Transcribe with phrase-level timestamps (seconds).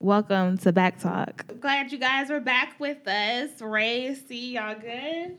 [0.00, 1.44] Welcome to Back Talk.
[1.58, 3.60] Glad you guys are back with us.
[3.60, 5.36] Rhea, see y'all good?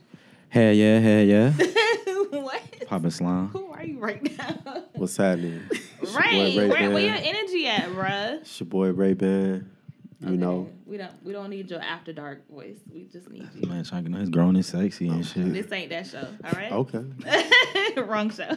[0.49, 1.51] Hell yeah, hell yeah.
[2.41, 2.85] what?
[2.85, 3.47] Poppin' slime.
[3.47, 4.83] Who are you right now?
[4.95, 5.61] What's happening?
[6.01, 8.41] It's Rhea, Rhea where, where your energy at, bruh?
[8.41, 9.71] It's your boy Rhea Ban.
[10.21, 12.75] You know, we don't we don't need your after dark voice.
[12.91, 13.69] We just need you.
[13.69, 15.53] Man, trying to get his grown and sexy and shit.
[15.53, 16.71] This ain't that show, all right?
[16.73, 17.05] okay.
[18.01, 18.49] Wrong show.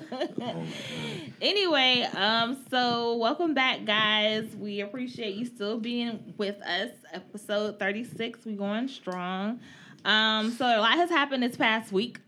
[1.40, 4.56] anyway, um, so welcome back, guys.
[4.56, 6.90] We appreciate you still being with us.
[7.12, 9.60] Episode 36, we going strong.
[10.04, 12.18] Um, so a lot has happened this past week.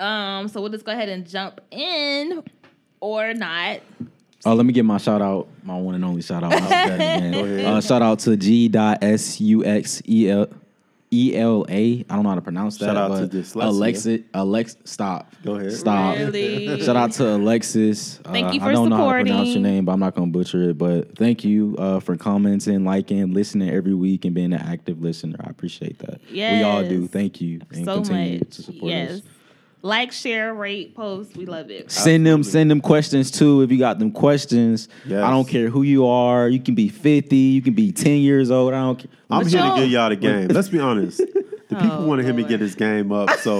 [0.00, 2.42] Um, so we'll just go ahead and jump in
[3.00, 3.80] or not.
[4.46, 6.52] Oh, let me give my shout out, my one and only shout out.
[6.52, 6.60] I'll
[7.30, 7.32] do.
[7.38, 7.64] Go ahead.
[7.64, 8.70] Uh, shout out to G.
[8.74, 10.48] S U X E L
[11.12, 12.04] E L A.
[12.10, 12.86] I don't know how to pronounce that.
[12.86, 13.62] Shout out but to dyslexia.
[13.68, 14.20] Alexis.
[14.34, 15.32] Alex, stop.
[15.44, 15.72] Go ahead.
[15.72, 16.16] Stop.
[16.18, 16.82] Really?
[16.82, 18.18] Shout out to Alexis.
[18.24, 20.14] Thank Uh, you for I don't know how to pronounce your name, but I'm not
[20.14, 20.78] gonna butcher it.
[20.78, 25.36] But thank you uh, for commenting, liking, listening every week, and being an active listener.
[25.40, 26.20] I appreciate that.
[26.30, 26.58] Yes.
[26.58, 27.06] We all do.
[27.06, 27.60] Thank you.
[27.72, 28.50] And so continue much.
[28.50, 29.10] to support Yes.
[29.12, 29.22] us.
[29.84, 31.36] Like, share, rate, post.
[31.36, 31.90] We love it.
[31.90, 33.60] Send them, send them questions too.
[33.60, 35.22] If you got them questions, Yes.
[35.22, 36.48] I don't care who you are.
[36.48, 38.72] You can be fifty, you can be ten years old.
[38.72, 39.10] I don't care.
[39.30, 40.48] I'm But here y'all- to get y'all the game.
[40.48, 41.18] Let's be honest.
[41.18, 42.50] The people Oh, want to hear me Lord.
[42.50, 43.30] get this game up.
[43.40, 43.56] So,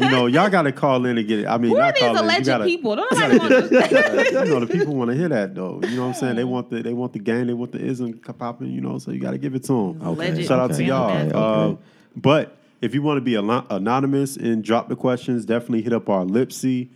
[0.00, 1.46] you know, y'all got to call in and get it.
[1.46, 2.24] I mean, Who are not these call in.
[2.24, 2.96] alleged You gotta, people?
[2.96, 4.24] Don't you nobody gotta want get- to.
[4.32, 5.80] you know, the people want to hear that though.
[5.82, 6.36] You know what I'm saying?
[6.36, 7.46] They want the they want the game.
[7.46, 8.70] They want the ism popping.
[8.70, 10.00] You know, so you got to give it to them.
[10.06, 11.10] Alleged Shout out to y'all.
[11.14, 11.30] Okay.
[11.34, 11.76] Uh,
[12.16, 16.24] but if you want to be anonymous and drop the questions, definitely hit up our
[16.24, 16.88] Lipsi.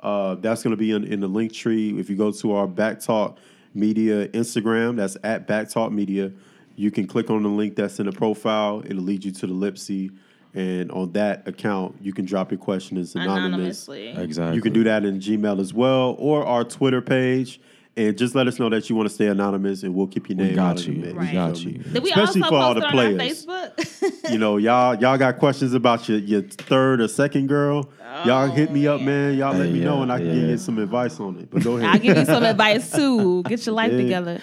[0.00, 1.98] Uh, that's going to be in, in the link tree.
[1.98, 3.38] If you go to our Back Talk
[3.74, 6.32] Media Instagram, that's at Back Talk Media.
[6.74, 8.82] You can click on the link that's in the profile.
[8.84, 10.10] It'll lead you to the Lipsi,
[10.54, 13.86] and on that account, you can drop your question as anonymous.
[13.88, 14.08] Anonymously.
[14.08, 14.56] Exactly.
[14.56, 17.60] You can do that in Gmail as well, or our Twitter page,
[17.96, 20.38] and just let us know that you want to stay anonymous, and we'll keep your
[20.38, 20.48] name.
[20.50, 20.98] We got out of the you.
[21.00, 21.14] mix.
[21.18, 21.72] We got you.
[21.72, 23.46] Did we Especially also for all the players.
[23.46, 24.08] Facebook?
[24.30, 27.90] You know, y'all y'all got questions about your, your third or second girl.
[28.24, 29.36] y'all hit me up, man.
[29.36, 30.34] Y'all let Hey, me know, and I can yeah.
[30.34, 31.50] give you some advice on it.
[31.50, 31.88] But go ahead.
[31.90, 33.42] I'll give you some advice too.
[33.42, 33.98] Get your life Yeah.
[33.98, 34.40] together.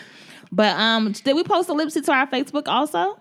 [0.51, 3.17] But um, did we post a Lipsi to our Facebook also?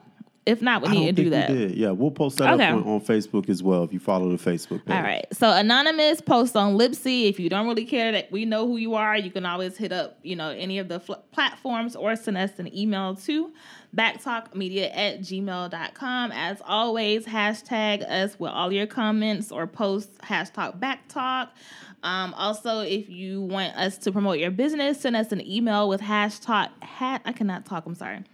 [0.48, 1.50] If not, we need to do that.
[1.76, 2.64] Yeah, we'll post that Okay.
[2.64, 4.96] up on, on Facebook as well if you follow the Facebook page.
[4.96, 5.26] All right.
[5.32, 7.28] So anonymous post on Lipsi.
[7.28, 9.92] If you don't really care that we know who you are, you can always hit
[9.92, 13.52] up, you know, any of the fl- platforms or send us an email to
[13.94, 16.32] backtalkmedia at gmail.com.
[16.32, 21.48] As always, hashtag us with all your comments or posts, hashtag backtalk.
[22.02, 26.00] Um, also, if you want us to promote your business, send us an email with
[26.00, 27.20] hashtag hat.
[27.26, 27.84] I cannot talk.
[27.84, 28.24] I'm sorry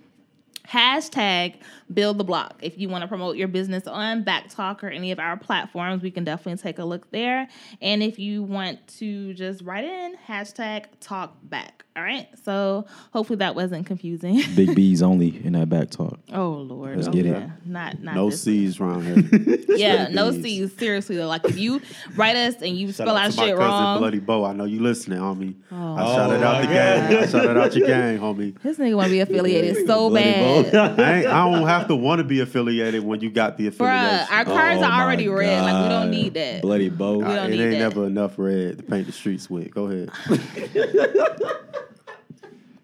[0.69, 1.56] hashtag
[1.93, 5.19] build the block if you want to promote your business on backtalk or any of
[5.19, 7.47] our platforms we can definitely take a look there
[7.83, 13.37] and if you want to just write in hashtag talk back all right so hopefully
[13.37, 16.19] that wasn't confusing Big B's only in that back talk.
[16.33, 17.22] oh lord Let's okay.
[17.22, 17.49] get it.
[17.67, 19.59] not not No this C's around here.
[19.77, 20.43] yeah no B's.
[20.43, 21.81] c's seriously though like if you
[22.16, 24.45] write us and you Shout spell out our to my shit cousin wrong Bloody Bo.
[24.45, 25.55] I know you listening, homie.
[25.71, 25.95] Oh.
[25.97, 27.16] I shouted out the gang.
[27.16, 28.61] I shouted out your gang, homie.
[28.62, 30.25] this nigga want to be affiliated so Bloody
[30.71, 33.67] bad I, ain't, I don't have to want to be affiliated when you got the
[33.69, 34.00] affiliation.
[34.09, 35.62] Bruh, our cards Oh are my already red.
[35.62, 36.62] Like we don't need that.
[36.62, 37.19] Bloody bow.
[37.19, 37.78] We don't it need ain't that.
[37.78, 39.71] never enough red to paint the streets with.
[39.72, 40.11] Go ahead.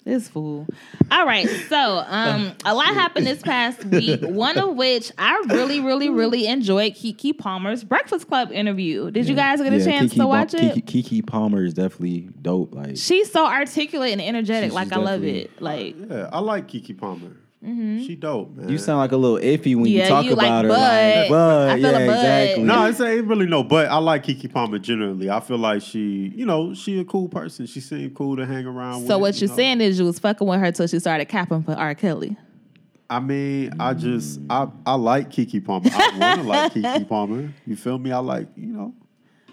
[0.02, 0.66] This fool.
[1.10, 1.46] All right.
[1.68, 4.20] So, um, a lot happened this past week.
[4.22, 9.10] One of which I really, really, really enjoyed Keke Palmer's Breakfast Club interview.
[9.10, 10.84] Did you guys get a Yeah, chance Keke to watch Pal- it?
[10.86, 12.74] Keke, Keke Palmer is definitely dope.
[12.74, 14.70] Like She's so articulate and energetic.
[14.70, 15.60] She's like I love it.
[15.60, 17.36] Like Yeah, I like Keke Palmer.
[17.64, 18.04] Mm-hmm.
[18.06, 18.70] She dope, man.
[18.70, 20.68] you sound like a little iffy when Yeah, you talk you like about her.
[20.70, 20.78] bud.
[21.20, 21.68] Like, bud.
[21.68, 22.14] I feel yeah, a bud.
[22.14, 22.64] exactly.
[22.64, 25.28] No, it's ain't really no, but I like Keke Palmer generally.
[25.28, 27.66] I feel like she, you know, she a cool person.
[27.66, 29.08] She seemed cool to hang around with.
[29.08, 29.18] so.
[29.18, 29.56] What you you're know.
[29.56, 31.94] saying is you was fucking with her till she started capping for R.
[31.94, 32.34] Kelly.
[33.10, 35.90] I mean, I just I I like Keke Palmer.
[35.92, 37.52] I want to like Keke Palmer.
[37.66, 38.10] You feel me?
[38.12, 38.94] I like you know,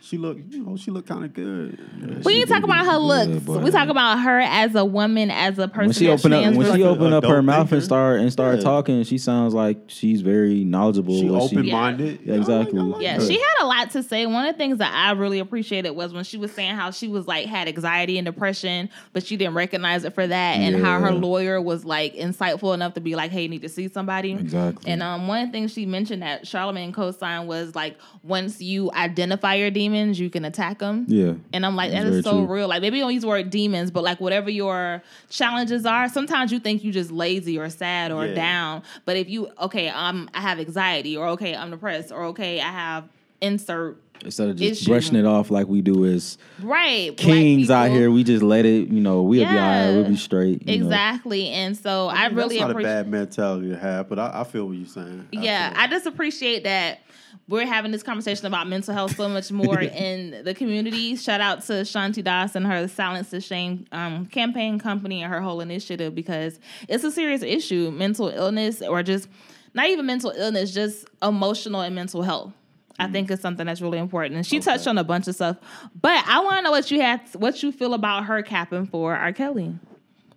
[0.07, 1.77] she looked, you know she looked kind of good.
[2.25, 3.43] We She ain't talk do about her looks.
[3.43, 3.57] boy.
[3.59, 5.87] we talk about her as a woman, as a person.
[5.87, 8.57] when she opened up when she like a up her mouth and start and start
[8.57, 8.63] Yeah.
[8.63, 11.19] talking, she sounds like she's very knowledgeable.
[11.19, 12.21] She open minded.
[12.23, 12.93] Yeah, exactly.
[12.99, 14.25] Yeah, she had a lot to say.
[14.25, 17.07] One of the things that I really appreciated was when she was saying how she
[17.07, 20.99] was like had anxiety and depression, but she didn't recognize it for that, and how
[20.99, 24.31] her lawyer was like insightful enough to be like, "Hey, you need to see somebody."
[24.31, 24.89] Exactly.
[24.91, 28.89] And um, one of the things she mentioned that Charlemagne co-signed was like, once you
[28.93, 31.05] identify your demons, you can attack them.
[31.07, 31.33] Yeah.
[31.53, 32.45] And I'm like, That's that is so true.
[32.45, 32.67] real.
[32.67, 36.51] Like maybe you don't use the word demons, but like whatever your challenges are, sometimes
[36.51, 38.33] you think you just lazy or sad or Yeah.
[38.35, 38.83] down.
[39.05, 42.69] But if you okay, um I have anxiety or okay, I'm depressed or okay, I
[42.71, 43.05] have
[43.41, 44.91] insert Instead of just issue.
[44.91, 48.87] brushing it off like we do as right kings out here, we just let it.
[48.89, 49.91] You know, we'll be all right.
[49.91, 50.67] We'll be straight.
[50.67, 50.85] you know.
[50.85, 54.19] Exactly, and so I, I mean, really that's not a bad mentality to have, but
[54.19, 55.27] I, I feel what you're saying.
[55.33, 55.79] I Yeah, feel.
[55.79, 56.99] I just appreciate that
[57.47, 61.15] we're having this conversation about mental health so much more in the community.
[61.15, 65.41] Shout out to Shanti Das and her Silence the Shame um, campaign company and her
[65.41, 66.59] whole initiative because
[66.89, 67.91] it's a serious issue.
[67.91, 69.29] Mental illness, or just
[69.73, 72.53] not even mental illness, just emotional and mental health.
[72.99, 74.35] I think it's something that's really important.
[74.35, 75.57] And she touched on a bunch of stuff,
[76.01, 79.15] but I want to know what you had, what you feel about her capping for
[79.15, 79.31] R.
[79.33, 79.75] Kelly.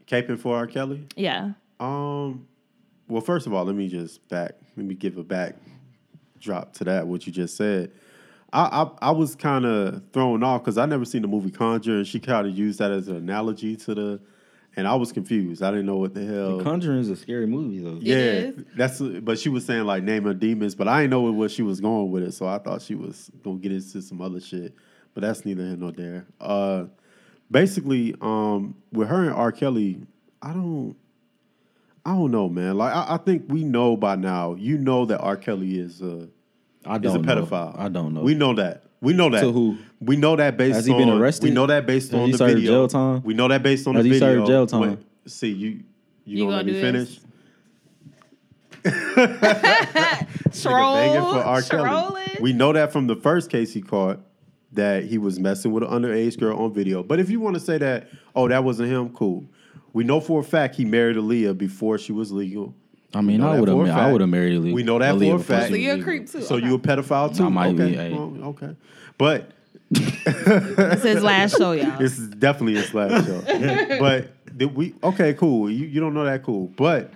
[0.07, 0.67] caping for R.
[0.67, 1.07] Kelly.
[1.17, 2.47] Yeah, Um,
[3.09, 4.53] well, first of all, let me just back.
[4.77, 5.57] Let me give a back
[6.39, 7.07] drop to that.
[7.07, 7.93] What you just said.
[8.53, 11.97] I I, I was kind of thrown off because I never seen the movie Conjure,
[11.99, 14.21] and she kind of used that as an analogy to the,
[14.77, 15.63] and I was confused.
[15.63, 16.59] I didn't know what the hell.
[16.59, 17.99] The Conjuring is a scary movie though.
[18.01, 18.65] yeah, is.
[18.77, 19.01] that's.
[19.01, 22.11] But she was saying like naming demons, but I didn't know what she was going
[22.11, 24.75] with it, so I thought she was gonna get into some other shit.
[25.15, 26.27] But that's neither here nor there.
[26.41, 26.85] Uh,
[27.51, 29.53] basically, um, with her and R.
[29.53, 30.01] Kelly,
[30.41, 30.97] I don't.
[32.05, 32.79] I don't know, man.
[32.79, 34.55] Like I, I think we know by now.
[34.55, 35.37] You know that R.
[35.37, 36.29] Kelly is a
[36.87, 37.43] I is don't a know.
[37.45, 37.79] pedophile.
[37.79, 38.23] I don't know.
[38.23, 38.85] We know that.
[39.01, 39.41] We know that.
[39.41, 39.79] To who?
[40.01, 40.99] We know that based Has he on.
[40.99, 41.45] been arrested?
[41.49, 42.71] We know that based Has on he the served video.
[42.73, 43.23] jail time?
[43.23, 44.35] We know that based on Has the he video.
[44.37, 44.81] served jail time?
[44.91, 45.69] Wait, see you.
[45.71, 45.85] You,
[46.25, 47.09] You gonna, let gonna me do finish?
[47.09, 47.25] this?
[48.85, 51.63] Nigga troll, begging for R.
[51.63, 51.89] Kelly.
[51.89, 52.29] trolling.
[52.41, 54.21] We know that from the first case he caught
[54.73, 57.03] that he was messing with an underage girl on video.
[57.03, 59.45] But if you want to say that, oh, that wasn't him, cool.
[59.93, 62.75] We know for a fact he married Aaliyah before she was legal.
[63.13, 63.81] I mean, I would have.
[63.81, 64.13] I fact.
[64.13, 64.73] would have married Aaliyah.
[64.73, 65.69] We know that for a Aaliyah fact.
[65.71, 66.43] So you're a creep too.
[66.43, 66.67] So okay.
[66.67, 67.45] you a pedophile too?
[67.45, 67.95] I might be, okay.
[67.95, 68.13] hey.
[68.13, 68.77] well, okay.
[69.19, 69.51] But
[69.91, 71.99] It's his last show, y'all.
[71.99, 73.41] this is definitely his last show.
[73.99, 75.69] but did we okay, cool.
[75.69, 76.69] You you don't know that cool.
[76.69, 77.13] But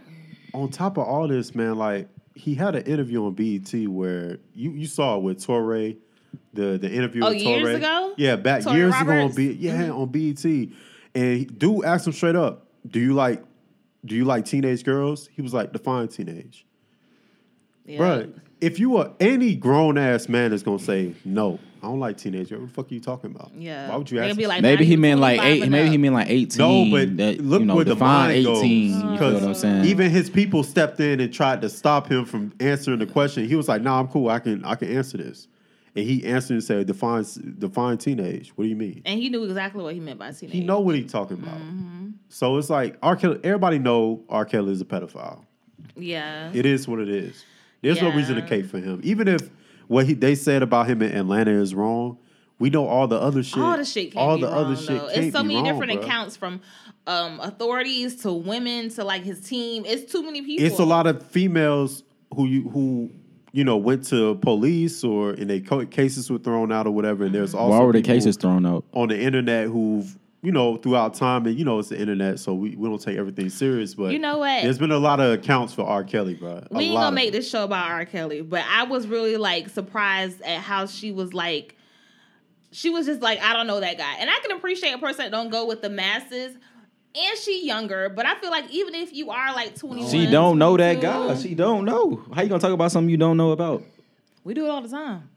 [0.52, 4.72] on top of all this, man, like he had an interview on BET where you,
[4.72, 5.96] you saw it with Touré,
[6.52, 7.76] the the interview Oh, with years Touré.
[7.76, 8.14] ago?
[8.16, 9.36] Yeah, back Touré years ago on Roberts?
[9.36, 9.92] B yeah, mm-hmm.
[9.92, 10.44] on BET.
[11.14, 13.44] And he- dude asked him straight up, Do you like
[14.04, 15.28] do you like teenage girls?
[15.32, 16.66] He was like, define teenage.
[17.86, 17.98] Yeah.
[17.98, 22.16] Bruh, if you are any grown ass man is gonna say no, I don't like
[22.16, 22.62] teenage girls.
[22.62, 23.52] What the fuck are you talking about?
[23.54, 23.90] Yeah.
[23.90, 24.38] Why would you They'd ask?
[24.38, 25.70] be like, Maybe he meant like 25 eight.
[25.70, 25.92] Maybe up.
[25.92, 26.58] he meant like eighteen.
[26.58, 28.58] No, but that, look you know, where the define mind goes.
[28.58, 28.90] eighteen.
[28.90, 29.54] You feel what I'm uh-huh.
[29.54, 29.84] saying?
[29.84, 33.46] Even his people stepped in and tried to stop him from answering the question.
[33.46, 34.30] He was like, "Nah, I'm cool.
[34.30, 35.46] I can I can answer this."
[35.96, 37.24] And he answered and said, "Define
[37.58, 38.50] define teenage.
[38.56, 40.52] What do you mean?" and he knew exactly what he meant by teenage.
[40.54, 41.58] He know what he's talking about.
[41.58, 42.08] Mm-hmm.
[42.28, 43.14] So it's like R.
[43.16, 43.38] Kelly.
[43.44, 44.44] Everybody know R.
[44.44, 45.44] Kelly is a pedophile.
[45.96, 46.50] Yeah.
[46.52, 47.44] It is what it is.
[47.82, 48.48] There's no reason to Yeah.
[48.48, 49.00] cape for him.
[49.04, 49.48] Even if
[49.86, 52.18] what he they said about him in Atlanta is wrong,
[52.58, 53.62] we know all the other shit.
[53.62, 55.92] all the shit can't all the wrong, other shit can't It's so many wrong, different
[55.92, 56.02] bruh.
[56.04, 56.60] accounts from
[57.06, 59.84] um, authorities to women to like his team.
[59.86, 60.64] It's too many people.
[60.66, 62.02] It's a lot of females
[62.34, 63.10] who you who
[63.54, 67.24] you know went to police or in their co- cases were thrown out or whatever.
[67.24, 67.60] And there's mm-hmm.
[67.60, 68.84] also Why were the cases thrown out?
[68.92, 72.52] on the internet who've you know throughout time and you know it's the internet, so
[72.52, 73.94] we, we don't take everything serious.
[73.94, 74.64] But You know what?
[74.64, 76.02] There's been a lot of accounts for R.
[76.02, 76.66] Kelly, bro.
[76.72, 78.04] we ain't gonna make this show about R.
[78.04, 81.76] Kelly, but I was really like surprised at how she was like,
[82.72, 85.26] she was just like, I don't know that guy, and I can appreciate a person
[85.26, 86.56] that don't go with the masses.
[87.16, 90.26] And she younger, but I feel like even if you are like twenty one, She
[90.26, 91.34] don't know that guy.
[91.36, 92.24] She don't know.
[92.34, 93.82] How you gonna talk about something you don't know about?
[94.42, 95.30] we do it all the time.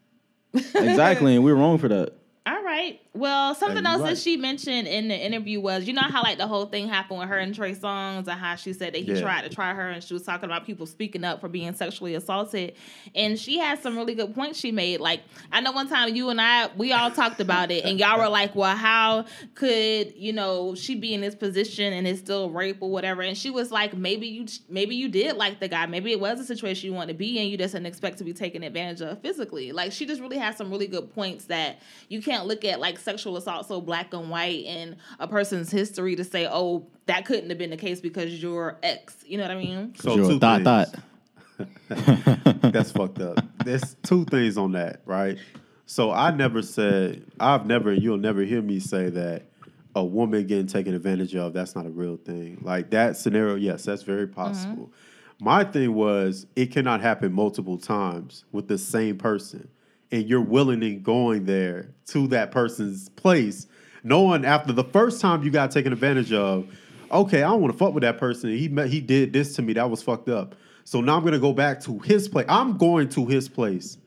[0.53, 2.13] Exactly, and we're wrong for that.
[2.47, 2.99] All right.
[3.17, 6.45] Well, something else that she mentioned in the interview was, you know how like the
[6.47, 9.21] whole thing happened with her and Trey Songz and how she said that he Yeah.
[9.21, 12.13] tried to try her and she was talking about people speaking up for being sexually
[12.15, 12.75] assaulted.
[13.15, 14.99] And she had some really good points she made.
[14.99, 15.21] Like
[15.51, 18.29] I know one time you and I we all talked about it and y'all were
[18.29, 22.77] like, Well, how could, you know, she be in this position and it's still rape
[22.81, 23.21] or whatever?
[23.23, 25.85] And she was like, Maybe you maybe you did like the guy.
[25.87, 28.23] Maybe it was a situation you want to be in, you just didn't expect to
[28.23, 29.71] be taken advantage of physically.
[29.71, 32.99] Like she just really has some really good points that you can't look at like
[33.07, 37.49] sexual assault so black and white in a person's history to say, oh, that couldn't
[37.49, 39.15] have been the case because you're X.
[39.25, 39.95] You know what I mean?
[39.95, 40.91] So Sure, two thought, things.
[41.89, 42.61] thought.
[42.73, 43.39] That's fucked up.
[43.63, 45.37] There's two things on that, right?
[45.85, 49.43] So I never said I've never you'll never hear me say that
[49.95, 52.59] a woman getting taken advantage of, that's not a real thing.
[52.61, 54.35] Like that scenario, yes, that's very mm-hmm.
[54.35, 54.91] possible.
[55.39, 59.69] My thing was it cannot happen multiple times with the same person.
[60.11, 63.67] And you're willing and going there to that person's place,
[64.03, 66.67] knowing after the first time you got taken advantage of,
[67.11, 68.49] okay, I don't want to fuck with that person.
[68.51, 69.73] He met, he did this to me.
[69.73, 70.55] That was fucked up.
[70.85, 72.45] So now I'm gonna go back to his place.
[72.47, 73.97] I'm going to his place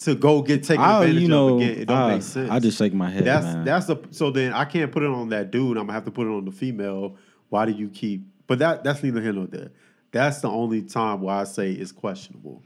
[0.00, 1.78] to go get taken I, advantage you know, of again.
[1.78, 2.50] It don't I, make sense.
[2.50, 3.64] I just shake my head, that's man.
[3.64, 5.76] that's a so then I can't put it on that dude.
[5.76, 7.16] I'm gonna have to put it on the female.
[7.48, 8.22] Why do you keep?
[8.46, 9.70] But that that's neither here nor there.
[10.12, 12.62] That's the only time where I say it's questionable.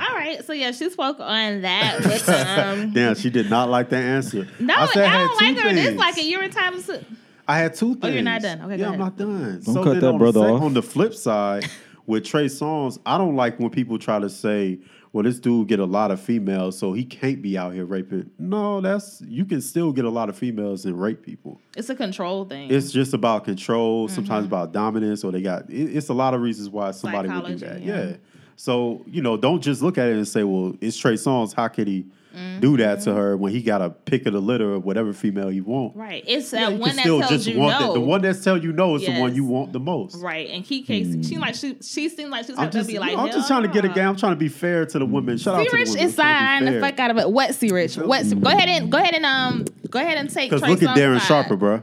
[0.00, 2.00] All right, so yeah, she spoke on that.
[2.04, 4.48] With, um, Damn, she did not like that answer.
[4.58, 5.74] no, I, said had don't two like her.
[5.74, 5.98] This things.
[5.98, 6.80] like a year in time.
[6.80, 7.00] So,
[7.46, 8.04] I had two things.
[8.04, 8.60] Oh, you're not done.
[8.62, 9.60] Okay, go yeah, I'm not done.
[9.64, 10.62] Don't so cut that on brother the, off.
[10.62, 11.66] On the flip side,
[12.06, 14.80] with Trey Songz, I don't like when people try to say,
[15.12, 18.30] "Well, this dude get a lot of females, so he can't be out here raping."
[18.38, 21.60] No, that's you can still get a lot of females and rape people.
[21.76, 22.70] it's a control thing.
[22.72, 24.14] It's just about control, Mm-hmm.
[24.14, 25.68] sometimes about dominance, or they got.
[25.70, 27.82] It, it's a lot of reasons why somebody would do that.
[27.82, 28.02] yeah.
[28.04, 28.16] Yeah.
[28.56, 31.54] So you know, don't just look at it and say, "Well, it's Trey Songz.
[31.54, 32.60] How could he Mm-hmm.
[32.60, 35.48] do that to her when he got a pick of the litter of whatever female
[35.50, 36.24] he want?" right.
[36.26, 37.86] It's Yeah, that you one can that still tells just you want no.
[37.88, 40.16] the, the one that's tell you no is the one you want the most.
[40.16, 41.22] Right, and Keke Hmm.
[41.22, 43.30] seemed like she she seemed like she was I'm having just, to be like, I'm
[43.30, 44.08] just trying to get a game.
[44.08, 45.36] I'm trying to be fair to the women.
[45.36, 46.04] Shout out to the C-Rich women.
[46.06, 47.30] is fine the fuck out of it.
[47.30, 47.96] What C-Rich?
[47.98, 48.40] What?
[48.40, 50.50] Go ahead and go ahead and um go ahead and take.
[50.50, 51.26] Because look at Darren side.
[51.26, 51.82] Sharper, bro.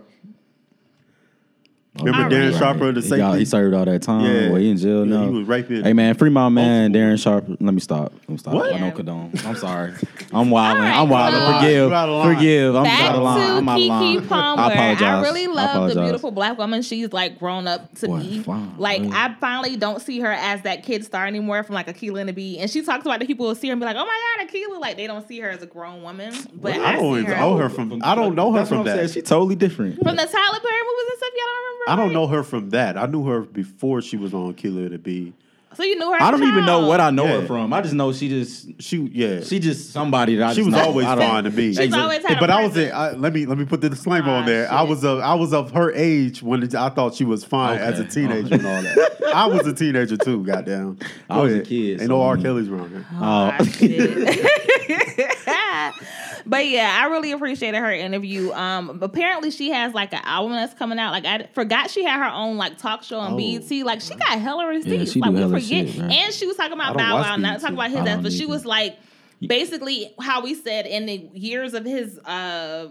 [2.00, 2.53] Remember Alright.
[2.53, 3.18] Darren Sharper, the he, safety?
[3.18, 4.25] got, he served all that time.
[4.25, 4.48] Yeah.
[4.50, 5.24] Well, he in jail Yeah, now.
[5.25, 7.46] he was raping Hey man, free my man multiple- Darren Sharp.
[7.60, 8.12] Let me stop.
[8.13, 8.53] Let me stop.
[8.53, 8.74] What?
[8.74, 9.32] I don't condone.
[9.46, 9.94] I'm sorry.
[10.34, 10.82] I'm wilding.
[10.84, 11.39] Alright, I'm wilding.
[11.39, 11.89] so- Forgive.
[11.89, 12.36] You out of line.
[12.36, 12.75] Forgive.
[12.75, 13.51] I'm Back out of line.
[13.58, 14.27] I'm out of Keke line.
[14.27, 14.62] Palmer.
[14.63, 15.01] I apologize.
[15.03, 18.39] I really I love the beautiful black woman she's like grown up to Boy, be.
[18.44, 18.75] fine.
[18.77, 19.10] Like Yeah.
[19.13, 22.34] I finally don't see her as that kid star anymore from like Akeelah and the
[22.34, 22.60] Bee.
[22.60, 24.50] And she talks about the people who see her and be like, "Oh my god,
[24.50, 26.34] Akeelah!" Like they don't see her as a grown woman.
[26.53, 28.00] But I I, don't even know her from.
[28.03, 29.10] I don't know her That's from that.
[29.10, 29.96] She totally different.
[29.96, 31.29] from the Tyler Perry movies and stuff.
[31.36, 31.88] Y'all don't remember?
[31.89, 32.98] I don't know her from that.
[32.98, 35.34] I knew her before she was on Killer to Be.
[35.75, 36.17] So you knew her.
[36.22, 37.41] I don't even know what I know Yeah.
[37.41, 37.72] her from.
[37.74, 39.41] I just know she just She yeah.
[39.41, 40.84] she just somebody that I she just was know.
[40.88, 41.74] always I don't- fine to me.
[41.75, 42.93] She's always had a but I was presence.
[42.93, 44.69] I, let me let me put the disclaimer Ah, on there.
[44.72, 44.89] I shit.
[44.89, 47.84] was of I was of her age when it- I thought she was fine Okay.
[47.86, 49.12] as a teenager and all that.
[49.34, 50.43] I was a teenager too.
[50.43, 50.98] Goddamn.
[51.29, 51.67] I Go was a ahead.
[51.67, 52.36] kid, Ain't so, no R.
[52.36, 52.41] mm.
[52.41, 53.05] Kelly's around here.
[53.13, 53.63] Oh, Oh.
[53.65, 55.29] shit.
[56.50, 58.51] but yeah, I really appreciated her interview.
[58.51, 61.12] Um, apparently she has like an album that's coming out.
[61.12, 63.38] Like I forgot she had her own like talk show on Oh.
[63.38, 63.72] BET.
[63.86, 65.12] Like she got hella receipts.
[65.13, 65.88] she like we forget.
[65.89, 68.46] shit, and she was talking about Bow Wow, not talking about his ass, but she
[68.46, 68.98] was like
[69.39, 72.89] basically how we said in the years of his uh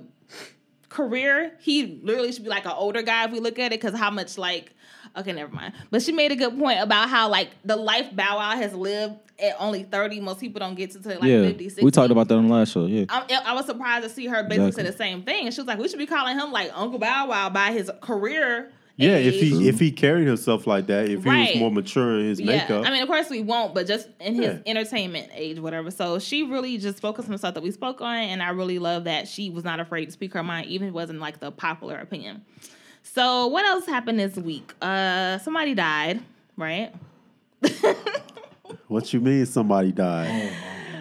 [0.88, 3.99] career, he literally should be like an older guy if we look at it, because
[3.99, 4.73] how much like
[5.17, 5.75] okay, never mind.
[5.91, 9.17] But she made a good point about how like the life Bow Wow has lived
[9.40, 10.21] at only 30.
[10.21, 11.85] Most people don't get to till like yeah, 50, 60.
[11.85, 12.87] we talked about that on the last show.
[12.87, 14.85] Yeah, I, I was surprised to see her basically Exactly.
[14.85, 15.47] say the same thing.
[15.47, 17.90] And she was like, we should be calling him like Uncle Bow Wow by his
[18.00, 18.71] career.
[18.97, 19.40] Yeah, if age.
[19.40, 22.85] he if he carried himself like that, if he was more mature in his makeup.
[22.85, 24.59] I mean, of course we won't, but just in his Yeah.
[24.66, 25.92] entertainment age, whatever.
[25.92, 28.80] So she really just focused on the stuff that we spoke on, and I really
[28.80, 31.38] love that she was not afraid to speak her mind, even if it wasn't like
[31.38, 32.45] the popular opinion.
[33.04, 34.75] So what else happened this week?
[34.83, 36.21] Uh, somebody died,
[36.57, 36.92] right?
[38.89, 40.53] what you mean somebody died?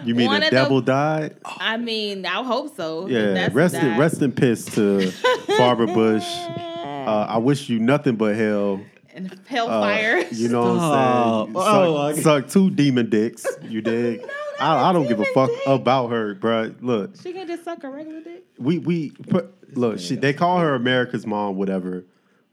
[0.04, 1.36] You mean One the of the- devil died?
[1.44, 3.08] I mean, I hope so.
[3.08, 5.12] Yeah, that's rest in rest in peace to
[5.58, 6.24] Barbara Bush.
[6.26, 8.80] Uh, I wish you nothing but hell.
[9.14, 10.24] and Uh, hellfire.
[10.30, 11.52] you know what I'm saying?
[11.52, 11.64] Stop.
[11.64, 13.46] Suck, Oh, suck two demon dicks.
[13.62, 14.22] You dig?
[14.60, 15.66] I, I don't give a fuck dick.
[15.66, 16.74] about her, bruh.
[16.80, 18.44] Look, she can just suck a regular dick.
[18.58, 19.98] we we put look.
[19.98, 22.04] She they call her America's mom, whatever.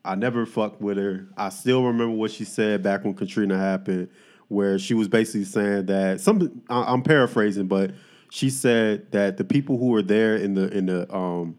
[0.03, 1.27] I never fucked with her.
[1.35, 4.09] I still remember what she said back when Katrina happened,
[4.47, 6.61] where she was basically saying that some.
[6.69, 7.91] I- I'm paraphrasing, but
[8.29, 11.57] she said that the people who were there in the in the um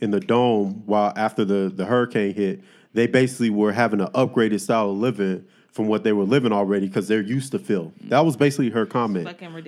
[0.00, 2.60] in the dome while after the the hurricane hit,
[2.94, 6.86] they basically were having an upgraded style of living from what they were living already
[6.88, 7.92] because they're used to film.
[8.04, 9.24] That was basically her comment.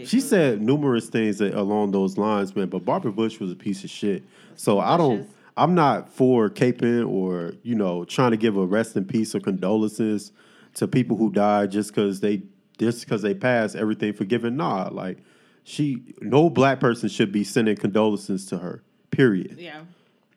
[0.09, 2.69] She said numerous things that, along those lines, man.
[2.69, 4.25] But Barbara Bush was a piece of shit.
[4.57, 5.29] So I don't.
[5.57, 9.41] I'm not for caping or you know trying to give a rest in peace or
[9.41, 10.33] condolences
[10.75, 12.43] to people who died just because they
[12.79, 14.57] just because they passed everything forgiven.
[14.57, 15.19] Nah, like
[15.65, 18.83] she, no black person should be sending condolences to her.
[19.11, 19.57] Period.
[19.59, 19.83] Yeah.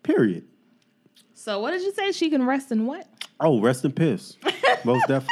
[0.04, 0.46] Period.
[1.34, 2.12] So what did you say?
[2.12, 3.08] She can rest in what?
[3.40, 4.38] Oh, rest in piss.
[4.84, 5.28] Most definitely.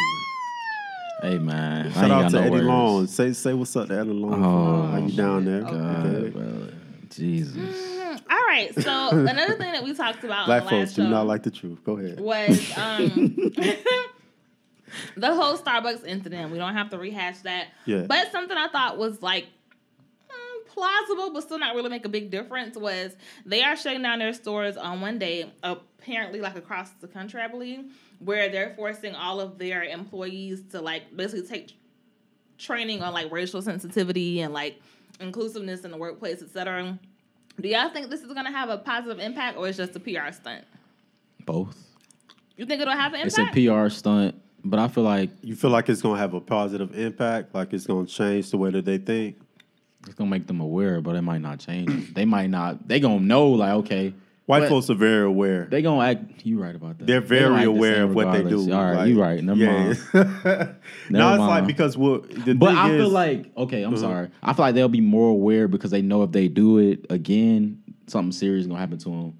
[1.21, 2.65] hey man, I Shout ain't out got to no Eddie words.
[2.65, 3.07] Long.
[3.07, 4.43] Say say what's up to Eddie Long.
[4.43, 5.61] Oh, How you down there?
[5.61, 6.29] God, Okay.
[6.29, 6.67] bro.
[7.09, 7.77] Jesus.
[8.29, 8.73] All right.
[8.81, 11.43] So another thing that we talked about Black on the last folks do not like
[11.43, 11.83] the truth.
[11.83, 12.19] Go ahead.
[12.19, 13.37] was um,
[15.17, 16.51] the whole Starbucks incident.
[16.51, 17.67] We don't have to rehash that.
[17.85, 18.05] Yeah.
[18.07, 22.31] But something I thought was like mm, plausible, but still not really make a big
[22.31, 27.07] difference was they are shutting down their stores on one day, apparently like across the
[27.07, 31.73] country, I believe, where they're forcing all of their employees to like basically take
[32.57, 34.79] training on like racial sensitivity and like
[35.19, 36.97] inclusiveness in the workplace, etc.
[37.59, 40.31] Do y'all think this is gonna have a positive impact or it's just a PR
[40.31, 40.65] stunt?
[41.45, 41.87] Both.
[42.55, 43.57] You think it'll have an impact?
[43.57, 43.83] It's a?
[43.83, 47.53] PR stunt, but I feel like You feel like it's gonna have a positive impact,
[47.55, 49.37] like it's gonna change the way that they think.
[50.05, 51.89] it's gonna make them aware, but it might not change.
[51.89, 52.13] it.
[52.15, 52.87] They might not.
[52.87, 54.13] They gonna know like okay,
[54.47, 55.67] White But- folks are very aware.
[55.69, 56.45] They gonna act.
[56.45, 57.05] You right about that.
[57.07, 58.65] They're They gonna very act the aware same of what they regardless.
[58.65, 58.73] do.
[58.73, 59.43] All right, you right.
[59.43, 59.99] Never mind.
[60.13, 61.67] no, Never it's like mind.
[61.67, 64.01] because well, the But thing I feel is- like okay, I'm Uh-huh.
[64.01, 64.27] sorry.
[64.43, 67.77] I feel like they'll be more aware because they know if they do it again,
[68.07, 69.33] something serious is gonna happen to them.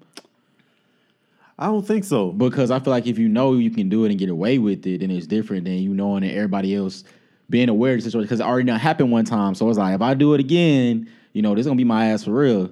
[1.58, 2.32] I don't think so.
[2.32, 4.86] Because I feel like if you know you can do it and get away with
[4.86, 7.04] it, then it's different than you knowing that everybody else
[7.50, 8.24] being aware of the situation.
[8.24, 11.08] Because it already done happened one time, so it's like if I do it again,
[11.32, 12.70] you know, this is gonna be my ass for real.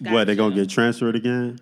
[0.00, 1.58] what they gonna get transferred again?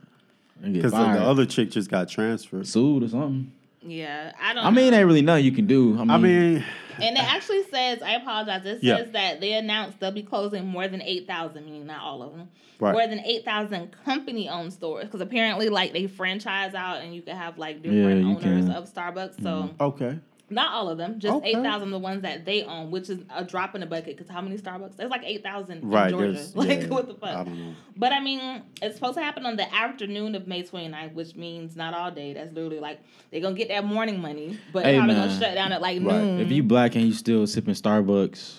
[0.61, 2.67] Because the, the other chick just got transferred.
[2.67, 3.53] sued or something.
[3.85, 4.65] Yeah, I don't.
[4.65, 4.99] I mean, know.
[4.99, 5.95] ain't really nothing you can do.
[5.99, 6.65] I mean, I mean,
[7.01, 8.65] And it actually says, I apologize.
[8.65, 8.99] It Yeah.
[8.99, 12.33] says that they announced they'll be closing more than eight thousand, meaning not all of
[12.33, 12.49] them,
[12.81, 12.93] Right.
[12.93, 17.37] more than eight thousand company-owned stores because apparently, like they franchise out and you can
[17.37, 18.63] have like different you owners can.
[18.65, 18.71] Mm-hmm.
[18.73, 19.43] of Starbucks.
[19.43, 20.19] So okay.
[20.53, 21.51] Not all of them, just Okay.
[21.51, 24.17] eight thousand the ones that they own, which is a drop in the bucket.
[24.17, 24.97] Because how many Starbucks?
[24.97, 26.05] There's like eight thousand Right.
[26.13, 26.47] in Georgia.
[26.55, 27.31] Like yeah, what the fuck?
[27.39, 27.75] I don't know.
[27.97, 31.77] But I mean, it's supposed to happen on the afternoon of May 29th, which means
[31.77, 32.33] not all day.
[32.35, 35.29] That's literally like they're gonna get that morning money, but Hey, probably man.
[35.29, 36.23] gonna shut down at like Right.
[36.23, 36.41] noon.
[36.41, 38.59] if you black and you still sipping Starbucks,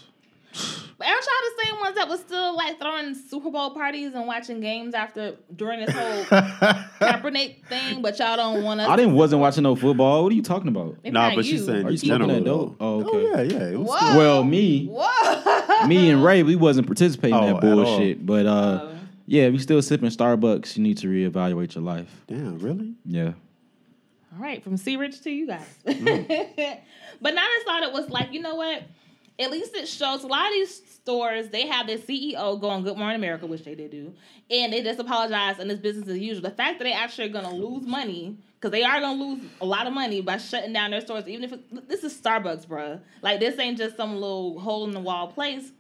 [1.05, 4.59] aren't y'all the same ones that was still like throwing Super Bowl parties and watching
[4.59, 6.23] games after during this whole
[6.99, 8.01] Kaepernick thing?
[8.01, 8.87] But y'all don't want us.
[8.89, 10.23] I didn't wasn't watching no football.
[10.23, 10.97] What are you talking about?
[11.03, 12.39] Maybe Nah, not but she's saying Are you smoking general.
[12.39, 12.79] that dope?
[12.79, 12.85] though.
[12.85, 13.47] Oh, okay.
[13.47, 13.67] yeah, yeah.
[13.71, 13.97] It was Whoa.
[13.97, 15.87] still- Well, me, Whoa.
[15.87, 17.83] me and Rhea, we wasn't participating in Oh, that at all.
[17.85, 18.25] bullshit.
[18.25, 18.95] But uh, Oh.
[19.27, 20.77] yeah, we still sipping Starbucks.
[20.77, 22.21] You need to reevaluate your life.
[22.27, 22.93] Damn, really?
[23.05, 23.33] Yeah.
[24.35, 25.65] All right, from C Rich to you guys.
[25.85, 26.27] Mm.
[27.21, 28.81] but now I thought it was like, you know what?
[29.39, 32.83] At least it shows a lot of these stores, they have their CEO go on
[32.83, 34.13] Good Morning America, which they did do,
[34.51, 36.43] and they just apologize and it's business as usual.
[36.43, 39.23] The fact that they actually are going to lose money, because they are going to
[39.23, 42.13] lose a lot of money by shutting down their stores, even if it, this is
[42.19, 42.99] Starbucks, bruh.
[43.23, 45.71] Like, this ain't just some little hole in the wall place.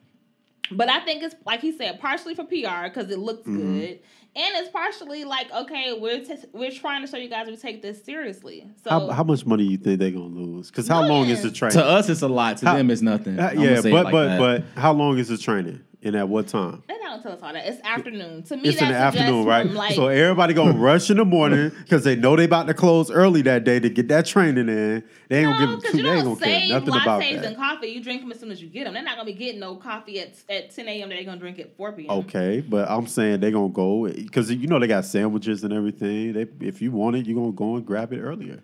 [0.71, 3.57] But I think it's like he said, partially for PR because it looks Mm-hmm.
[3.57, 3.99] good,
[4.35, 7.81] and it's partially like okay, we're t- we're trying to show you guys we take
[7.81, 8.67] this seriously.
[8.83, 10.69] So How, how much money do you think they're gonna lose?
[10.69, 11.57] Because how long is the Millions.
[11.57, 11.77] training?
[11.77, 12.57] To us, it's a lot.
[12.57, 13.39] To How- them, it's nothing.
[13.39, 14.39] Uh, yeah, say it but like but that.
[14.75, 15.81] but how long is the training?
[16.03, 16.83] And at what time?
[16.87, 17.65] they don't tell us all that.
[17.65, 18.43] It's afternoon.
[18.43, 19.65] To me, It's in the that afternoon, right?
[19.65, 23.11] Like, so everybody gonna rush in the morning because they know they about to close
[23.11, 25.03] early that day to get that training in.
[25.29, 26.03] They ain't no, gonna give because two.
[26.03, 27.55] They ain't gonna care nothing about lattes and that.
[27.55, 27.87] coffee.
[27.87, 28.93] You drink them as soon as you get them.
[28.93, 31.09] They're not gonna be getting no coffee at at 10 a.m.
[31.09, 32.11] They're gonna drink at 4 p.m.
[32.11, 36.33] Okay, but I'm saying they gonna go because you know they got sandwiches and everything.
[36.33, 38.61] They if you want it, you are gonna go and grab it earlier,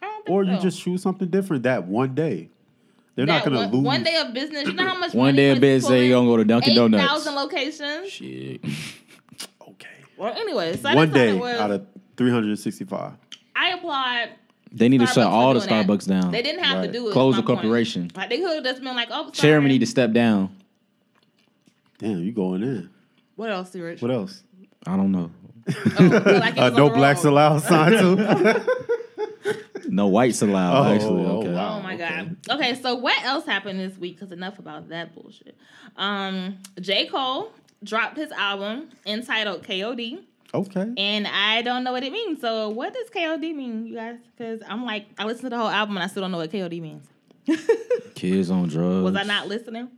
[0.00, 2.50] I don't think or you just choose something different that one day.
[3.18, 3.82] They're not gonna one, lose.
[3.82, 4.68] one day of business.
[4.68, 6.76] You know how much One money day of business, they pulling gonna go to Dunkin'
[6.76, 7.02] Donuts.
[7.02, 8.08] 8,000 locations.
[8.10, 8.60] Shit.
[9.60, 13.12] Okay, Well, anyway, so I one just day was, out of 365.
[13.56, 14.28] I applaud
[14.70, 15.86] They need to shut all the doing that.
[15.88, 16.30] Starbucks down.
[16.30, 16.86] They didn't have Right.
[16.86, 17.12] to do it.
[17.12, 17.60] Close the my point.
[17.62, 18.10] corporation.
[18.14, 19.32] Like they could have just been like, "Oh, sorry.
[19.32, 20.50] Chairman need to step down.
[21.98, 22.88] Damn, you going in?
[23.34, 24.00] What else, Rich?
[24.00, 24.44] What else?
[24.86, 25.32] I don't know.
[25.98, 26.04] Oh,
[26.40, 27.32] like Uh, no blacks road.
[27.32, 28.16] allowed sign too.
[29.88, 30.86] No whites allowed.
[30.86, 31.52] Oh, actually, oh, okay.
[31.52, 31.78] wow.
[31.78, 32.08] Oh my Okay.
[32.08, 32.36] god.
[32.50, 34.16] Okay, so what else happened this week?
[34.18, 35.56] Because enough about that bullshit.
[35.96, 37.06] Um, J.
[37.06, 40.24] Cole dropped his album entitled KOD,
[40.54, 40.92] okay.
[40.96, 42.40] and I don't know what it means.
[42.40, 44.16] So what does KOD mean, you guys?
[44.36, 46.50] Because I'm like, I listened to the whole album and I still don't know what
[46.50, 47.06] KOD means.
[48.14, 49.04] Kids on drugs.
[49.04, 49.88] Was I not listening?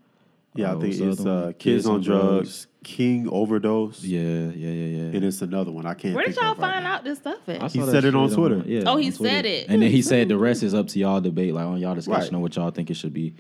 [0.55, 2.67] Yeah, I Oh, think it's uh, Kids on Drugs, Drugs.
[2.83, 5.03] King Overdose, Yeah, yeah, yeah, yeah.
[5.17, 5.87] and it's another one.
[5.87, 6.15] I can't.
[6.15, 6.95] Where did think y'all of right find now.
[6.95, 7.63] out this stuff at?
[7.63, 8.63] I He said it on shit Twitter.
[8.67, 9.33] yeah, Oh, he Twitter.
[9.35, 9.67] said it.
[9.69, 12.21] And then he said the rest is up to y'all debate, like on y'all discussion
[12.23, 12.35] Right.
[12.35, 13.35] on what y'all think it should be.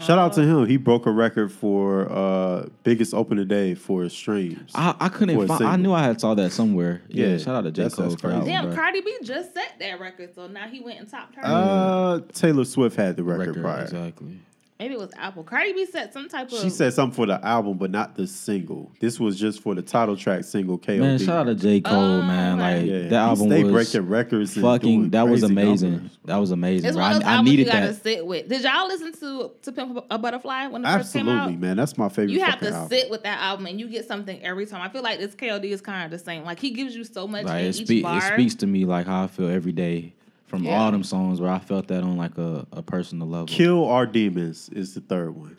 [0.00, 0.66] Shout out to him.
[0.66, 4.72] He broke a record for uh, biggest opening day for streams.
[4.74, 5.62] I, I couldn't find.
[5.64, 7.02] I knew I had saw that somewhere.
[7.06, 8.44] Yeah, Yeah, shout out to J that's- Cole that's crazy.
[8.44, 8.74] Damn, bro.
[8.74, 11.42] Cardi B just set that record, so now he went and topped her.
[11.44, 13.82] uh, Taylor Swift had the record, Record, prior.
[13.82, 14.40] exactly.
[14.80, 15.44] Maybe it was Apple.
[15.44, 16.58] Cardi B set some type of.
[16.58, 18.90] She said something for the album, but not the single.
[18.98, 20.78] This was just for the title track single.
[20.78, 20.98] KOD.
[20.98, 22.58] Man, shout out to J Cole, Oh, man.
[22.58, 24.54] Like Yeah, that album stayed was breaking records.
[24.54, 24.98] fucking.
[24.98, 25.92] doing That was amazing.
[25.92, 26.18] numbers.
[26.24, 26.88] That was amazing.
[26.88, 28.02] It's one of those I albums needed you gotta that.
[28.02, 28.48] sit with.
[28.48, 31.32] Did y'all listen to to Pimp a Butterfly when it first came out?
[31.42, 31.76] Absolutely, man.
[31.76, 32.30] That's my favorite.
[32.32, 32.88] You have to album.
[32.88, 34.82] sit with that album and you get something every time.
[34.82, 36.42] I feel like this KOD is kind of the same.
[36.44, 38.18] Like he gives you so much Like in it, each spe- bar.
[38.18, 40.14] it speaks to me like how I feel every day
[40.46, 40.78] from Yeah.
[40.80, 43.46] all them songs where I felt that on like a, a personal level.
[43.46, 45.56] Kill Our Demons is the third one.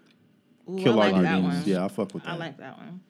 [0.70, 1.54] Ooh, Kill I Our like that Demons.
[1.56, 1.64] one.
[1.66, 2.30] Yeah, I fuck with that.
[2.32, 3.02] I like that one.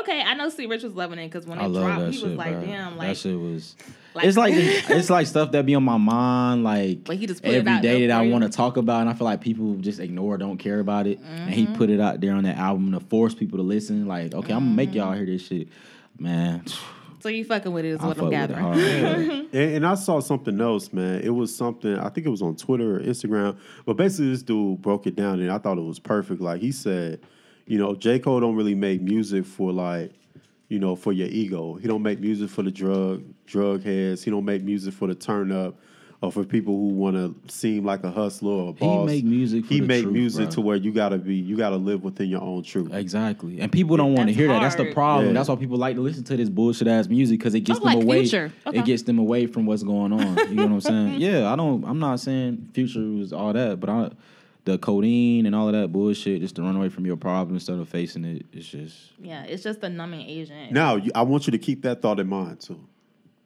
[0.00, 2.10] Okay, I know C Rich was loving it because when I it love dropped, that
[2.12, 2.64] he shit, was like, bro.
[2.64, 3.76] "Damn, like, that shit was.
[4.14, 7.42] like- it's like it's like stuff that be on my mind, like Like, he just
[7.42, 9.74] put it out day that I want to talk about, and I feel like people
[9.76, 11.74] just ignore, don't care about it, and he Mm-hmm.
[11.74, 14.06] put it out there on that album to force people to listen.
[14.06, 14.96] Like, okay, I'm gonna make Mm-hmm.
[14.98, 15.68] y'all hear this shit,
[16.18, 16.64] man.
[17.24, 20.20] So you fucking with it is I what fuck I'm gathering." And, and I saw
[20.20, 21.22] something else, man.
[21.22, 23.56] It was something I think it was on Twitter or Instagram,
[23.86, 26.42] but basically this dude broke it down, and I thought it was perfect.
[26.42, 27.20] Like he said,
[27.66, 30.12] you know, J Cole don't really make music for like,
[30.68, 31.76] you know, for your ego.
[31.76, 34.22] He don't make music for the drug drug heads.
[34.22, 35.78] He don't make music for the turn up
[36.24, 39.64] or for people who want to seem like a hustler or a He make music
[39.66, 40.50] for he the make truth, music bro.
[40.52, 42.92] to where you gotta be, you gotta live within your own truth.
[42.92, 44.60] Exactly, and people don't want to That's hear that.
[44.60, 45.28] That's the problem.
[45.28, 45.32] Yeah.
[45.34, 47.84] That's why people like to listen to this bullshit ass music because it gets Oh,
[47.84, 48.20] them like away.
[48.24, 48.50] Okay.
[48.72, 50.36] It gets them away from what's going on.
[50.48, 51.14] You know what I'm saying?
[51.20, 51.84] yeah, I don't.
[51.84, 54.10] I'm not saying Future was all that, but I,
[54.64, 57.78] the codeine and all of that bullshit just to run away from your problem instead
[57.78, 58.46] of facing it.
[58.52, 60.72] It's just Yeah, it's just a numbing agent.
[60.72, 62.80] Now, you, I want you to keep that thought in mind too,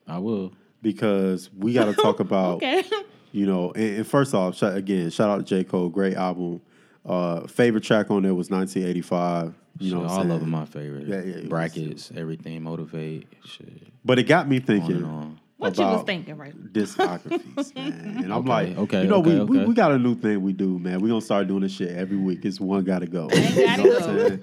[0.07, 0.53] I will.
[0.83, 2.85] Because we got to talk about okay.
[3.33, 5.63] You know, and, and first off, sh- again, shout out to J.
[5.65, 6.61] Cole, great album.
[7.05, 9.55] Uh, favorite track on there was 1985.
[9.81, 10.31] You know, Shit, what I'm all saying?
[10.33, 11.07] of them my favorite.
[11.07, 13.89] Yeah, yeah, it was- Brackets, everything, motivate, shit.
[14.05, 15.41] But it got me thinking and on.
[15.59, 16.55] What you was thinking, right?
[16.57, 16.71] Now.
[16.71, 18.15] Discographies, man.
[18.25, 19.67] And I'm Okay, like, okay, you know, we, okay, we okay.
[19.67, 21.01] we got a new thing we do, man.
[21.01, 22.45] We're gonna start doing this shit every week.
[22.45, 23.29] It's one gotta go.
[23.33, 24.39] Ain't gotta You know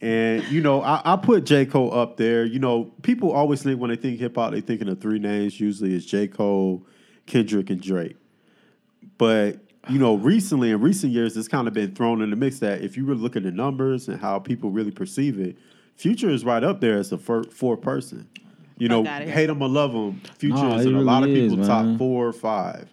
[0.00, 0.14] what go.
[0.14, 0.42] I'm saying?
[0.44, 1.66] And you know, I, I put J.
[1.66, 2.44] Cole up there.
[2.44, 5.58] You know, people always think when they think hip hop, they thinking of three names.
[5.60, 6.28] Usually it's J.
[6.28, 6.86] Cole,
[7.26, 8.16] Kendrick, and Drake.
[9.18, 9.58] But
[9.88, 12.82] you know, recently in recent years, it's kind of been thrown in the mix that
[12.82, 15.56] if you really look at the numbers and how people really perceive it,
[15.96, 18.28] Future is right up there as the fir- fourth person.
[18.76, 19.34] You know, Fuck outta here.
[19.34, 21.66] hate him or love him, Future Nah, is it in a lot of really people's
[21.66, 22.88] top four or five.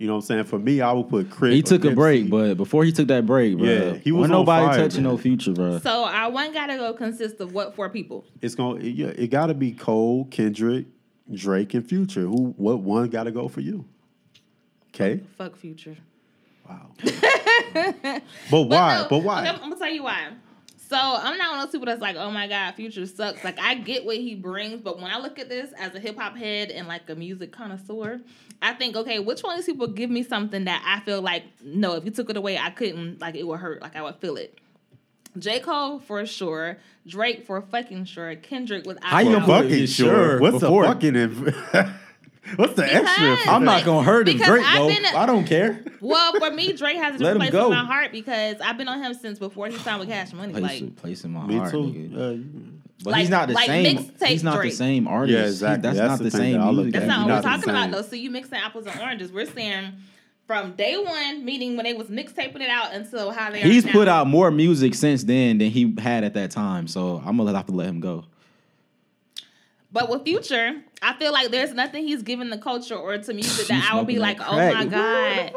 [0.00, 0.44] You know what I'm saying?
[0.44, 1.52] For me, I would put Chris.
[1.52, 4.66] He took a break, but before he took that break, bro, Yeah, he was nobody
[4.66, 5.12] fire, touching man.
[5.12, 5.78] no future, bro.
[5.78, 8.24] So our one gotta go consists of what four people?
[8.40, 10.86] it's gonna it, yeah, it got to be Cole, Kendrick,
[11.30, 12.22] Drake, and Future.
[12.22, 12.54] Who?
[12.56, 13.84] What one got to go for you?
[14.94, 15.20] Okay.
[15.36, 15.98] Fuck future.
[16.66, 16.92] Wow.
[18.50, 19.02] but why?
[19.02, 19.44] no, but why?
[19.48, 20.28] I'm gonna tell you why.
[20.90, 23.44] So I'm not one of those people that's like, oh my god, Future sucks.
[23.44, 26.18] Like I get what he brings, but when I look at this as a hip
[26.18, 28.20] hop head and like a music connoisseur,
[28.60, 31.44] I think, okay, which one of these people give me something that I feel like,
[31.62, 34.16] no, if you took it away, I couldn't, like it would hurt, like I would
[34.16, 34.58] feel it.
[35.38, 35.60] J.
[35.60, 39.46] Cole for sure, Drake for fucking sure, Kendrick without How you doubt.
[39.46, 40.40] gonna put- fucking Sure, sure.
[40.40, 41.14] What's the fucking?
[41.14, 41.94] Inv-
[42.56, 43.36] What's the extra?
[43.52, 44.38] I'm not gonna hurt him.
[44.38, 45.84] Drake I've been- I don't care.
[46.00, 47.66] Well, for me, Drake has a Let him different place go.
[47.66, 50.52] in my heart because I've been on him since before he signed with Cash Money.
[50.54, 51.78] Place, Like, place in my Me heart, too.
[51.78, 52.40] nigga.
[52.40, 54.10] Uh, But Like- he's not the like same.
[54.26, 54.70] He's not Drake.
[54.72, 55.32] the same artist.
[55.36, 55.82] Yeah, He- exactly.
[55.82, 56.92] that's, That's not the the, same that music.
[56.92, 58.02] That's not you're what we're not the talking about though.
[58.08, 59.32] So you mixing apples and oranges.
[59.32, 59.92] We're saying
[60.46, 63.88] from day one, meaning when they was mixtaping it out until how they He's are
[63.88, 63.92] now.
[63.92, 66.86] put out more music since then than he had at that time.
[66.88, 68.24] So I'm gonna have to let him go.
[69.92, 73.66] But with Future, I feel like there's nothing he's given the culture or to music
[73.68, 75.52] that I would be smoking like, that oh my god,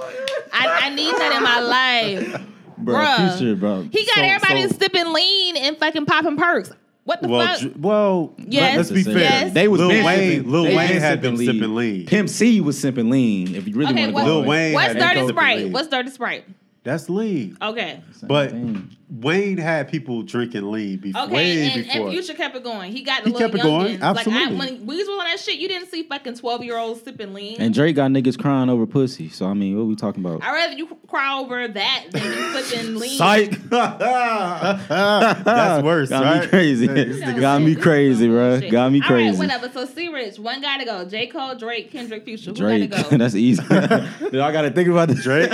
[0.52, 2.42] I, I need that in my life.
[2.78, 3.38] Bro, Bruh.
[3.38, 3.82] future, bro.
[3.92, 6.72] He got So- everybody so- sipping lean and fucking popping perks.
[7.06, 7.60] What the well, fuck?
[7.60, 8.34] Dr- well.
[8.40, 8.78] Yes.
[8.78, 9.18] Let's be fair.
[9.20, 9.54] Yes.
[9.54, 10.04] They was Lil Wayne.
[10.40, 12.06] sipping- Lil they Wayne been had them sipping lean.
[12.08, 13.56] Pimp C was sipping lean.
[13.56, 14.40] If you really okay, want to what, go.
[14.40, 14.48] Lil.
[14.50, 15.70] Wayne what's Dirty Sprite?
[15.70, 16.46] What's Dirty Sprite?
[16.84, 17.58] That's lean.
[17.62, 18.02] Okay.
[18.14, 18.90] Same But thing.
[19.22, 21.24] Wayne had people drinking lean before.
[21.24, 22.02] Okay, way and, before.
[22.08, 22.92] and Future kept it going.
[22.92, 24.02] He got the He little kept it going, youngins.
[24.02, 24.58] Like I, absolutely.
[24.58, 27.58] when we was on that shit, you didn't see fucking twelve year olds sipping lean.
[27.60, 29.30] And Drake got niggas crying over pussy.
[29.30, 30.44] So I mean, what are we talking about?
[30.44, 33.18] I'd rather you cry over that than you flipping lean.
[33.18, 33.52] Psych.
[33.70, 36.42] That's worse, Got right?
[36.42, 36.86] me crazy.
[36.88, 38.60] Yeah, Got me crazy, bro.
[38.70, 39.30] Got me crazy.
[39.32, 39.70] right, whatever.
[39.72, 41.06] So C Rich, one guy to go.
[41.06, 41.28] J.
[41.28, 42.50] Cole, Drake, Kendrick, Future.
[42.52, 42.90] Who Drake.
[42.90, 43.10] gotta go?
[43.18, 43.62] That's easy.
[43.62, 45.52] Dude, I gotta think about the Drake.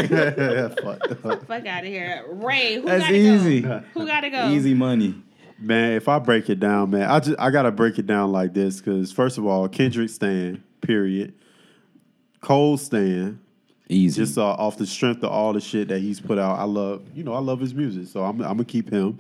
[1.19, 1.45] Fuck.
[1.47, 2.23] Fuck out of here.
[2.29, 3.48] Rhea, who That's gotta easy.
[3.48, 3.48] go?
[3.93, 4.49] Who gotta go?
[4.49, 5.15] Easy money.
[5.61, 8.53] Man, if I break it down, man, I just I gotta break it down like
[8.53, 11.33] this because first of all, Kendrick Stan, period.
[12.41, 13.39] Cole Stan,
[13.89, 14.21] Easy.
[14.21, 16.57] just uh, off the strength of all the shit that he's put out.
[16.57, 19.19] I love, you know, I love his music, so I'm, I'm gonna keep him.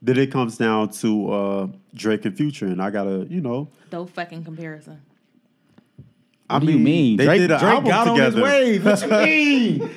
[0.00, 4.06] Then it comes down to uh, Drake and Future, and I gotta, you know, No
[4.06, 5.02] fucking comparison.
[6.48, 7.16] I what do you mean?
[7.16, 8.42] they Drake, did an Drake album got together.
[8.42, 8.84] on his wave.
[8.86, 9.90] What you mean?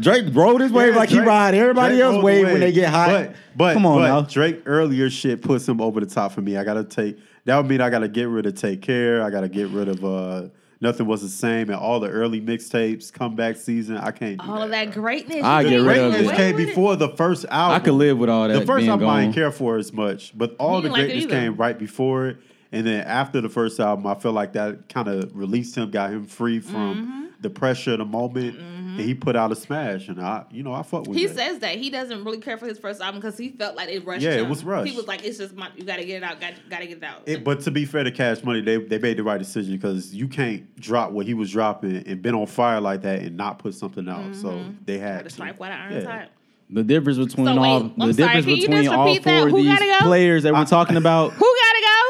[0.00, 2.46] Drake rode his wave Yeah, like Drake- he ride everybody Drake else rode the wave
[2.46, 3.08] when they get hot.
[3.08, 4.20] But, but come on but now.
[4.22, 6.56] Drake earlier shit puts him over the top for me.
[6.56, 9.22] I gotta take that would mean I gotta get rid of Take Care.
[9.22, 10.48] I gotta get rid of uh
[10.80, 13.96] Nothing Was the Same and all the early mixtapes, comeback season.
[13.96, 15.42] I can't do All of that greatness.
[15.42, 16.16] I get can't rid of it.
[16.26, 17.76] greatness came before the first album.
[17.76, 18.58] I could live with all that.
[18.60, 21.26] The first album I didn't care for as much, but all the didn't like greatness
[21.32, 22.36] came right before it.
[22.72, 26.10] And then after the first album, I felt like that kind of released him, got
[26.10, 27.24] him free from Mm-hmm.
[27.40, 28.58] the pressure of the moment,
[28.98, 30.08] and he put out a smash.
[30.08, 31.36] And I, you know, I fuck with He that.
[31.36, 34.04] says that he doesn't really care for his first album because he felt like it
[34.04, 34.22] rushed.
[34.22, 34.90] Yeah, it was rushed.
[34.90, 36.96] He was like, "It's just my, you got to get it out, got to get
[36.98, 39.38] it out." It, but to be fair to Cash Money, they they made the right
[39.38, 43.20] decision because you can't drop what he was dropping and been on fire like that
[43.22, 44.34] and not put something out.
[44.34, 44.72] So mm-hmm.
[44.84, 45.30] they had got to to.
[45.30, 46.18] strike while the iron's Yeah.
[46.20, 46.28] hot.
[46.68, 49.44] The difference between So wait, all I'm the sorry, difference between all four that?
[49.44, 49.98] of Who these go?
[50.00, 51.65] players that we're talking about, Who gotta go?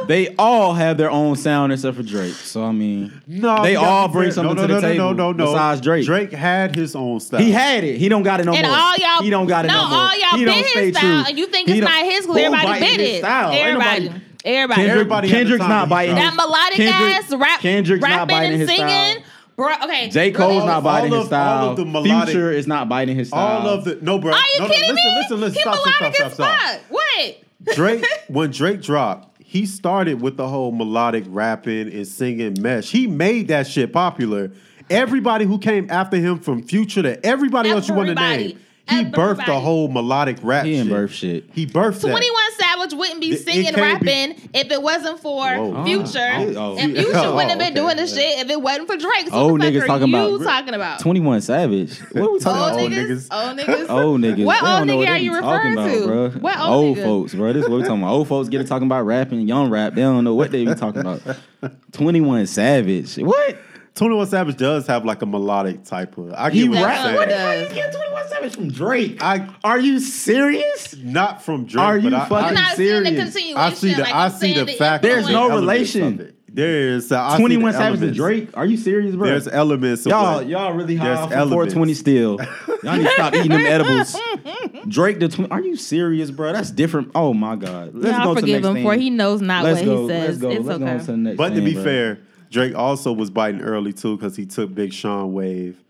[0.08, 2.32] They all have their own sound except for Drake.
[2.34, 5.14] So I mean, No, they you all bring something no, to no, the no, table.
[5.14, 5.52] No, no, no.
[5.52, 7.40] Besides Drake, Drake had his own style.
[7.40, 7.98] he had it.
[7.98, 8.76] He don't got it no And more.
[8.76, 9.98] all y'all- he don't got it no, no more.
[9.98, 11.28] all y'all he bit don't his stay style, true.
[11.30, 13.18] and you think He it's don't- not his 'cause Who everybody bit his it?
[13.20, 13.50] Style?
[13.50, 14.10] Ain't Everybody.
[14.44, 14.76] Everybody.
[14.76, 16.14] Kendrick, Everybody Kendrick's not biting.
[16.14, 18.86] that melodic Kendrick- ass rap, Kendrick's not rapping biting and his singing.
[18.88, 19.22] style.
[19.56, 20.08] Bro, okay.
[20.10, 20.30] J.
[20.32, 20.66] Cole's really?
[20.66, 21.74] not biting all his style.
[21.74, 23.62] the melodic- Future is not biting his style.
[23.62, 24.32] All of the no, bro.
[24.32, 25.16] Are you no, no, kidding listen, me?
[25.18, 26.80] Listen, listen, he stop, stop, melodic stop, as stop, stop.
[26.90, 27.74] What?
[27.74, 32.90] Drake, when Drake dropped, he started with the whole melodic rapping and singing mesh.
[32.90, 34.50] He made that shit popular.
[34.90, 39.04] Everybody who came after him from Future to everybody else you want to name, he
[39.04, 39.52] birthed Everybody.
[39.52, 40.92] the whole melodic rap He didn't shit.
[40.96, 41.44] birth shit.
[41.52, 42.10] He birthed that.
[42.10, 42.45] 21
[42.76, 45.74] Savage wouldn't be It- it singing, can't be- rapping if it wasn't for Whoa.
[45.76, 45.84] Ah.
[45.84, 46.30] Future.
[46.34, 46.96] Oh, oh, and.
[46.96, 47.74] Future Oh, wouldn't have been okay.
[47.74, 49.28] doing this shit if it wasn't for Drake.
[49.28, 51.00] So Old what the niggas fuck talking you about- talking about?
[51.00, 51.98] Twenty One Savage.
[52.12, 52.80] What are we talking Old about?
[52.80, 53.28] old niggas?
[53.28, 53.48] niggas.
[53.48, 53.90] Old niggas?
[53.90, 54.44] Old niggas.
[54.44, 56.06] What They old nigga what are you talking referring about, to?
[56.06, 56.30] Bro.
[56.40, 57.02] What old old nigga?
[57.04, 57.52] folks, bro.
[57.52, 58.12] This is what we talking about.
[58.12, 59.94] Old folks get to talking about rapping, young rap.
[59.94, 61.20] They don't know what they be talking about.
[61.92, 63.16] Twenty One Savage.
[63.16, 63.58] What?
[63.96, 66.32] 21 Savage does have like a melodic type of.
[66.34, 67.02] I He get what you're rap.
[67.04, 67.14] saying.
[67.16, 67.60] What the does.
[67.66, 69.22] fuck you get Twenty One Savage from Drake?
[69.22, 70.94] I Are you serious?
[70.96, 71.82] not from Drake.
[71.84, 73.56] Are you but fucking I'm I, not seeing the serious.
[73.56, 75.02] I see the like I see saying the fact.
[75.02, 76.32] There's no relation.
[76.48, 77.12] There is.
[77.12, 78.16] uh, I see Twenty the Savage and elements.
[78.16, 78.48] Drake?
[78.56, 79.26] Are you serious, bro?
[79.28, 80.06] There's elements.
[80.06, 81.74] Of Y'all, what- y'all really high There's off of elements.
[81.74, 82.38] 420 still.
[82.82, 84.16] Y'all need to stop eating them edibles.
[84.88, 85.50] Drake the twin.
[85.52, 86.52] Are you serious, bro?
[86.52, 87.10] That's different.
[87.14, 87.94] Oh my god.
[87.94, 90.02] Let's Y'all go to the forgive next him for he knows not Let's what go.
[90.02, 90.28] he says.
[90.28, 90.50] Let's go.
[90.50, 90.92] It's Let's go okay.
[90.94, 91.82] on to the next But to be bro.
[91.84, 92.18] fair,
[92.50, 95.82] Drake also was biting early too because he took Big Sean wave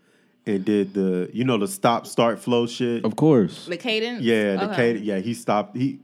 [0.45, 3.03] and did the you know the stop start flow shit.
[3.05, 4.21] of course, The cadence?
[4.23, 4.75] Yeah, the Okay.
[4.75, 5.05] cadence.
[5.05, 5.75] Yeah, he stopped.
[5.75, 5.99] He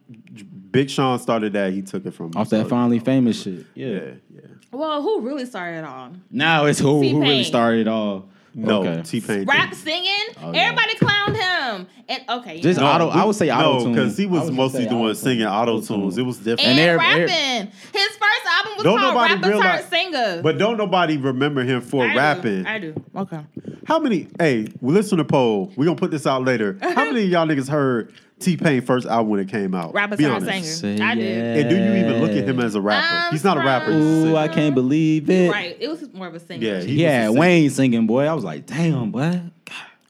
[0.71, 1.71] Big Sean started that.
[1.73, 3.65] He took it from off that So, finally famous shit.
[3.75, 3.99] Yeah, Yeah.
[4.33, 4.41] yeah.
[4.71, 6.13] Well, who really started it all?
[6.31, 7.21] Now it's who, who T-Pain.
[7.21, 8.25] really started it all.
[8.55, 9.01] No, Okay.
[9.03, 9.45] T Pain.
[9.45, 10.11] Rap singing?
[10.41, 10.61] Oh, yeah.
[10.61, 11.87] Everybody clowned him.
[12.07, 12.61] And okay.
[12.61, 12.85] Just know.
[12.85, 13.09] auto.
[13.09, 15.15] I would say auto No, tune because he I was mostly doing auto-tune.
[15.15, 16.17] singing auto tunes.
[16.17, 16.61] It was different.
[16.61, 17.71] and every- rapping.
[17.93, 20.41] His first album was Don't called nobody Rapper realize- Turned Singer.
[20.43, 22.17] But don't nobody remember him for I do.
[22.19, 22.65] rapping.
[22.67, 22.93] I do.
[23.15, 23.39] Okay.
[23.87, 24.27] How many?
[24.39, 25.71] Hey, we listen to poll.
[25.75, 26.77] We gonna put this out later.
[26.81, 29.93] How many of y'all niggas heard T Pain first album when it came out?
[29.93, 30.79] Rapper Be Turned honest.
[30.79, 30.97] Singer.
[30.97, 31.23] Say I did.
[31.23, 31.61] yeah.
[31.61, 33.05] And do you even look at him as a rapper?
[33.27, 33.85] I'm He's not a rapper.
[33.85, 34.35] from- he's a Ooh, singer.
[34.37, 35.51] I can't believe it.
[35.51, 35.77] Right.
[35.79, 36.65] It was more of a singer.
[36.65, 37.39] Yeah, he- He was a singer.
[37.39, 38.25] Wayne singing, boy.
[38.25, 39.41] I was like, damn, boy.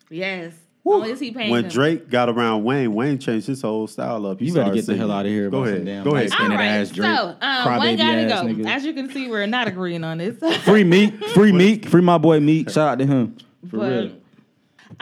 [0.10, 0.54] Yes.
[0.84, 0.96] Woo.
[0.96, 1.50] Only T Pain.
[1.50, 4.40] When Drake got around Wayne, Wayne changed his whole style up.
[4.42, 5.00] He You better started get the singing.
[5.00, 5.50] hell out of here.
[5.50, 5.86] Go about some ahead.
[5.86, 6.30] Damn Go ahead.
[6.30, 6.66] light-skinned All right.
[6.66, 7.08] ass So, Drake.
[7.08, 7.38] um, one
[7.80, 8.48] Crybaby gotta ass go.
[8.48, 8.66] nigga.
[8.68, 10.36] As you can see, we're not agreeing on this.
[10.64, 12.70] Free Meek, free Meek, free my boy Meek.
[12.70, 13.38] Shout out to him.
[13.70, 14.12] For But- real.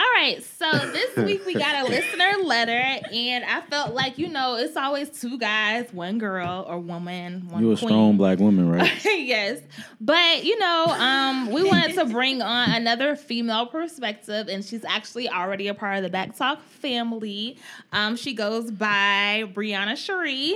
[0.01, 4.29] All right, so this week we got a listener letter, and I felt like you
[4.29, 8.67] know it's always two guys, one girl or woman, one You a strong black woman,
[8.67, 8.91] right?
[9.05, 9.59] yes,
[9.99, 15.29] but you know, um, we wanted to bring on another female perspective, and she's actually
[15.29, 17.57] already a part of the Back Talk family.
[17.93, 20.55] Um, she goes by Briana Sheree.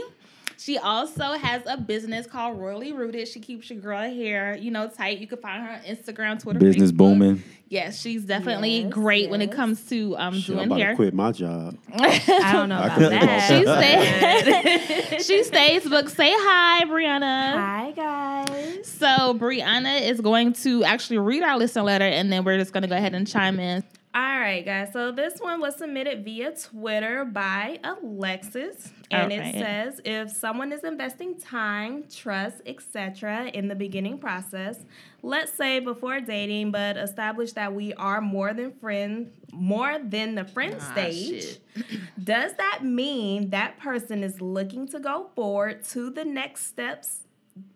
[0.57, 3.27] She also has a business called Royally Rooted.
[3.27, 5.19] She keeps your girl hair, you know, tight.
[5.19, 6.97] You can find her on Instagram, Twitter, Business Facebook.
[6.97, 7.43] booming.
[7.67, 10.89] Yes, she's definitely Yes, great when it comes to um Shit, I'm doing about hair.
[10.91, 11.77] to quit my job.
[11.93, 15.11] I don't know I about that.
[15.17, 15.25] She stays.
[15.25, 15.89] she stays.
[15.89, 16.09] Book.
[16.09, 17.53] Say hi, Briana.
[17.53, 18.87] Hi guys.
[18.87, 22.83] So Briana is going to actually read our listener letter, and then we're just going
[22.83, 23.83] to go ahead and chime in.
[24.15, 24.93] All right, guys.
[24.93, 29.53] So this one was submitted via Twitter by Alexis, and right.
[29.53, 33.47] it says if someone is investing time, trust, etc.
[33.53, 34.79] in the beginning process,
[35.21, 40.45] let's say before dating, but establish that we are more than friends, more than the
[40.45, 41.59] friend Ah, stage.
[42.23, 47.19] Does that mean that person is looking to go forward to the next steps?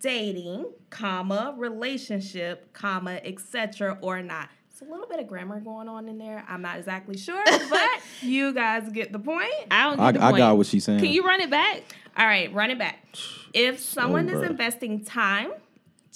[0.01, 3.97] dating, comma, relationship, comma, etc.
[4.01, 4.49] or not.
[4.79, 6.45] It's a little bit of grammar going on in there.
[6.47, 7.89] I'm not exactly sure, but
[8.21, 9.51] you guys get the point.
[9.69, 10.37] I don't get I, the I point.
[10.37, 10.99] got what she's saying.
[10.99, 11.81] Can you run it back?
[12.15, 13.05] All right, run it back.
[13.53, 15.51] If someone is oh, investing time,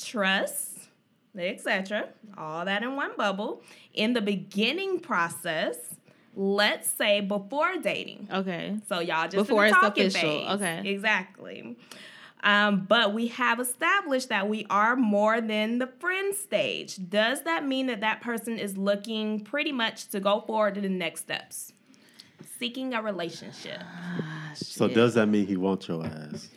[0.01, 0.77] trust,
[1.37, 5.75] etc., all that in one bubble, in the beginning process,
[6.33, 8.77] let's say before dating, Okay.
[8.87, 10.49] So y'all just Before in the it's talking official, phase.
[10.51, 10.89] okay.
[10.89, 11.75] Exactly.
[12.43, 16.97] Um, but we have established that we are more than the friend stage.
[17.09, 20.89] Does that mean that that person is looking pretty much to go forward to the
[20.89, 21.71] next steps?
[22.59, 23.81] Seeking a relationship.
[24.55, 26.49] So does that mean he wants your ass?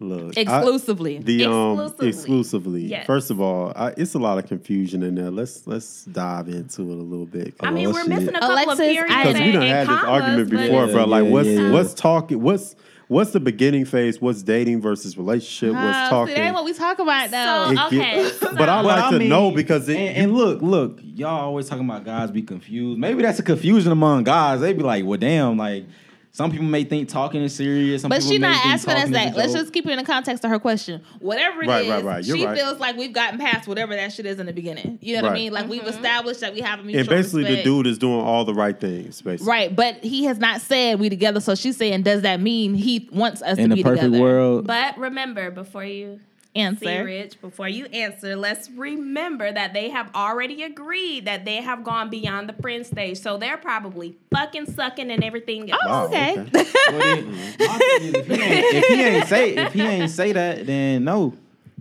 [0.00, 1.18] Look, I- Exclusively.
[1.18, 2.08] the um Exclusively.
[2.08, 2.82] exclusively.
[2.82, 3.06] Yes.
[3.06, 5.30] First of all, I, it's a lot of confusion in there.
[5.30, 7.54] Let's let's dive into it a little bit.
[7.60, 8.08] I mean, we're shit.
[8.08, 10.82] missing a couple Alexis, of periods because we and, done and had this argument before,
[10.84, 11.04] it's- bro.
[11.06, 11.70] Like, yeah, what's yeah.
[11.70, 12.42] what's talking?
[12.42, 12.76] What's
[13.14, 14.20] what's the beginning phase?
[14.20, 15.76] What's dating versus relationship?
[15.76, 16.34] Oh, what's see, talking?
[16.34, 17.72] that ain't what we talk about though.
[17.76, 19.96] So- It get- Okay, so- but I Well, like I to mean, know because it,
[19.96, 22.98] and, and look, look, y'all always talking about guys be confused.
[22.98, 24.60] Maybe that's a confusion among guys.
[24.60, 25.84] They be like, well, damn, like
[26.36, 28.02] Some people may think talking is serious.
[28.02, 29.36] Some But she's not think asking us talking is a that.
[29.36, 31.00] Let's just keep it in the context of her question.
[31.20, 32.24] Whatever it is, Right, right, right.
[32.24, 32.58] She right.
[32.58, 34.98] feels like we've gotten past whatever that shit is in the beginning.
[35.00, 35.52] You know what I mean?
[35.52, 35.70] Like Mm-hmm.
[35.70, 38.52] we've established that we have a mutual And basically, the dude is doing all the
[38.52, 39.22] right things.
[39.22, 41.38] Basically, Right, but he has not said we together.
[41.38, 44.20] So she's saying, does that mean he wants us in to a be perfect together?
[44.20, 44.66] world.
[44.66, 46.18] But remember, before you
[46.56, 46.84] Answer.
[46.84, 51.82] C Rich, before you answer, let's remember that they have already agreed that they have
[51.82, 53.18] gone beyond the friend stage.
[53.18, 55.82] So they're probably fucking sucking and everything oh, else.
[55.88, 56.38] Oh, okay.
[56.40, 56.70] okay.
[56.84, 60.10] Well, then, my thing is, if, he ain't, if he ain't say if he ain't
[60.10, 61.34] say that, then no,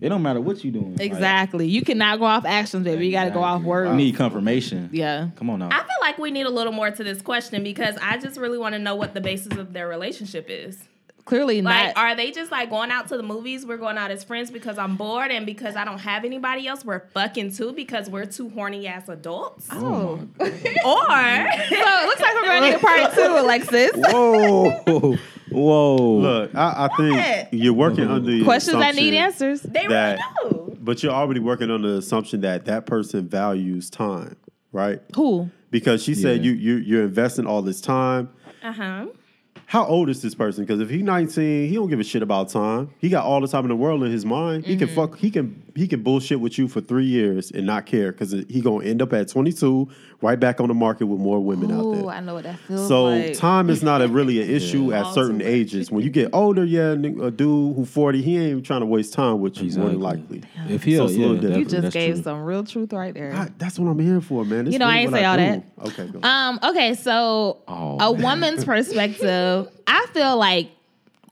[0.04, 0.98] it don't matter what you doing.
[0.98, 1.68] Like, Exactly.
[1.68, 3.06] You cannot go off actions, baby.
[3.06, 3.90] You got to go off words.
[3.90, 4.90] You need confirmation.
[4.92, 5.30] Yeah.
[5.36, 5.70] Come on now.
[5.72, 8.58] I feel like we need a little more to this question because I just really
[8.58, 10.84] want to know what the basis of their relationship is.
[11.26, 11.70] Clearly not.
[11.70, 12.04] Like, not.
[12.04, 13.66] are they just like going out to the movies?
[13.66, 16.84] We're going out as friends because I'm bored and because I don't have anybody else.
[16.84, 19.68] We're fucking too because we're two horny ass adults.
[19.72, 20.20] oh.
[20.40, 23.92] Or so it looks like we're going to need a part two, Alexis.
[23.96, 25.18] Whoa,
[25.52, 25.96] whoa.
[26.18, 29.62] Look, I, I think you're working under the Questions that need answers.
[29.62, 30.78] they That- really do.
[30.82, 34.36] But you're already working on the assumption that that person values time,
[34.74, 35.00] right?
[35.16, 35.50] Who?
[35.72, 36.52] Because she said Yeah.
[36.52, 38.30] you you you're investing all this time.
[38.62, 39.06] Uh huh.
[39.65, 40.63] How old is this person?
[40.65, 42.91] Because if he's 19, he don't give a shit about time.
[42.99, 44.65] He got all the time in the world in his mind.
[44.65, 44.95] He can Mm-hmm.
[44.95, 45.17] fuck.
[45.17, 48.62] He can he can bullshit with you for three years and not care because he
[48.62, 49.88] gonna end up at 22,
[50.22, 52.06] right back on the market with more women out Oh, there.
[52.10, 53.34] I know what that feels So like.
[53.36, 55.90] So time is not a really an issue at All certain ages.
[55.92, 56.96] When you get older, yeah, a
[57.32, 60.42] dude who 40, he ain't even trying to waste time with you more than Exactly.
[60.42, 60.74] likely.
[60.76, 61.58] If he, So it's yeah, little different.
[61.60, 62.24] you just that's gave true.
[62.24, 63.34] some real truth right there.
[63.34, 64.66] I- that's what I'm here for, man.
[64.66, 65.64] This You know, really I ain't what say all do.
[66.04, 66.20] Okay, go.
[66.28, 68.22] Um, okay, so Oh, a man.
[68.22, 70.70] woman's perspective, I feel like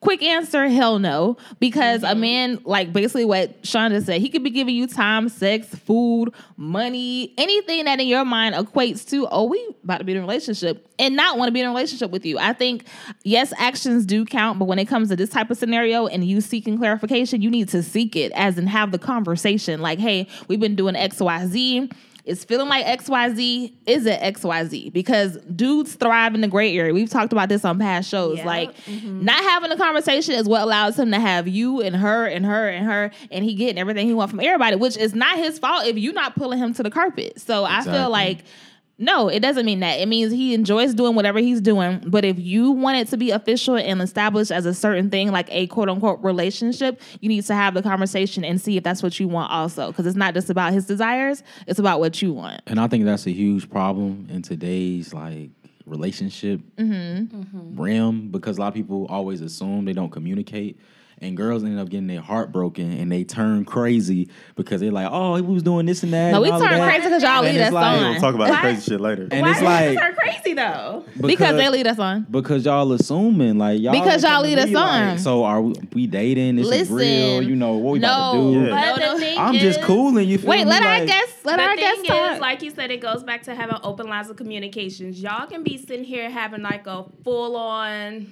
[0.01, 1.37] quick answer, hell no.
[1.59, 2.19] Because a mm-hmm.
[2.19, 7.33] man, like basically what Shonda said, he could be giving you time, sex, food, money,
[7.37, 10.87] anything that in your mind equates to, oh, we about to be in a relationship
[10.99, 12.37] and not want to be in a relationship with you.
[12.37, 12.85] I think,
[13.23, 16.41] yes, actions do count, but when it comes to this type of scenario and you
[16.41, 19.81] seeking clarification, you need to seek it as in have the conversation.
[19.81, 21.91] Like, hey, we've been doing XYZ
[22.25, 26.93] it's feeling like XYZ is it XYZ because dudes thrive in the gray area.
[26.93, 28.37] We've talked about this on past shows.
[28.37, 28.45] Yeah.
[28.45, 29.25] Like mm-hmm.
[29.25, 32.69] not having a conversation is what allows him to have you and her and her
[32.69, 35.85] and her and he getting everything he wants from everybody, which is not his fault
[35.85, 37.39] if you're not pulling him to the carpet.
[37.39, 38.43] So I feel like
[39.01, 39.99] no, it doesn't mean that.
[39.99, 42.01] It means he enjoys doing whatever he's doing.
[42.05, 45.47] But if you want it to be official and established as a certain thing, like
[45.49, 49.19] a quote unquote relationship, you need to have the conversation and see if that's what
[49.19, 49.87] you want also.
[49.87, 52.61] Because it's not just about his desires, it's about what you want.
[52.67, 55.49] And I think that's a huge problem in today's like
[55.87, 57.81] relationship Mm-hmm.
[57.81, 60.79] realm because a lot of people always assume they don't communicate.
[61.23, 65.07] And girls end up getting their heart broken and they turn crazy because they're like,
[65.11, 66.31] oh, he was doing this and that.
[66.31, 68.09] No, and we all turn crazy because y'all And lead us like- We're on.
[68.13, 68.59] gonna talk about Why?
[68.61, 69.27] crazy shit later.
[69.29, 71.05] And Why it's is like her crazy though?
[71.21, 72.25] because they lead us on.
[72.31, 75.17] because y'all assuming like y'all Because y'all lead us me like, on.
[75.19, 76.55] so are we, we dating?
[76.55, 77.43] This is real.
[77.43, 78.59] You know what we about to do?
[78.59, 78.69] Yeah.
[78.71, 79.13] But no, no.
[79.13, 80.27] the thing I'm just cooling.
[80.27, 80.65] You feel Wait, me?
[80.65, 82.39] let our Like, guests let the our thing guests is, talk.
[82.41, 85.21] like you said, it goes back to having open lines of communications.
[85.21, 88.25] Y'all can be sitting here having like a full on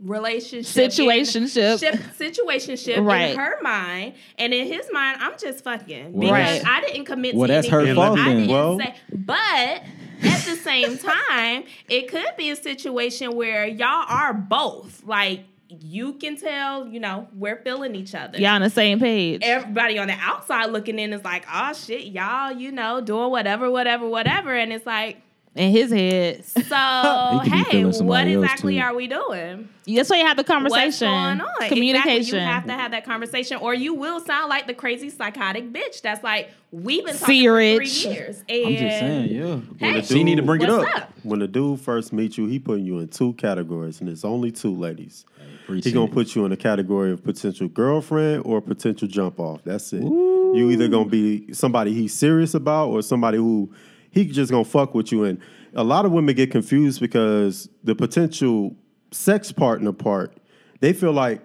[0.00, 1.78] relationship Situationship.
[1.80, 3.30] ship, situationship Right.
[3.30, 6.66] in her mind and in his mind i'm just fucking Well, because Right.
[6.66, 9.82] i didn't commit Well, to that's her fault I didn't Well- say, but
[10.22, 16.12] at the same time it could be a situation where y'all are both like you
[16.14, 19.40] can tell you know we're feeling each other Y'all on the same page.
[19.42, 23.68] everybody on the outside looking in is like, oh shit, y'all, you know, doing whatever,
[23.70, 24.54] whatever, whatever.
[24.54, 25.16] And it's like,
[25.54, 26.44] in his head.
[26.44, 29.68] so He hey, what exactly are we doing?
[29.86, 31.10] That's why you have the conversation.
[31.10, 31.68] What's going on?
[31.68, 32.16] Communication.
[32.16, 32.38] Exactly.
[32.40, 36.00] You have to have that conversation, or you will sound like the crazy psychotic bitch.
[36.00, 38.02] That's like we've been talking See, for Rich.
[38.02, 38.44] three years.
[38.48, 39.60] And I'm just saying, yeah.
[39.78, 40.96] Hey, she need to bring it up.
[40.96, 41.12] up?
[41.22, 44.50] When the dude first meets you, he putting you in two categories, and it's only
[44.50, 45.24] two ladies.
[45.66, 49.62] He's gonna put you in a category of potential girlfriend or potential jump off.
[49.64, 50.02] That's it.
[50.02, 53.72] You either gonna be somebody he's serious about or somebody who
[54.14, 55.24] he just gonna fuck with you.
[55.24, 55.40] And
[55.74, 58.76] a lot of women get confused because the potential
[59.10, 60.36] sex partner part,
[60.80, 61.42] they feel like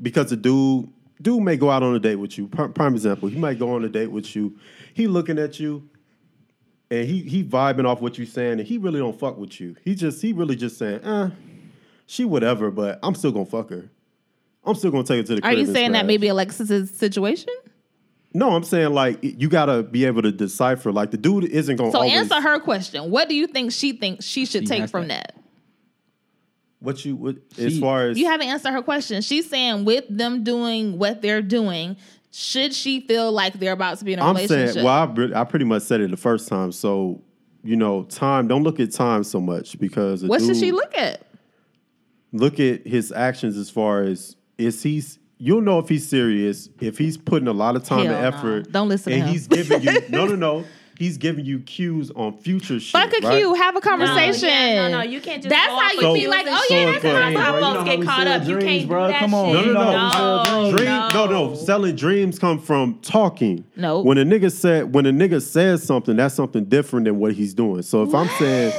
[0.00, 0.88] because the dude
[1.20, 2.48] dude may go out on a date with you.
[2.48, 4.58] Prime, example, he might go on a date with you.
[4.94, 5.88] He looking at you.
[6.90, 9.76] And he he vibing off what you saying, and he really don't fuck with you.
[9.84, 11.28] He just he really just saying, eh,
[12.06, 13.90] she whatever, but I'm still gonna fuck her.
[14.64, 17.52] I'm still gonna take her to the Are you saying that maybe Alexis's situation?
[18.38, 20.92] No, I'm saying like you gotta be able to decipher.
[20.92, 23.10] Like the dude isn't gonna So always, answer her question.
[23.10, 25.34] What do you think she thinks she should She take from that.
[25.34, 25.42] that?
[26.80, 29.20] what you what, as She- far as You haven't answered her question.
[29.22, 31.96] She's saying with them doing what they're doing,
[32.30, 34.74] should she feel like they're about to be in a I'm relationship?
[34.74, 34.84] saying.
[34.84, 36.70] Well, I, pre- I pretty much said it the first time.
[36.72, 37.22] So
[37.64, 38.46] you know, time.
[38.46, 41.24] Don't look at time so much because a what should she look at?
[42.32, 46.98] look at his actions as far as is he's you'll know if he's serious if
[46.98, 48.28] he's putting a lot of time Hell and no.
[48.38, 48.72] effort.
[48.72, 49.32] Don't listen to and him.
[49.32, 50.64] he's giving you no no no.
[50.98, 52.90] He's giving you cues on future shit.
[52.90, 53.38] Fuck a right?
[53.38, 53.54] cue.
[53.54, 54.48] Have a No, conversation.
[54.48, 55.48] yeah, no, no, you can't just.
[55.48, 57.78] That's how you of be like, oh, yeah, that's that's how how you know folks
[57.78, 58.48] how get caught sell up.
[58.48, 59.06] You dreams, can't do bro.
[59.06, 59.54] that Come on.
[59.54, 59.66] shit.
[59.66, 60.42] No, no, no.
[60.70, 61.08] no, Dream, no.
[61.14, 61.54] no, no.
[61.54, 63.64] Selling dreams come from talking.
[63.76, 64.06] Nope.
[64.06, 67.54] When a nigga said, when a nigga says something, that's something different than what he's
[67.54, 67.82] doing.
[67.82, 68.72] So if I'm saying,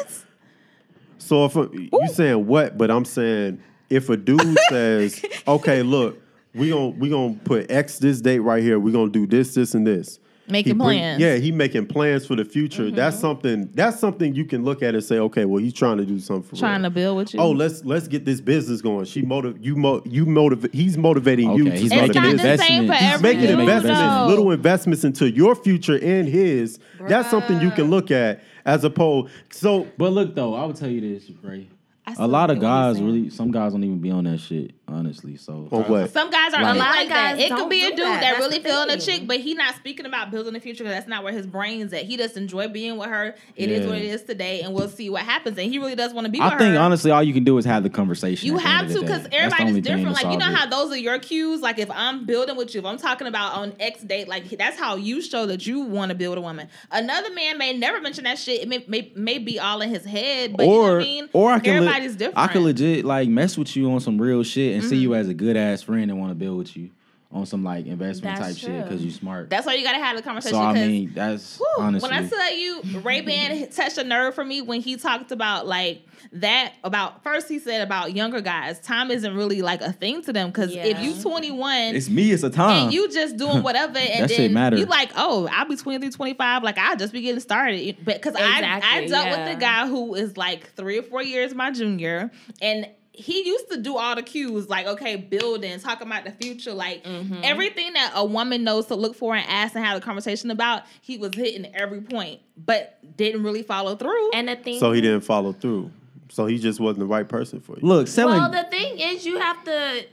[1.20, 6.22] so if a, you saying what, but I'm saying if a dude says, okay, look,
[6.54, 8.80] we gon' we gonna put X this date right here.
[8.80, 10.20] We are gonna do this, this, and this.
[10.52, 11.22] Making He bring- plans.
[11.22, 12.86] Yeah, he making plans for the future.
[12.86, 12.95] Mm-hmm.
[12.95, 13.70] That's something.
[13.76, 16.41] That's something you can look at and say, okay, well, he's trying to do something.
[16.50, 16.89] For Trying real.
[16.89, 17.39] to build with you.
[17.39, 19.06] Oh, let's let's get this business going.
[19.06, 20.74] She motiv you mo you motivate.
[20.74, 23.41] He's motivating you Okay, to he's start it's a not the same for He's Making
[23.41, 24.26] dude, investments, though.
[24.28, 26.80] little investments into your future and his.
[27.02, 29.32] That's something you can look at as opposed.
[29.52, 31.66] So But look though, I would tell you this, Rhea.
[32.10, 34.12] I A still lot of get what you're guys really, some guys don't even be
[34.12, 35.38] on that shit, honestly.
[35.38, 36.10] So on what?
[36.12, 37.38] Some guys are Like- A lot like of that.
[37.38, 38.22] guys It could be a dude that.
[38.22, 40.97] that, really the feeling a chick, but he not speaking about building the future because
[40.97, 42.03] that's not where his brain's at.
[42.05, 43.36] He just enjoy being with her.
[43.55, 43.89] It is Yeah.
[43.89, 45.57] what it is today, and we'll see what happens.
[45.57, 46.80] And he really does want to be with I think her.
[46.80, 48.47] honestly, all you can do is have the conversation.
[48.47, 49.30] You at the end have to because day.
[49.32, 50.12] That's the everybody's different.
[50.16, 51.62] Like you know solve how those are your cues.
[51.62, 54.78] Like if I'm building with you, if I'm talking about on X date, like that's
[54.80, 56.68] how you show that you want to build a woman.
[56.91, 58.62] Another man may never mention that shit.
[58.62, 61.30] It may may, may be all in his head, but you know what I mean.
[61.34, 62.38] or I can le- everybody's different.
[62.50, 65.20] I could legit like mess with you on some real shit and see you Mm-hmm.
[65.20, 66.89] as a good ass friend and want to build with you
[67.32, 69.06] on some like investment That's type shit because true.
[69.06, 69.52] you smart.
[69.52, 70.58] That's why you gotta have the conversation.
[70.58, 72.10] so I 'cause mean, that's Whew, honestly.
[72.10, 75.68] When I tell you, Rhea Ban touched a nerve for me when he talked about
[75.68, 76.02] like
[76.34, 76.74] that.
[76.84, 80.50] About first, he said about younger guys, time isn't really like a thing to them
[80.50, 82.32] because if you 21 it's me.
[82.32, 82.86] It's a time.
[82.86, 84.78] and you just doing whatever, and That shit then matter.
[84.78, 87.98] you like, oh, I'll be 23, 25, like I'll just be getting started.
[88.04, 89.46] But because I, I dealt yeah.
[89.46, 92.88] with a guy who is like three or four years my junior, and
[93.20, 97.04] he used to do all the cues, like okay, building, talking about the future, like
[97.04, 97.42] Mm-hmm.
[97.44, 100.84] everything that a woman knows to look for and ask and have a conversation about.
[101.02, 104.32] He was hitting every point, but didn't really follow through.
[104.32, 105.92] And the thing, So he didn't follow through.
[106.32, 107.80] So he just wasn't the right person for you.
[107.88, 108.38] Look, selling.
[108.38, 110.06] Well, the thing is, you have to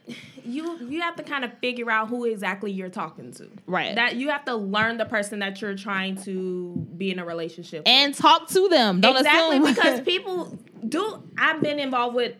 [0.44, 3.50] you you have to kind of figure out who exactly you're talking to.
[3.66, 3.94] Right.
[3.94, 7.80] That you have to learn the person that you're trying to be in a relationship.
[7.80, 7.88] with.
[7.88, 9.00] and talk to them.
[9.02, 10.56] Don't exactly assume because people
[10.88, 11.22] do.
[11.36, 12.34] I've been involved with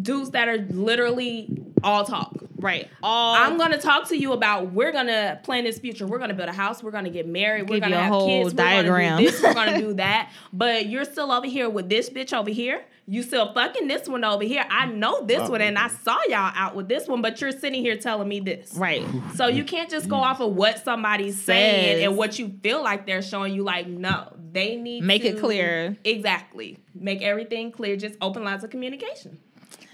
[0.00, 2.34] dudes that are literally all talk.
[2.58, 2.88] right.
[3.02, 6.06] All I'm gonna talk to you about we're gonna plan this future.
[6.06, 6.82] We're gonna build a house.
[6.82, 7.68] We're gonna get married.
[7.68, 8.54] We're gonna you a have whole kids.
[8.54, 9.42] We're gonna do this.
[9.42, 10.32] We're gonna do that.
[10.52, 12.84] But you're still over here with this bitch over here.
[13.06, 14.66] You still fucking this one over here.
[14.68, 17.22] I know this one, and I saw y'all out with this one.
[17.22, 18.74] But you're sitting here telling me this.
[18.74, 19.06] right.
[19.34, 20.22] So you can't just go mm.
[20.22, 23.62] off of what somebody's saying and what you feel like they're showing you.
[23.62, 25.96] Like, no, they need Make it clear.
[26.04, 26.78] Exactly.
[26.94, 27.96] Make everything clear.
[27.96, 29.38] Just open lines of communication.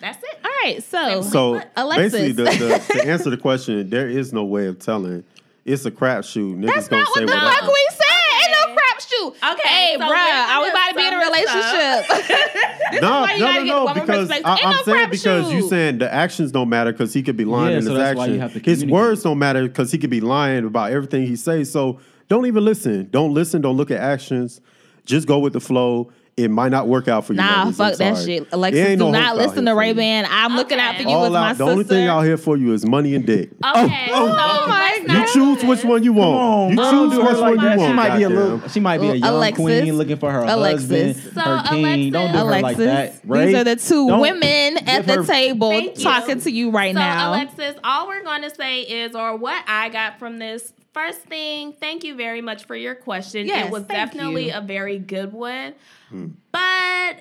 [0.01, 0.39] That's it.
[0.45, 0.83] All right.
[0.83, 2.13] So So Alexis.
[2.13, 5.25] basically, the, the, to answer the question, there is no way of telling.
[5.65, 6.57] It's a crapshoot.
[6.59, 7.51] Niggas That's gonna not say what the whatever.
[7.57, 8.01] fuck we said.
[8.43, 8.75] Ain't no Okay.
[8.75, 9.35] crap shoot.
[9.53, 12.11] Okay, Hey, so bruh, we're we gonna about to be in a sum this up.
[12.11, 13.01] relationship?
[13.03, 13.95] No, no, no, no.
[13.95, 14.31] Because.
[14.31, 15.11] I, I'm no saying crapshoot.
[15.11, 17.91] because you saying the actions don't matter because he could be lying Yeah, in so
[17.95, 18.63] his that's action.
[18.63, 21.71] His words don't matter because he could be lying about everything he says.
[21.73, 23.09] So don't even listen.
[23.11, 23.63] Don't listen.
[23.63, 24.61] Don't look at actions.
[25.07, 26.13] Just go with the flow.
[26.37, 27.37] It might not work out for you.
[27.37, 27.81] Nah, ladies.
[27.81, 28.49] I'm fuck that shit.
[28.51, 29.95] Alexis, do no not listen to for Rhea.
[29.95, 30.27] Ban.
[30.29, 31.49] I'm looking out for you All as my out.
[31.51, 31.65] sister.
[31.65, 33.51] The only thing out here for you is money and dick.
[33.53, 33.59] Okay.
[33.65, 34.27] oh, oh, oh.
[34.27, 35.15] so oh my let's God.
[35.15, 36.35] You choose which one you want.
[36.35, 37.91] on, you choose Don't do her which like one you want.
[37.91, 38.53] She might be a goddamn.
[38.53, 38.69] little.
[38.69, 39.63] She might be a young Alexis.
[39.65, 41.17] queen looking for her Alexis.
[41.23, 42.13] husband, So, her king.
[42.13, 43.15] Don't do her Alexis, like that.
[43.25, 46.99] Rhea, these are the 2 don't women at the table talking to you right So,
[46.99, 47.31] now.
[47.31, 51.73] Alexis, all we're going to say is, or what I got from this first thing,
[51.75, 53.47] thank you very much for your question.
[53.47, 54.55] Yes, it was thank definitely you.
[54.55, 55.75] a very good one,
[56.09, 56.29] hmm.
[56.53, 57.17] but.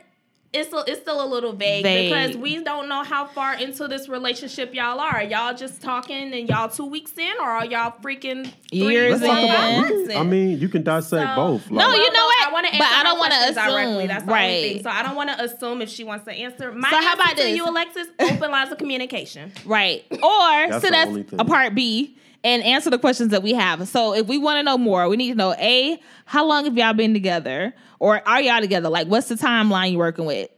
[0.55, 2.11] It's, a, it's still a little vague, Vague.
[2.11, 5.15] because we don't know how far into this relationship y'all are.
[5.15, 9.19] Are y'all just talking and y'all two weeks in, or are y'all freaking three, Years
[9.19, 9.27] in.
[9.27, 10.15] five months in?
[10.15, 11.71] I mean, you can dissect So- both.
[11.71, 12.47] No, you know what?
[12.47, 13.67] I want to But I don't want wanna assume.
[13.73, 14.05] directly.
[14.05, 14.45] That's the Right.
[14.45, 14.83] only thing.
[14.83, 16.71] So I don't want to assume if she wants to answer.
[16.71, 17.57] My So how about this?
[17.57, 18.07] you, Alexis?
[18.19, 19.51] Open lines of communication.
[19.65, 20.05] Right.
[20.11, 21.39] Or so That's sit the us only thing.
[21.41, 23.87] a part B and answer the questions that we have.
[23.87, 26.77] So if we want to know more, we need to know A, how long have
[26.77, 27.73] y'all been together?
[27.99, 28.89] Or are y'all together?
[28.89, 30.49] Like what's the timeline you're working with?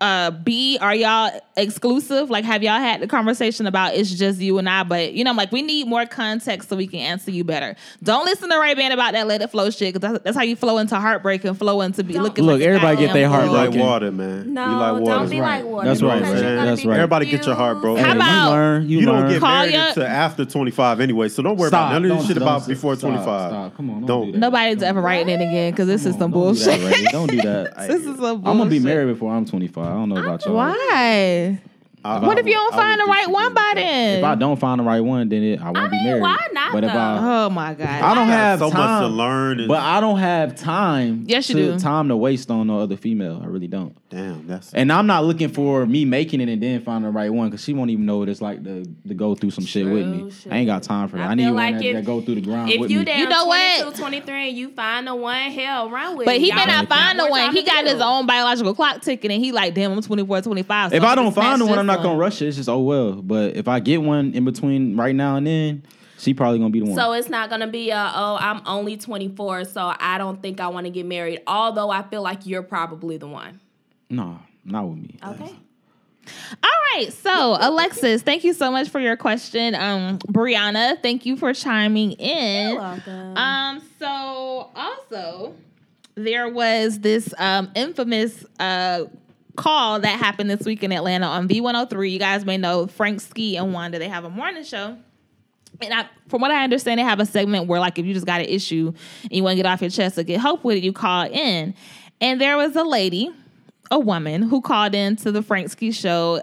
[0.00, 2.30] Uh B, are y'all exclusive?
[2.30, 4.82] Like have y'all had the conversation about it's just you and I?
[4.82, 7.76] But you know, like we need more context so we can answer you better.
[8.02, 10.42] Don't listen to Rhea Ban about that let it flow shit, because that's, that's how
[10.42, 13.28] you flow into heartbreak and flow into be Don't- looking Look, like everybody get their
[13.28, 14.52] heart Be like water, man.
[14.52, 15.04] No, be like water.
[15.04, 15.62] don't be right.
[15.64, 15.88] like water.
[15.88, 16.66] That's right, man.
[16.66, 16.96] That's right.
[16.96, 18.02] Everybody get your heart broken.
[18.04, 18.88] How Hey, about- you learn?
[18.88, 21.92] You, You don't get Call married your- until after 25 anyway, so don't worry Stop.
[21.92, 23.50] about none of this Don't- shit don't- about before stop, 25.
[23.50, 23.76] stop.
[23.76, 24.26] Come on, don't Don't.
[24.26, 24.38] do that.
[24.38, 27.12] Nobody's ever writing it again because this is some Don't do that, bullshit.
[27.12, 27.74] Don't do that.
[27.88, 29.67] This is some I'm gonna be married before I'm 25.
[29.76, 30.54] I don't know about y'all.
[30.54, 31.60] Why?
[32.04, 34.18] I- What I if you don't I find the right one by then?
[34.20, 36.22] If I don't find the right one, then it, I won't I be married.
[36.22, 37.88] why not, But if I, oh my god.
[37.88, 39.58] I don't I have so time, much to learn.
[39.60, 41.24] And, but I don't have time.
[41.26, 41.78] Yes, you to, do.
[41.78, 43.40] Time to waste on no other female.
[43.42, 43.96] I really don't.
[44.10, 47.32] Damn, that's And I'm not looking for me making it and then finding the right
[47.32, 49.84] one because she won't even know what it's like to, to go through some shit
[49.86, 50.30] with me.
[50.30, 51.28] True, I ain't got time for that.
[51.28, 52.90] I I, need feel one like that, if- that go through the ground If with
[52.90, 53.04] you me.
[53.04, 53.80] down You know what?
[53.82, 56.40] 22, 23 and you find the one, hell, run with But it.
[56.40, 57.52] he Y'all may not find the more one.
[57.54, 58.02] He to got his build.
[58.02, 60.90] own biological clock ticking, and he like, damn, I'm 24, 25.
[60.90, 62.48] so if I'm I gonna don't find smash the one, I'm not gonna rush it.
[62.48, 63.12] It's just oh well.
[63.12, 65.82] But if I get one in between right now and then,
[66.18, 66.96] she probably gonna be the one.
[66.96, 70.66] So it's not gonna be a oh I'm only 24, so I don't think I
[70.68, 71.42] want to get married.
[71.46, 73.60] Although I feel like you're probably the one.
[74.10, 75.18] No, not with me.
[75.24, 75.54] Okay.
[76.62, 79.74] All right, so Alexis, thank you so much for your question.
[79.74, 82.72] Um, Briana, thank you for chiming in.
[82.72, 83.36] You're welcome.
[83.36, 85.54] Um, so also
[86.14, 89.04] there was this um infamous uh
[89.56, 92.10] call that happened this week in Atlanta on V103.
[92.10, 93.98] You guys may know Frank Ski and Wanda.
[93.98, 94.96] They have a morning show.
[95.80, 98.26] And I, from what I understand, they have a segment where, like, if you just
[98.26, 98.92] got an issue
[99.22, 101.24] and you want to get off your chest or get help with it, you call
[101.26, 101.74] in.
[102.20, 103.30] And there was a lady,
[103.90, 106.42] a woman, who called in to the Frank Ski show.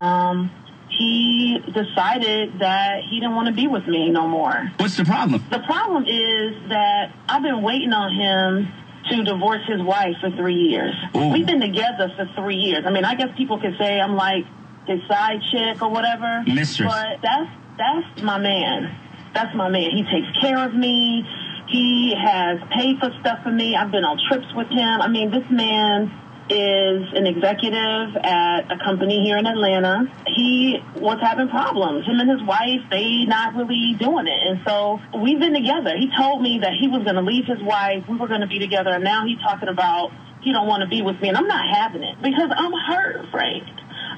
[0.00, 0.50] um,
[0.98, 4.70] he decided that he didn't want to be with me no more.
[4.76, 5.42] What's the problem?
[5.50, 8.68] The problem is that I've been waiting on him
[9.10, 10.94] to divorce his wife for three years.
[11.16, 11.28] Ooh.
[11.28, 12.84] We've been together for three years.
[12.86, 14.44] I mean, I guess people could say I'm like
[14.86, 16.44] his side chick or whatever.
[16.46, 16.92] Mistress.
[16.92, 18.94] But that's that's my man.
[19.34, 19.90] That's my man.
[19.96, 21.24] He takes care of me.
[21.68, 23.74] He has paid for stuff for me.
[23.74, 25.00] I've been on trips with him.
[25.00, 26.12] I mean, this man
[26.52, 30.04] is an executive at a company here in Atlanta.
[30.26, 32.06] He was having problems.
[32.06, 34.40] Him and his wife, they not really doing it.
[34.46, 35.96] And so we've been together.
[35.96, 38.04] He told me that he was going to leave his wife.
[38.08, 38.90] We were going to be together.
[38.90, 41.28] And now he's talking about he don't want to be with me.
[41.28, 43.64] And I'm not having it because I'm hurt, Frank.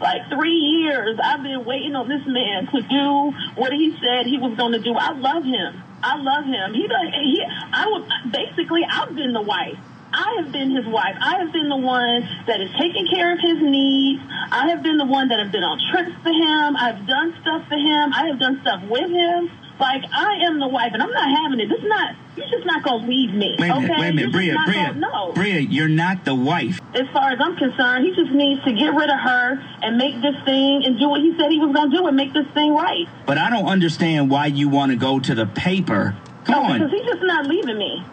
[0.01, 4.39] Like three years, I've been waiting on this man to do what he said he
[4.39, 4.95] was going to do.
[4.95, 5.83] I love him.
[6.03, 6.75] I love him.
[6.75, 7.09] He does.
[7.15, 7.41] He.
[7.47, 8.83] I would basically.
[8.91, 9.79] I've been the wife.
[10.15, 11.17] I have been his wife.
[11.21, 14.23] I have been the one that is taking care of his needs.
[14.51, 16.77] I have been the one that have been on trips for him.
[16.77, 18.15] I've done stuff for him.
[18.15, 19.51] I have done stuff with him.
[19.81, 21.69] Like I am the wife, and I'm not having it.
[21.69, 22.15] This is not.
[22.37, 23.57] You're just not gonna leave me.
[23.59, 24.01] Wait a minute, okay?
[24.01, 26.81] wait a minute, Bria, Bria, gonna- no Bria, you're not the wife.
[26.95, 30.15] as far as I'm concerned, he just needs to get rid of her and make
[30.23, 32.47] this thing and do what he said he was going to do and make this
[32.55, 33.09] thing right.
[33.27, 36.17] But I don't understand why you want to go to the paper.
[36.45, 36.79] Come no, on.
[36.79, 38.05] because he's just not leaving me.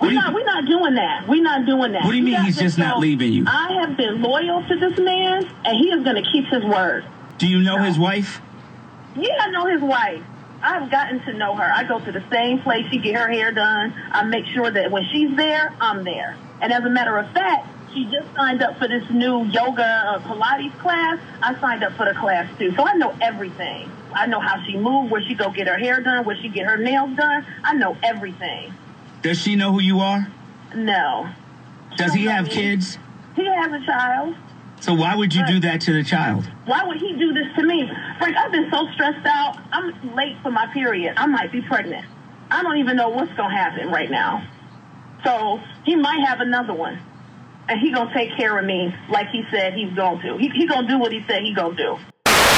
[0.00, 1.28] We're not, we're not doing that.
[1.28, 2.04] We're not doing that.
[2.04, 3.44] What do you mean he's just not leaving you?
[3.46, 7.04] I have been loyal to this man, and he is going to keep his word.
[7.38, 8.40] Do you know his wife?
[9.16, 10.22] Yeah, I know his wife.
[10.62, 11.64] I've gotten to know her.
[11.64, 13.94] I go to the same place she get her hair done.
[14.10, 16.36] I make sure that when she's there, I'm there.
[16.60, 20.18] And as a matter of fact, she just signed up for this new yoga uh,
[20.20, 21.18] Pilates class.
[21.42, 23.90] I signed up for the class too, so I know everything.
[24.12, 26.66] I know how she moved, where she go get her hair done, where she get
[26.66, 27.46] her nails done.
[27.62, 28.72] I know everything.
[29.22, 30.26] Does she know who you are?
[30.74, 31.28] No,
[31.96, 32.98] Does he have kids?
[33.34, 34.34] he has a child.
[34.80, 36.44] So why would you do that to the child?
[36.66, 37.90] Why would he do this to me?
[38.18, 39.58] Frank, I've been so stressed out.
[39.72, 41.14] I'm late for my period.
[41.16, 42.04] I might be pregnant.
[42.50, 44.46] I don't even know what's going to happen right now.
[45.24, 47.00] So he might have another one.
[47.68, 50.36] And he going to take care of me like he said he's going to.
[50.38, 51.98] He, he going to do what he said he going to do.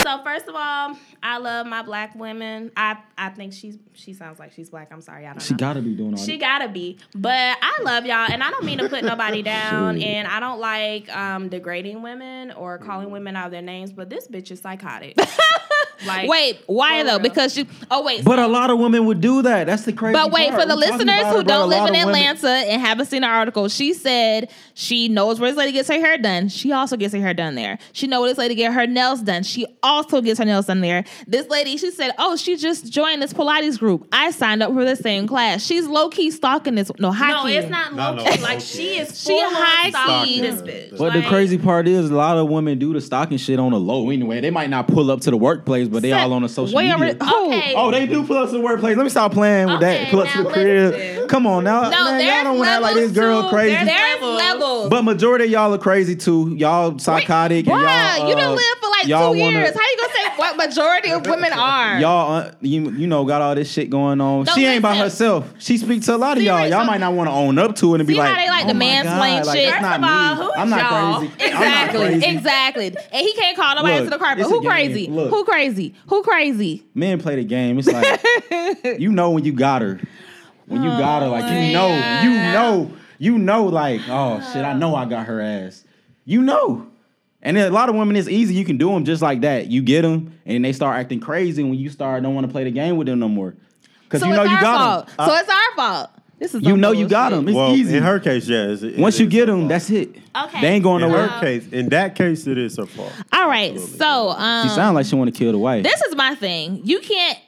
[0.08, 2.72] So first of all, I love my black women.
[2.74, 4.88] I I think she's she sounds like she's black.
[4.90, 5.58] I'm sorry, I don't She know.
[5.58, 6.24] gotta be doing all that.
[6.24, 6.60] She that.
[6.60, 10.26] gotta be, but I love y'all, and I don't mean to put nobody down, and
[10.26, 13.92] I don't like um, degrading women or calling women out of their names.
[13.92, 15.14] But this bitch is psychotic.
[16.06, 17.10] like, Wait, why though?
[17.12, 17.18] real.
[17.20, 17.66] Because you.
[17.90, 18.24] Oh wait.
[18.24, 19.66] But a lot of women would do that.
[19.66, 20.12] That's the crazy.
[20.14, 20.62] But wait, part.
[20.62, 23.06] for the We talking listeners who it, don't live in of women- Atlanta and haven't
[23.06, 26.48] seen the article, she said she knows where this lady gets her hair done.
[26.48, 27.78] She also gets her hair done there.
[27.92, 29.42] She know where this lady get her nails done.
[29.42, 31.04] She also gets her nails done there.
[31.26, 34.06] This lady, she said, "Oh, she just joined this Pilates group.
[34.12, 35.64] I signed up for the same class.
[35.64, 36.90] She's low key stalking this.
[36.98, 37.56] No, high no, key.
[37.56, 38.42] it's not Not low low- key.
[38.42, 39.90] Like she is She full high
[40.20, 40.40] on key.
[40.40, 40.96] this bitch.
[40.98, 43.80] But the crazy part is, a lot of women do the stalking shit on the
[43.80, 44.40] low anyway.
[44.40, 46.98] They might not pull up to the workplace, but they all on the social Where-
[46.98, 47.16] media.
[47.24, 47.48] who?
[47.48, 47.74] Okay.
[47.76, 48.96] Oh, they do pull up to the workplace.
[48.96, 50.00] Let me stop playing with that.
[50.02, 50.92] Okay, Pull up to the crib.
[50.92, 51.28] listen.
[51.28, 52.18] Come on now, No, man.
[52.18, 53.48] there's Y'all don't want to act like this girl too.
[53.50, 53.74] crazy.
[53.74, 54.38] There's, there's levels.
[54.38, 54.88] levels.
[54.90, 56.54] But majority of y'all are crazy too.
[56.56, 57.66] Y'all psychotic.
[57.66, 59.44] and Bruh, y'all, you uh, done lived for like two wanna- years.
[59.44, 59.97] How you gonna say
[60.38, 61.98] what majority of women are?
[62.00, 64.44] Y'all, uh, you, you know, got all this shit going on.
[64.44, 65.02] No, she ain't by listen.
[65.04, 65.54] herself.
[65.58, 66.66] She speaks to a lot of y'all.
[66.68, 68.36] Y'all so- might not want to own up to it and be See like, how
[68.36, 69.04] they like oh to my mansplain
[69.38, 69.70] God, like, shit?
[69.70, 70.44] That's not First of all, me.
[70.44, 71.18] who's I'm not y'all?
[71.18, 71.32] crazy.
[71.44, 72.26] I'm not Exactly, crazy.
[72.26, 72.86] exactly.
[72.86, 74.38] And he can't call nobody Look, to the carpet.
[74.40, 74.70] it's a Who game.
[74.70, 75.06] crazy?
[75.08, 75.30] Look.
[75.30, 75.94] Who crazy?
[76.08, 76.84] Who crazy?
[76.94, 77.78] Men play the game.
[77.78, 78.24] It's like
[79.00, 80.00] you know when you got her.
[80.66, 81.88] When you got her, like you know,
[82.22, 85.82] you know, you know, like, oh shit, I know I got her ass.
[86.24, 86.86] You know.
[87.48, 88.54] And then a lot of women, it's easy.
[88.54, 89.68] You can do them just like that.
[89.68, 92.64] You get them, and they start acting crazy when you start don't want to play
[92.64, 93.54] the game with them no more.
[94.04, 95.16] Because So you know it's you got fault.
[95.16, 95.26] them.
[95.28, 96.10] so it's our fault.
[96.38, 97.48] This is You some know you got them.
[97.48, 97.96] It's well, easy.
[97.96, 98.64] in her case, yeah.
[98.64, 99.68] it's- it Once you get them, fault.
[99.70, 100.14] that's it.
[100.36, 100.60] Okay.
[100.60, 101.26] They ain't going in nowhere.
[101.28, 101.66] her case.
[101.72, 103.12] In that case, it is her fault.
[103.32, 103.80] All right.
[103.80, 105.82] So um, She sound like she want to kill the wife.
[105.84, 106.82] this is my thing.
[106.84, 107.38] You can't.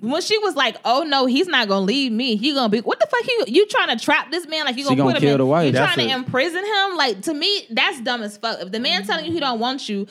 [0.00, 2.36] When she was like, "Oh no, he's not gonna leave me.
[2.36, 3.26] He gonna be what the fuck?
[3.26, 4.66] You you trying to trap this man?
[4.66, 5.38] Like you gonna, gonna put him kill in?
[5.38, 5.66] the wife.
[5.66, 6.96] You That's trying to imprison him?
[6.96, 8.60] Like to me, that's dumb as fuck.
[8.60, 10.06] If the man telling you he don't want you,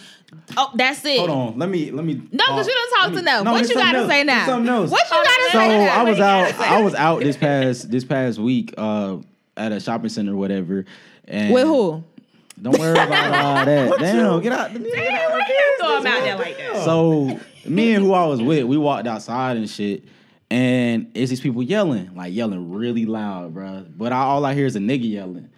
[0.57, 1.19] oh, that's it.
[1.19, 2.15] Hold on, let me let me.
[2.15, 3.43] No, because you don't talk to them.
[3.43, 4.09] No, what you gotta else.
[4.09, 4.45] say It's now?
[4.47, 4.89] something else.
[4.89, 5.99] What you gotta So say now?
[6.01, 6.53] I was out.
[6.59, 9.17] I was out this past this past week uh,
[9.55, 10.85] at a shopping center or whatever.
[11.27, 12.03] And With who?
[12.61, 13.99] Don't worry about all that.
[13.99, 14.73] Damn, get out.
[14.73, 15.31] Get out.
[15.31, 16.85] Why you throw him out there like that?
[16.85, 20.03] So me and who I was with, we walked outside and shit,
[20.49, 23.85] and it's these people yelling, like yelling really loud, bro.
[23.95, 25.49] But I, all I hear is a nigga yelling,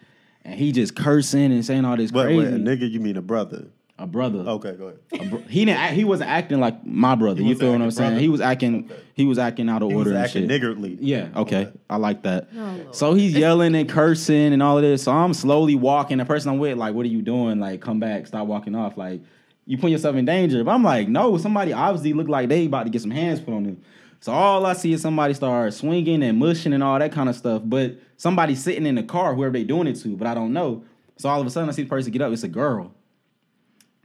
[0.45, 2.37] and he just cursing and saying all this But crazy.
[2.39, 3.65] wait, a nigga, you mean a brother?
[3.99, 4.41] a brother.
[4.47, 4.99] Okay, go ahead.
[5.19, 5.79] A bro- he didn't.
[5.79, 7.39] act- He wasn't acting like my brother.
[7.41, 8.09] You wasn't feel what I'm saying?
[8.11, 8.21] brother.
[8.21, 8.91] He was acting.
[9.15, 10.49] He was acting out of He was order and acting shit.
[10.61, 10.97] niggardly.
[11.01, 11.29] Yeah.
[11.35, 11.61] Okay.
[11.65, 11.71] Okay.
[11.89, 12.47] I like that.
[12.91, 15.01] so he's yelling and cursing and all of this.
[15.01, 16.19] So I'm slowly walking.
[16.19, 17.59] The person I'm with, like, what are you doing?
[17.59, 18.27] Like, come back.
[18.27, 18.97] Stop walking off.
[18.97, 19.21] Like,
[19.67, 20.63] you put yourself in danger.
[20.63, 21.37] But I'm like, no.
[21.37, 23.81] Somebody obviously look like they about to get some hands put on them.
[24.21, 27.35] So all I see is somebody start swinging and mushing and all that kind of
[27.35, 27.61] stuff.
[27.63, 30.83] But somebody sitting in the car, whoever they doing it to, but I don't know.
[31.17, 32.31] So all of a sudden I see the person get up.
[32.33, 32.93] It's a girl.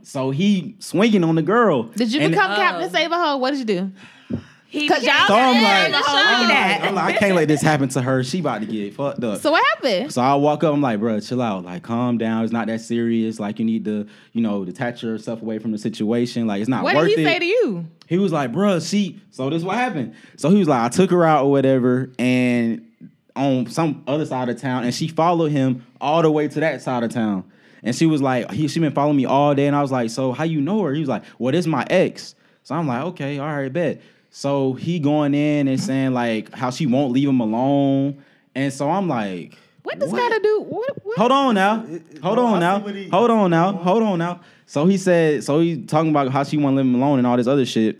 [0.02, 1.84] So he swinging on the girl.
[1.84, 2.56] Did you And- become Oh.
[2.56, 3.36] Captain Save a Hoe?
[3.38, 4.38] What did you do?
[4.73, 6.05] He Cause y'all So I'm Yeah, like, the show.
[6.16, 6.89] I'm Look like, at that.
[6.89, 8.25] I'm like, I can't let this happen to her.
[8.25, 9.39] She about to get fucked up.
[9.43, 10.11] So what happened?
[10.11, 11.62] So I walk up, I'm like, bro, chill out.
[11.66, 12.43] Like, calm down.
[12.45, 13.39] It's not that serious.
[13.39, 16.47] Like, you need to, you know, detach yourself away from the situation.
[16.47, 17.27] Like, it's not What worth did he it.
[17.27, 17.87] say to you?
[18.07, 19.20] He was like, bruh, she.
[19.31, 20.14] So this what happened.
[20.39, 22.89] So he was like, I took her out or whatever, and
[23.37, 26.81] on some other side of town, and she followed him all the way to that
[26.81, 27.45] side of town.
[27.83, 30.09] And she was like, he she been following me all day, and I was like,
[30.09, 30.95] so how you know her?
[30.95, 32.35] He was like, well, this my ex.
[32.62, 34.01] So I'm like, okay, all right, bet.
[34.35, 38.24] So he going in and saying like how she won't leave him alone,
[38.55, 40.64] and so I'm like, What does got to do?
[40.68, 41.05] What?
[41.05, 41.18] what?
[41.18, 41.87] Hold on now.
[42.22, 42.80] Hold on now.
[43.11, 43.72] Hold on now.
[43.72, 44.41] Hold on now.
[44.64, 47.37] So he said, so he talking about how she won't leave him alone and all
[47.37, 47.99] this other shit.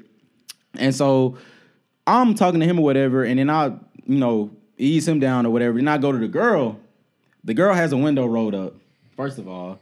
[0.79, 1.37] And so
[2.07, 3.67] I'm talking to him or whatever, and then I,
[4.07, 5.77] you know, ease him down or whatever.
[5.77, 6.81] Then I go to the girl.
[7.45, 8.75] The girl has a window rolled up.
[9.17, 9.81] First of all,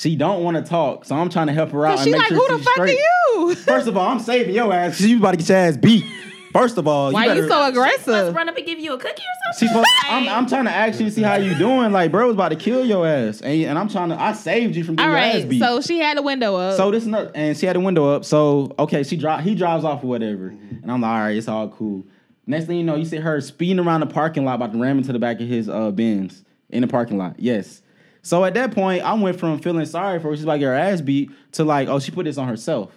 [0.00, 2.12] she don't want to talk, so I'm trying to help her out Cause and she
[2.12, 2.98] make like, sure who the fuck straight.
[2.98, 3.54] are you?
[3.56, 6.04] First of all, I'm saving your ass because you about to get your ass beat.
[6.52, 8.34] First of all, Why you, you better, so Let's aggressive?
[8.34, 9.84] run up and give you a cookie or She's something.
[9.84, 11.92] supposed, I'm, I'm trying to ask actually see how you doing.
[11.92, 14.20] Like, bro was about to kill your ass, and, and I'm trying to.
[14.20, 15.60] I saved you from All getting your ass beat.
[15.60, 16.76] So she had the window up.
[16.76, 18.24] So this not, and she had the window up.
[18.24, 19.44] So okay, she drive.
[19.44, 22.04] He drives off or whatever, and I'm like, all right, it's all cool.
[22.46, 24.98] Next thing you know, you see her speeding around the parking lot, about to ram
[24.98, 27.36] into the back of his uh, Benz in the parking lot.
[27.38, 27.82] Yes.
[28.22, 30.66] So at that point, I went from feeling sorry for her, she's about to get
[30.66, 32.96] her ass beat, to like, oh, she put this on herself.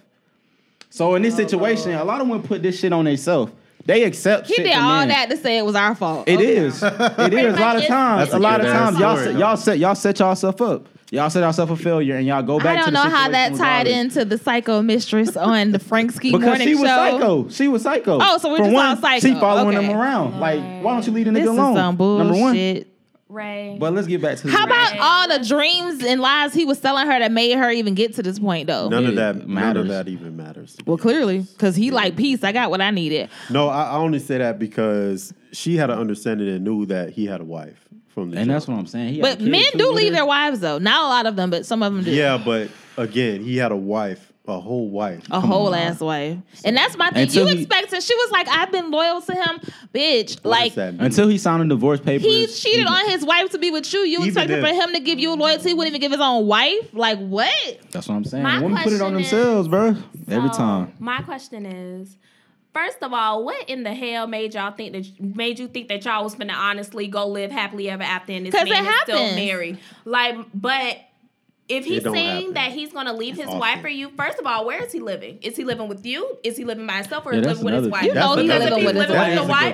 [0.90, 3.52] So in this situation, a lot of women put this shit on themselves.
[3.86, 4.46] They accept.
[4.46, 5.08] he shit did from all men.
[5.08, 6.26] that to say it was our fault.
[6.28, 6.56] It Okay.
[6.56, 6.82] is.
[6.82, 7.56] It is.
[7.56, 8.20] A lot of times.
[8.30, 10.60] That's A a lot of good ass times, y'all set, y'all set y'all set yourself
[10.62, 10.86] up.
[11.10, 12.66] Y'all set yourself a failure, and y'all go back.
[12.66, 16.12] I to don't the know how that tied into the psycho mistress on the Frank
[16.12, 16.96] Ski Because morning she was show.
[16.96, 17.48] psycho.
[17.50, 18.18] She was psycho.
[18.22, 19.28] Oh, so we're For just one, all psycho.
[19.28, 19.86] She following Okay.
[19.86, 20.40] him around.
[20.40, 21.74] Like, why don't you leave the nigga This is alone?
[21.76, 22.84] some Number one.
[23.28, 23.44] Bullshit.
[23.44, 23.76] Rhea.
[23.78, 26.80] But let's get back to the How about all the dreams and lies he was
[26.80, 28.88] telling her that made her even get to this point, though?
[28.88, 30.76] None of that it None of that even matters.
[30.86, 32.44] Well, clearly, because he like peace.
[32.44, 33.30] I got what I needed.
[33.50, 37.26] No, I, I only say that because she had an understanding and knew that he
[37.26, 39.14] had a wife from the And that's what I'm saying.
[39.14, 40.78] He had But a men too do leave their wives though.
[40.78, 42.10] Not a lot of them, but some of them do.
[42.10, 45.24] Yeah, but again, he had a wife, a whole wife.
[45.30, 46.36] A whole ass wife.
[46.66, 47.22] And that's my thing.
[47.22, 49.60] Until you he- expecting she was like, I've been loyal to him,
[49.94, 50.36] bitch.
[50.42, 50.94] What like that?
[50.98, 52.26] Until he signed a divorce papers.
[52.26, 54.00] he cheated on his wife to be with you.
[54.00, 56.20] You Even expected if- for him to give you loyalty, he wouldn't even give his
[56.20, 56.92] own wife?
[56.92, 57.54] Like what?
[57.90, 58.42] That's what I'm saying.
[58.42, 59.96] My Women put it on question is- themselves, bro.
[60.28, 60.92] Every So, time.
[60.98, 62.16] My question is,
[62.74, 66.04] first of all, what in the hell made y'all think that made you think that
[66.04, 69.34] y'all was gonna honestly go live happily ever after and this man it is still
[69.36, 69.78] married?
[70.04, 70.98] Like, but
[71.68, 72.54] if he's saying happen.
[72.54, 73.58] that he's gonna leave his Often.
[73.58, 75.38] wife for you, first of all, where is he living?
[75.42, 76.36] Is he living with you?
[76.44, 78.00] Is he living by himself or Yeah, is he living with his wife?
[78.02, 78.08] thing.
[78.10, 79.28] You know he's another living with his wife.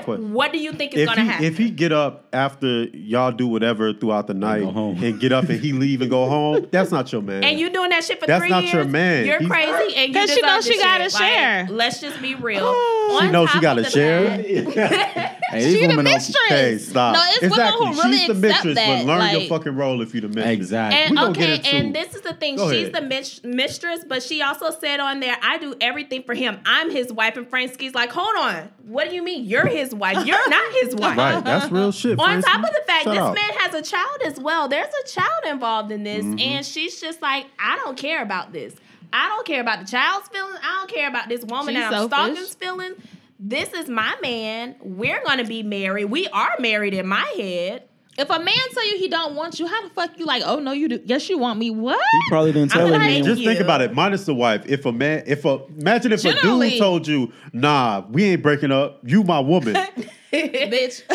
[0.07, 1.45] with the wife, what do you think is If gonna he, happen?
[1.47, 5.03] if he get up after y'all do whatever throughout the night go home.
[5.03, 7.43] and get up and he leave and go home, that's not your man.
[7.43, 9.27] and you doing that shit for That's three not years, your man.
[9.27, 11.15] You're He's- crazy, and you 'Cause she knows she gotta shit.
[11.21, 11.67] Like, share.
[11.71, 12.63] let's just be real.
[12.65, 13.19] Oh.
[13.21, 14.39] she knows she got to share.
[15.51, 16.37] fact- Hey, these she the women don't- mistress.
[16.49, 17.15] Hey, stop.
[17.15, 17.81] No, it's exactly.
[17.81, 18.99] women who really She's the accept mistress, that.
[18.99, 20.47] but learn like, your fucking role if you the mistress.
[20.47, 20.99] Exactly.
[21.01, 22.57] We And gonna get okay, and this is the thing.
[22.57, 22.93] Go She's ahead.
[22.95, 26.59] the mis- mistress, but she also said on there, "I do everything for him.
[26.65, 29.95] I'm his wife." And Frank Ski's like, "Hold on, what do you mean you're his
[29.95, 30.25] wife?
[30.27, 32.19] You're not his wife." Right, that's real shit.
[32.19, 32.53] On Frank Ski.
[32.53, 33.35] top of the fact, Shut this up.
[33.35, 34.69] man has a child as well.
[34.69, 36.37] There's a child involved in Mm-hmm.
[36.37, 38.75] this, and she's just like, "I don't care about this.
[39.13, 40.57] I don't care about the child's feelings.
[40.63, 42.17] I don't care about this woman She's that I'm selfish.
[42.39, 42.97] stalking's feelings.
[43.43, 44.77] This is my man.
[44.83, 46.05] We're gonna be married.
[46.07, 47.85] We are married in my head."
[48.19, 50.43] If a man tell you he don't want you, how the fuck you like?
[50.45, 51.01] Oh no, you do.
[51.07, 51.71] Yes, you want me.
[51.71, 51.99] What?
[52.13, 53.09] He probably didn't tell gonna her.
[53.09, 53.25] make.
[53.25, 53.95] Just think about it.
[53.95, 54.63] Minus the wife.
[54.67, 58.73] If a man, if a imagine if a dude told you, "Nah, we ain't breaking
[58.73, 59.01] up.
[59.05, 59.75] You my woman."
[60.33, 61.03] bitch.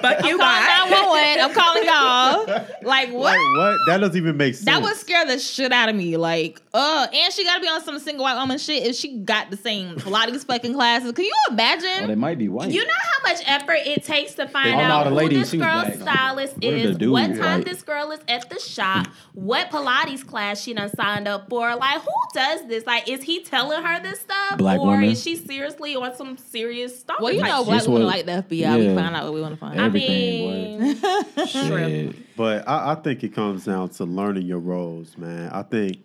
[0.00, 1.40] Fuck you, I'm calling 911.
[1.44, 2.66] I'm calling y'all.
[2.82, 3.36] Like what?
[3.36, 3.76] like what?
[3.86, 4.64] That doesn't even make sense.
[4.66, 6.16] That would scare the shit out of me.
[6.16, 9.50] Like, uh, and she gotta be on some single white woman shit if she got
[9.50, 11.12] the same Pilates fucking classes.
[11.12, 12.18] Can you Oh, they imagine?
[12.18, 12.70] might be white.
[12.70, 12.92] You know
[13.22, 16.16] how much effort it takes to find out who lady, this girl's black.
[16.16, 17.64] stylist What is, dude what time like?
[17.64, 21.74] this girl is at the shop, what Pilates class she done signed up for.
[21.76, 22.86] Like, who does this?
[22.86, 25.04] Like, is he telling her this stuff, Black or woman.
[25.10, 27.18] is she seriously on some serious stuff?
[27.20, 27.66] Well, you type know, shit?
[27.66, 28.78] black This women what- like the FBI.
[28.78, 29.80] We find out what we want to find.
[29.80, 32.36] I everything, mean, Shit.
[32.36, 35.50] But I, I think it comes down to learning your roles, man.
[35.50, 35.98] I think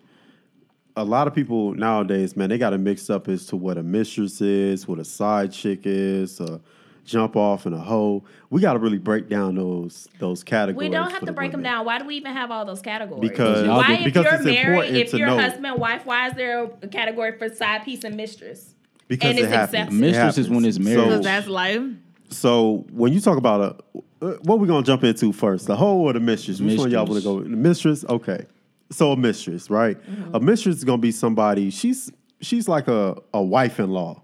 [0.96, 3.82] a lot of people nowadays, man, they got it mixed up as to what a
[3.82, 6.60] mistress is, what a side chick is, a
[7.04, 8.24] jump off and a hoe.
[8.48, 10.88] We got to really break down those those categories.
[10.88, 11.84] we don't for have the to break them down.
[11.84, 13.28] Why do we even have all those categories?
[13.28, 15.38] Because- why, do- if because you're it's married, important if to you're know.
[15.38, 18.73] husband, wife, why is there a category for side piece and mistress?
[19.08, 19.74] Because and it it's happens.
[19.74, 20.00] accepted.
[20.00, 21.04] Mistress is when it's married.
[21.04, 21.82] Because that's life.
[22.30, 25.98] So when you talk about a, uh, what we gonna jump into first, the hoe
[25.98, 26.60] or the mistress?
[26.60, 27.24] Which one y'all want to Mistress.
[27.24, 27.40] go?
[27.42, 28.46] The mistress, okay.
[28.90, 30.00] So a mistress, right?
[30.02, 30.34] Mm-hmm.
[30.34, 31.70] A mistress is gonna be somebody.
[31.70, 34.22] She's she's like a a wife in law.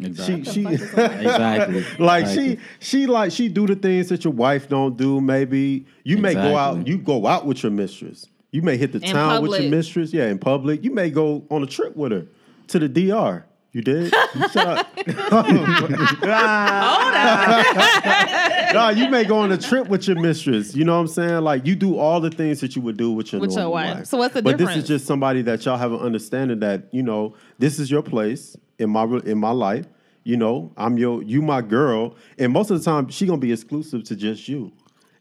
[0.00, 0.44] Exactly.
[0.44, 1.84] She she exactly.
[1.98, 2.56] like Exactly.
[2.56, 5.20] she she like she do the things that your wife don't do.
[5.20, 6.86] Maybe you may go out.
[6.86, 8.26] You go out with your mistress.
[8.50, 10.12] You may hit the In town with your mistress.
[10.12, 10.82] Yeah, in public.
[10.84, 12.26] You may go on a trip with her
[12.68, 13.44] to the DR.
[13.72, 14.12] You did?
[14.34, 14.84] You shut up.
[18.74, 20.76] no, you may go on a trip with your mistress.
[20.76, 21.42] You know what I'm saying?
[21.42, 23.72] Like you do all the things that you would do with your With your normal
[23.72, 24.06] wife.
[24.06, 24.52] So what's the difference?
[24.52, 24.76] but difference?
[24.76, 28.02] this is just somebody that y'all have an understanding that you know this is your
[28.02, 29.86] place in my re- in my life.
[30.24, 33.52] You know, I'm your you my girl, and most of the time she gonna be
[33.52, 34.70] exclusive to just you.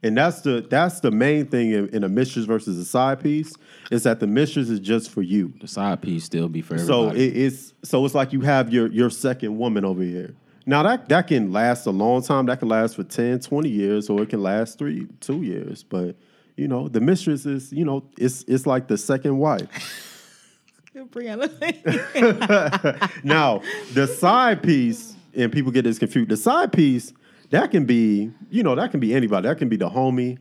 [0.03, 3.53] And that's the that's the main thing in, in a mistress versus a side piece
[3.91, 5.53] is that the mistress is just for you.
[5.61, 8.87] the side piece still be for So it, it's so it's like you have your
[8.87, 10.33] your second woman over here.
[10.65, 12.47] Now that that can last a long time.
[12.47, 15.83] That can last for 10, 20 years, or it can last three, two years.
[15.83, 16.15] But
[16.55, 19.67] you know, the mistress is, you know, it's it's like the second wife.
[23.23, 23.61] now,
[23.93, 26.29] the side piece, and people get this confused.
[26.29, 27.13] The side piece,
[27.51, 29.47] that can be, you know, that can be anybody.
[29.47, 30.37] That can be the homie.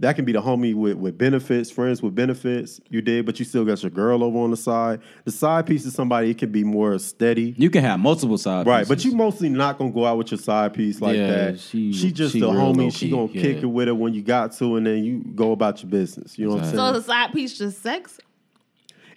[0.00, 2.80] That can be the homie with, with benefits, friends with benefits.
[2.88, 5.00] You did, but you still got your girl over on the side.
[5.24, 7.52] The side piece is somebody, it can be more steady.
[7.58, 8.88] you can have multiple side Right, pieces.
[8.88, 11.58] but you mostly not gonna go out with your side piece like Yeah, that.
[11.58, 12.96] she- She, just she the homie.
[12.96, 15.82] She gonna kick it with her when you got to, and then you go about
[15.82, 16.38] your business.
[16.38, 16.92] You know what I'm Exactly.
[16.92, 18.20] So the side piece just sex.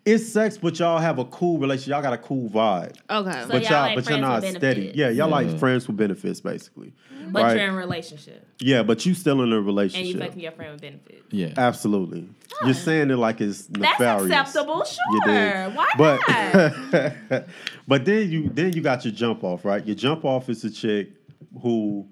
[0.06, 1.92] It's sex, but y'all have a cool relationship.
[1.92, 2.96] Y'all got a cool vibe.
[3.10, 3.42] Okay.
[3.42, 4.60] So but y'all y'all, like but you're not steady.
[4.60, 4.98] benefits.
[4.98, 5.26] Yeah, y'all Yeah.
[5.26, 5.60] like mm.
[5.60, 6.94] friends with benefits, basically.
[7.30, 7.58] But right?
[7.58, 10.00] you're in a relationship yeah, but you still in a relationship.
[10.00, 10.32] and you relationship.
[10.32, 11.34] fucking your friend with benefits.
[11.34, 11.54] yeah.
[11.58, 12.30] Absolutely.
[12.64, 14.30] You're saying it like it's nefarious.
[14.30, 15.22] That's acceptable, sure.
[15.26, 15.76] dig?
[15.76, 16.20] Why but,
[17.32, 17.44] not?
[17.88, 19.86] but then you then you got your jump off, right?
[19.86, 21.10] Your jump off is a chick
[21.62, 22.08] who,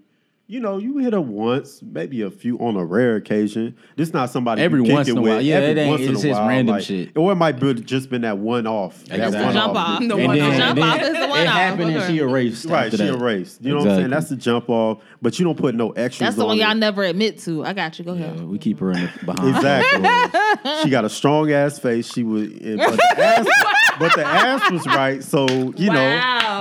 [0.51, 3.75] you know, you hit her once, maybe a few on a rare occasion.
[3.95, 5.41] This not somebody Every you kick once it in a with while.
[5.41, 7.15] Yeah, every it ain't- once in it's a just while, random like- shit.
[7.15, 9.05] Or it might be just been that one off.
[9.05, 9.43] That Exactly.
[9.45, 9.77] one Jump off.
[9.77, 9.99] off.
[9.99, 10.57] The The and one then, off.
[10.57, 11.53] Jump off is the one it off.
[11.53, 12.07] happened and Okay.
[12.07, 12.65] she erased.
[12.65, 13.13] Right, after she that.
[13.15, 13.61] erased.
[13.63, 14.09] You know what I'm saying?
[14.09, 16.71] That's the jump off, but you don't put no extras That's the one on y'all
[16.71, 16.77] it.
[16.77, 17.63] never admit to.
[17.63, 18.05] I got you.
[18.05, 18.35] Go ahead.
[18.37, 19.55] Yeah, we keep her in the behind.
[19.55, 20.81] Exactly.
[20.83, 22.11] she got a strong ass face.
[22.11, 22.59] She was, but
[22.97, 23.47] the ass,
[23.99, 25.23] but the ass was right.
[25.23, 25.47] So
[25.77, 25.95] you know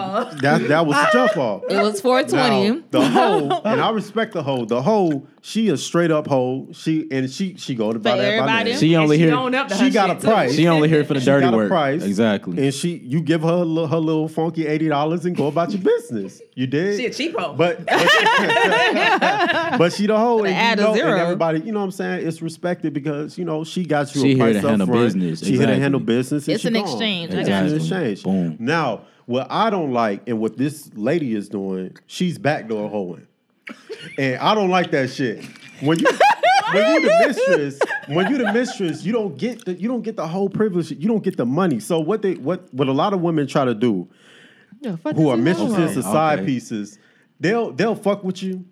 [0.08, 0.24] wow.
[0.40, 1.62] that that was the jump off.
[1.68, 2.70] It was 420.
[2.80, 4.64] Now, the hoe, and I respect the hoe.
[4.64, 6.68] The hoe, she a straight up hoe.
[6.72, 8.70] She and she she go to buy For that by everybody?
[8.70, 8.78] name.
[8.78, 9.34] She only here.
[9.34, 10.26] owned up to She her got shit, a too.
[10.26, 10.54] price.
[10.54, 11.68] She only here for the She dirty got a work.
[11.68, 12.02] price.
[12.04, 12.64] Exactly.
[12.64, 15.70] And she, you give her a little, her little funky eighty dollars and go about
[15.72, 16.40] your business.
[16.54, 16.96] You did.
[16.98, 17.56] She a cheapo.
[17.56, 21.12] But but, but she the hoe, and, add you a know, zero.
[21.12, 22.26] and everybody, you know what I'm saying?
[22.26, 24.86] It's respected because you know she got you She a here price to up handle
[24.86, 25.02] front.
[25.04, 25.40] business.
[25.40, 25.80] She here to Exactly.
[25.82, 26.46] handle business.
[26.48, 26.82] and It's she an gone.
[26.84, 27.34] exchange.
[27.34, 27.76] I It's got an you.
[27.76, 28.22] exchange.
[28.24, 28.56] Boom.
[28.58, 33.26] Now, what I don't like and what this lady is doing, she's backdoor hoeing,
[34.16, 35.44] and I don't like that shit.
[35.80, 36.06] When you
[36.72, 40.16] when you the mistress, when you the mistress, you don't get the you don't get
[40.16, 40.90] the whole privilege.
[40.90, 41.78] You don't get the money.
[41.78, 44.08] So what they what what a lot of women try to do
[44.80, 45.94] Yeah, who are mistresses wrong.
[45.94, 46.46] to side Okay.
[46.46, 46.98] pieces,
[47.38, 48.64] they'll they'll fuck with you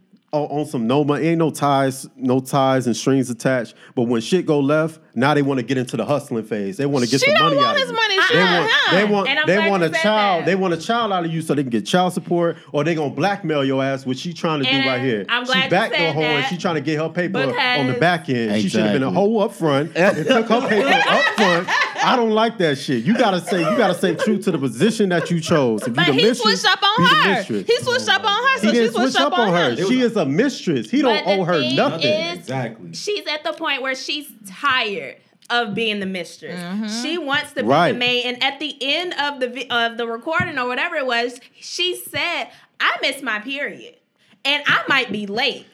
[0.45, 1.27] on, on some no money.
[1.29, 3.75] Ain't no ties, no ties and strings attached.
[3.95, 6.77] But when shit go left, now they want to get into the hustling phase.
[6.77, 7.95] They want to get She some don't money want out his of you.
[7.97, 8.21] money.
[8.21, 10.43] She They want, they want, they want a child.
[10.43, 10.47] that.
[10.47, 12.95] They want a child out of you so they can get child support, or they
[12.95, 15.25] gonna blackmail your ass, which she trying to And do right here.
[15.29, 17.87] I'm glad she you backed the said and she trying to get her paper on
[17.87, 18.61] the back end.
[18.61, 19.33] She should have been a Exactly.
[19.33, 21.69] hoe up front and took her paper up front.
[22.07, 23.05] I don't like that shit.
[23.05, 25.83] You gotta say you gotta say true to the position that you chose.
[25.83, 27.43] If you But the he mistress, switched up on her.
[27.43, 29.77] He switched up on her, He so she didn't switched switch up on her.
[29.77, 30.91] She is a mistress.
[30.91, 32.01] He don't owe her nothing.
[32.11, 32.95] is- Exactly.
[32.95, 35.17] she's at the point where she's tired
[35.51, 36.61] of being the mistress.
[36.61, 37.03] Mm-hmm.
[37.03, 37.93] She wants to be Right.
[37.93, 38.25] the maid.
[38.25, 42.49] And at the end of the of the recording or whatever it was, she said,
[42.81, 43.95] "I miss my period,
[44.45, 45.67] and I might be late."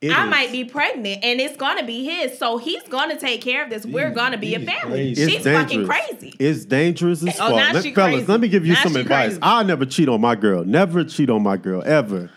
[0.00, 3.42] It I is- might be pregnant and it's gonna be his, so he's gonna take
[3.42, 3.84] care of this.
[3.84, 5.14] We're gonna be a family.
[5.14, 5.30] crazy.
[5.30, 6.34] She's fucking crazy.
[6.38, 7.56] It's dangerous as Oh, fuck.
[7.56, 8.26] now Let- she fellas, crazy.
[8.32, 9.26] let me give you Now some advice.
[9.32, 9.38] crazy.
[9.42, 10.64] I'll never cheat on my girl.
[10.64, 12.30] Never cheat on my girl ever.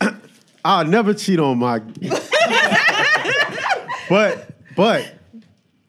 [0.64, 1.78] I'll never cheat on my.
[4.08, 5.14] but but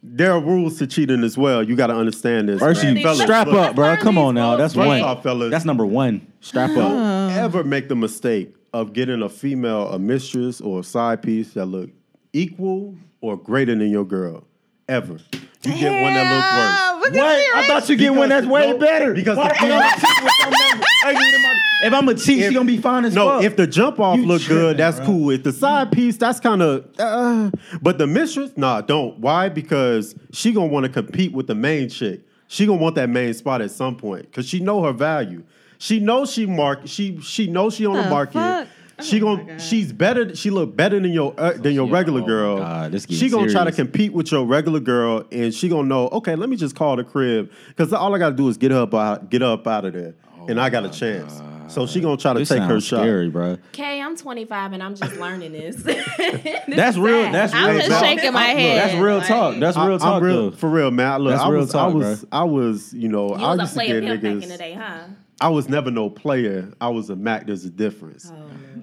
[0.04, 1.64] there are rules to cheating as well.
[1.64, 2.60] You got to understand this.
[2.60, 2.98] First, man.
[2.98, 3.96] you fellas, strap look, up, bro.
[3.98, 4.56] Come on now.
[4.56, 5.02] That's First one.
[5.02, 5.52] off, fellas.
[5.52, 6.26] That's number one.
[6.42, 6.76] Strap up.
[6.78, 11.54] Don't ever make the mistake of getting a female, a mistress, or a side piece
[11.54, 11.90] that look
[12.34, 14.44] equal or greater than your girl.
[14.88, 15.20] Ever.
[15.64, 17.14] You get one that look worse.
[17.14, 17.56] Look What?
[17.56, 19.14] I thought you get one that's way no, better.
[19.14, 22.54] because the the fuck with something ugly than my- If I'm a cheat, she If-
[22.54, 23.44] gonna be fine as No, fuck.
[23.44, 25.06] if the jump off You look tripping, good, that's bro.
[25.06, 25.30] cool.
[25.32, 26.86] If the side piece, that's kind of.
[27.00, 27.52] Uh,
[27.82, 29.20] but the mistress, nah, don't.
[29.20, 29.50] Why?
[29.50, 32.22] Because she gonna want to compete with the main chick.
[32.48, 35.44] She gonna want that main spot at some point because she know her value.
[35.82, 36.82] She knows she mark.
[36.86, 38.34] She she knows she on the, The market.
[38.34, 38.68] fuck?
[39.02, 40.36] She gonna she's better.
[40.36, 42.58] She look better than your uh, than your she- regular oh girl.
[42.60, 46.08] God, this she gonna try to compete with your regular girl, and she gonna know.
[46.10, 48.94] Okay, let me just call the crib because all I gotta do is get up
[48.94, 50.14] out, get up out of there,
[50.48, 51.42] and I got a chance.
[51.74, 53.00] So she gonna try to this take her sounds shot.
[53.02, 53.58] scary, bro.
[53.74, 55.78] Okay, I'm 25 and I'm just learning this.
[56.68, 57.32] That's real.
[57.32, 57.80] That's I'm real.
[57.80, 58.04] just talk.
[58.06, 58.58] shaking my Look.
[58.58, 59.56] That's real like- talk.
[59.60, 60.22] That's real I, talk.
[60.22, 61.22] I'm real for real, man.
[61.22, 62.40] Look, That's I real was, I was, bro.
[62.40, 64.50] I was, you know, you I was a used to player get pimp back in
[64.50, 65.00] the day, huh?
[65.42, 66.72] I was never no player.
[66.80, 67.48] I was a Mac.
[67.48, 68.32] There's a difference.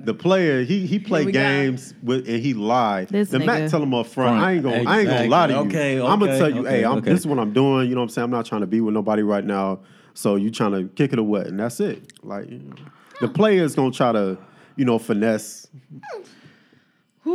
[0.05, 3.09] the player, he he played games with and he lied.
[3.09, 3.71] This the Mac nigga.
[3.71, 4.45] tell him up front, Front.
[4.45, 5.59] I ain't gonna, I ain't gonna lie to you.
[5.61, 7.11] Okay, I'm gonna okay, tell you, okay, hey, I'm, okay.
[7.11, 7.89] this is what I'm doing.
[7.89, 8.25] You know what I'm saying?
[8.25, 9.81] I'm not trying to be with nobody right now.
[10.15, 11.47] So you trying to kick it or what?
[11.47, 12.13] And that's it.
[12.25, 12.75] Like you know,
[13.21, 14.37] the player is gonna try to,
[14.75, 15.69] you know, finesse.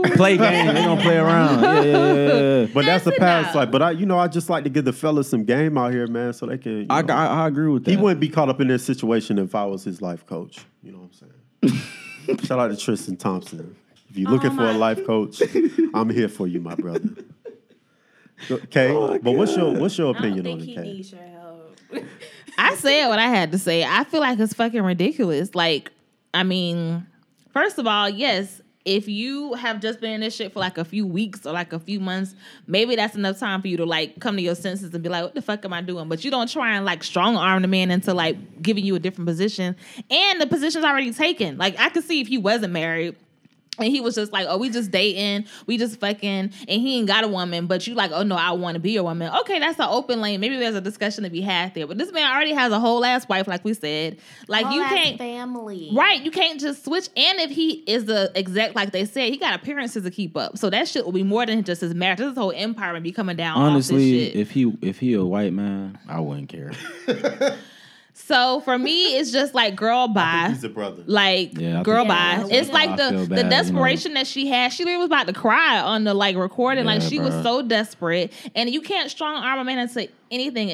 [0.02, 0.68] Play game.
[0.68, 1.62] They don't play around.
[1.62, 2.68] Yeah, yeah, yeah, yeah.
[2.74, 3.46] But that's the past.
[3.46, 3.56] enough.
[3.56, 5.92] Like, but I, you know, I just like to give the fellas some game out
[5.94, 6.82] here, man, so they can.
[6.82, 7.92] you I, know, I, I agree with that.
[7.92, 10.66] He wouldn't be caught up in this situation if I was his life coach.
[10.82, 11.12] You know what
[11.64, 12.40] I'm saying?
[12.46, 13.76] Shout out to Tristan Thompson.
[14.10, 15.42] If you're looking oh for a life coach,
[15.94, 17.10] I'm here for you, my brother.
[18.50, 20.82] Okay, oh but what's your what's your I don't opinion on think it, he Kay?
[20.82, 21.78] needs your help.
[22.58, 23.84] I said what I had to say.
[23.84, 25.56] I feel like it's fucking ridiculous.
[25.56, 25.92] Like,
[26.34, 27.08] I mean,
[27.52, 30.84] first of all, yes, if you have just been in this shit for like a
[30.84, 32.36] few weeks or like a few months,
[32.68, 35.24] maybe that's enough time for you to like come to your senses and be like,
[35.24, 36.10] what the fuck am I doing?
[36.10, 39.00] But you don't try and like strong arm the man into like giving you a
[39.00, 39.76] different position.
[40.10, 41.58] And the position's already taken.
[41.58, 43.16] Like, I could see if he wasn't married.
[43.80, 47.08] And he was just like, oh, we just dating, we just fucking, and he ain't
[47.08, 49.34] got a woman, but you like, oh no, I want to be a woman.
[49.42, 50.40] Okay, that's an open lane.
[50.40, 51.88] Maybe there's a discussion to be had there.
[51.88, 54.18] But this man already has a whole ass wife, like we said.
[54.48, 55.90] Like you can't, family.
[55.94, 56.22] right?
[56.24, 57.08] You can't just switch.
[57.18, 60.58] And if he is the exact, like they said, he got appearances to keep up.
[60.58, 62.20] So that shit will be more than just his marriage.
[62.20, 63.58] This whole empire will be coming down.
[63.58, 64.36] off this Honestly, shit.
[64.36, 66.72] if he if he a white man, I wouldn't care.
[68.14, 70.48] so for me, it's just like girl, bye.
[70.50, 71.04] He's a brother.
[71.06, 72.46] Like Yeah, girl, think- bye.
[72.48, 73.50] Yeah, It's like the feel the bad, you know.
[73.50, 74.72] desperation that she had.
[74.72, 76.86] She literally was about to cry on the like recording.
[76.86, 80.70] like Yeah, she was so desperate, and you can't strong arm a man into anything,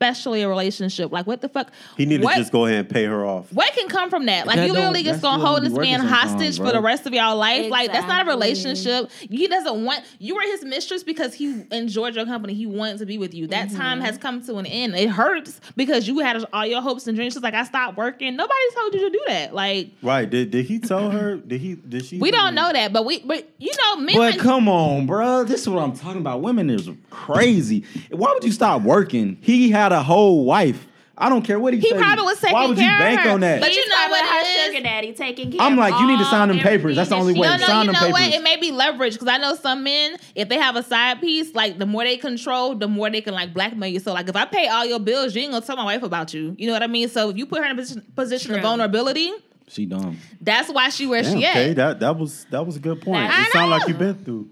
[0.00, 1.12] especially a relationship.
[1.12, 1.70] Like what the fuck?
[1.98, 3.52] He need what, to just go ahead and pay her off.
[3.52, 4.46] What can come from that?
[4.46, 7.12] Like That you literally just gonna hold this man sometimes, hostage for the rest of
[7.12, 7.70] y'all life.
[7.70, 9.10] Like that's not a relationship.
[9.10, 12.54] He doesn't want you were his mistress because he enjoyed your company.
[12.54, 13.46] He wanted to be with you.
[13.48, 14.06] That time mm-hmm.
[14.06, 14.94] has come to an end.
[14.94, 17.34] It hurts because you had all your hopes and dreams.
[17.34, 18.36] She's like, I stopped working.
[18.36, 19.54] Nobody told you to do that.
[19.54, 20.28] Like Right?
[20.28, 21.36] Did did he tell her?
[21.36, 21.74] Did he?
[21.74, 22.18] Did she?
[22.18, 25.44] we don't know that, but we but you know, men But when- come on, bro.
[25.44, 26.40] This is what I'm talking about.
[26.40, 27.84] Women is crazy.
[28.10, 29.36] Why would you stop working?
[29.42, 30.86] He had a whole wife.
[31.22, 31.80] I don't care what he.
[31.80, 31.98] He say.
[31.98, 33.30] probably was taking Why would you care of bank her.
[33.32, 33.60] on that?
[33.60, 34.66] But you know what her it is?
[34.72, 36.96] sugar daddy taking care I'm of like, you need to sign them papers.
[36.96, 37.46] That's the only way.
[37.46, 38.22] No, no, Sign you them know what?
[38.22, 38.36] papers.
[38.40, 41.54] It may be leverage because I know some men, if they have a side piece,
[41.54, 44.00] like the more they control, the more they can like blackmail you.
[44.00, 46.32] So, like, if I pay all your bills, you ain't gonna tell my wife about
[46.32, 46.54] you.
[46.56, 47.06] You know what I mean?
[47.10, 48.62] So, if you put her in a position, position of True.
[48.62, 49.30] vulnerability,
[49.68, 50.16] She dumb.
[50.40, 51.50] that's why she where Damn, she at.
[51.50, 53.30] okay, that that was that was a good point.
[53.30, 53.76] I it sound know.
[53.76, 54.48] like you've been through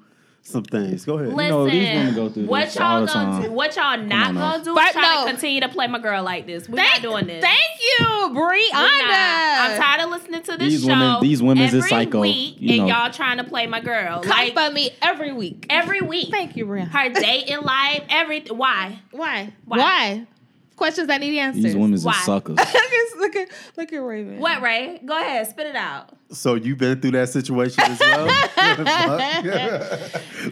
[0.49, 1.05] some things.
[1.05, 1.33] Go ahead.
[1.35, 3.43] Listen, know, these women go through what this y'all the gonna time.
[3.43, 3.53] do?
[3.53, 4.53] What y'all not on now.
[4.53, 4.75] gonna do?
[4.75, 5.25] But is try no.
[5.27, 6.69] to continue to play my girl like this.
[6.69, 7.45] We're Thank, not doing this.
[7.45, 7.59] Thank
[7.99, 9.59] you, We're Briana.
[9.61, 10.89] I'm tired of listening to this These show.
[10.89, 14.21] women- these women's is every psycho, week, you and y'all trying to play my girl
[14.21, 15.67] Come like for me every week.
[15.71, 16.29] every week.
[16.31, 16.89] Thank you, Briana.
[16.89, 18.57] Her dating life, everything.
[18.57, 19.01] Why?
[19.11, 19.53] Why?
[19.65, 19.79] Why?
[19.79, 20.27] Why?
[20.77, 21.65] Questions that need answers.
[21.65, 22.13] These women Why?
[22.13, 22.57] are suckers.
[22.57, 24.39] look at look at look at Raven.
[24.39, 25.01] What, Rhea?
[25.05, 26.11] Go ahead, spit it out.
[26.31, 28.29] So you've been through that situation as well?
[28.59, 28.87] Fuck.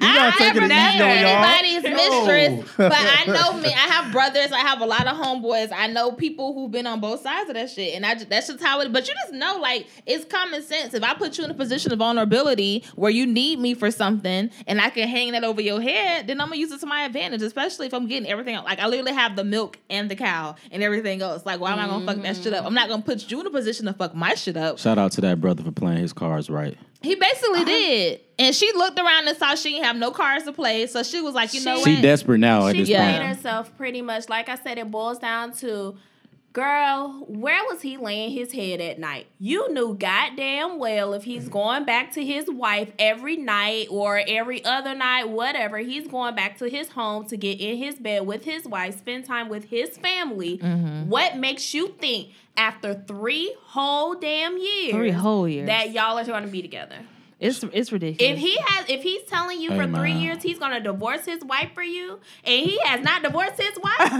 [0.00, 1.44] Not I taking never it easy been on y'all.
[1.44, 1.90] anybody's Yo.
[1.90, 3.68] mistress, but I know me.
[3.68, 4.52] I have brothers.
[4.52, 5.70] I have a lot of homeboys.
[5.72, 8.46] I know people who've been on both sides of that shit, and I ju- that's
[8.46, 8.90] just how it.
[8.92, 10.94] But you just know, like it's common sense.
[10.94, 14.50] If I put you in a position of vulnerability where you need me for something,
[14.66, 17.02] and I can hang that over your head, then I'm gonna use it to my
[17.04, 17.42] advantage.
[17.42, 18.56] Especially if I'm getting everything.
[18.56, 21.44] Like I literally have the milk and the cow and everything else.
[21.44, 22.60] Like why am I gonna fuck that shit up?
[22.60, 22.66] Mm-hmm.
[22.68, 24.78] I'm not gonna put you in a position to fuck my shit up.
[24.78, 26.76] Shout out to that brother for playing his cards right.
[27.02, 28.20] He basically did.
[28.38, 30.86] And she looked around and saw she didn't have no cards to play.
[30.86, 31.96] So she was like, you know She- what?
[31.96, 33.04] She desperate now at She this Yeah.
[33.10, 33.36] played point.
[33.36, 34.28] herself pretty much.
[34.28, 35.96] Like I said, it boils down to,
[36.56, 39.26] girl, where was he laying his head at night?
[39.38, 44.64] You knew goddamn well if he's going back to his wife every night or every
[44.64, 48.44] other night, whatever, he's going back to his home to get in his bed with
[48.44, 50.56] his wife, spend time with his family.
[50.56, 51.10] Mm-hmm.
[51.10, 55.66] What makes you think after three whole damn years Three whole years.
[55.66, 56.96] that y'all are going to be together?
[57.38, 58.32] It's it's ridiculous.
[58.32, 60.22] If he has, if he's telling you Hey, for three man.
[60.22, 63.94] years he's gonna divorce his wife for you, and he has not divorced his wife,
[64.00, 64.10] it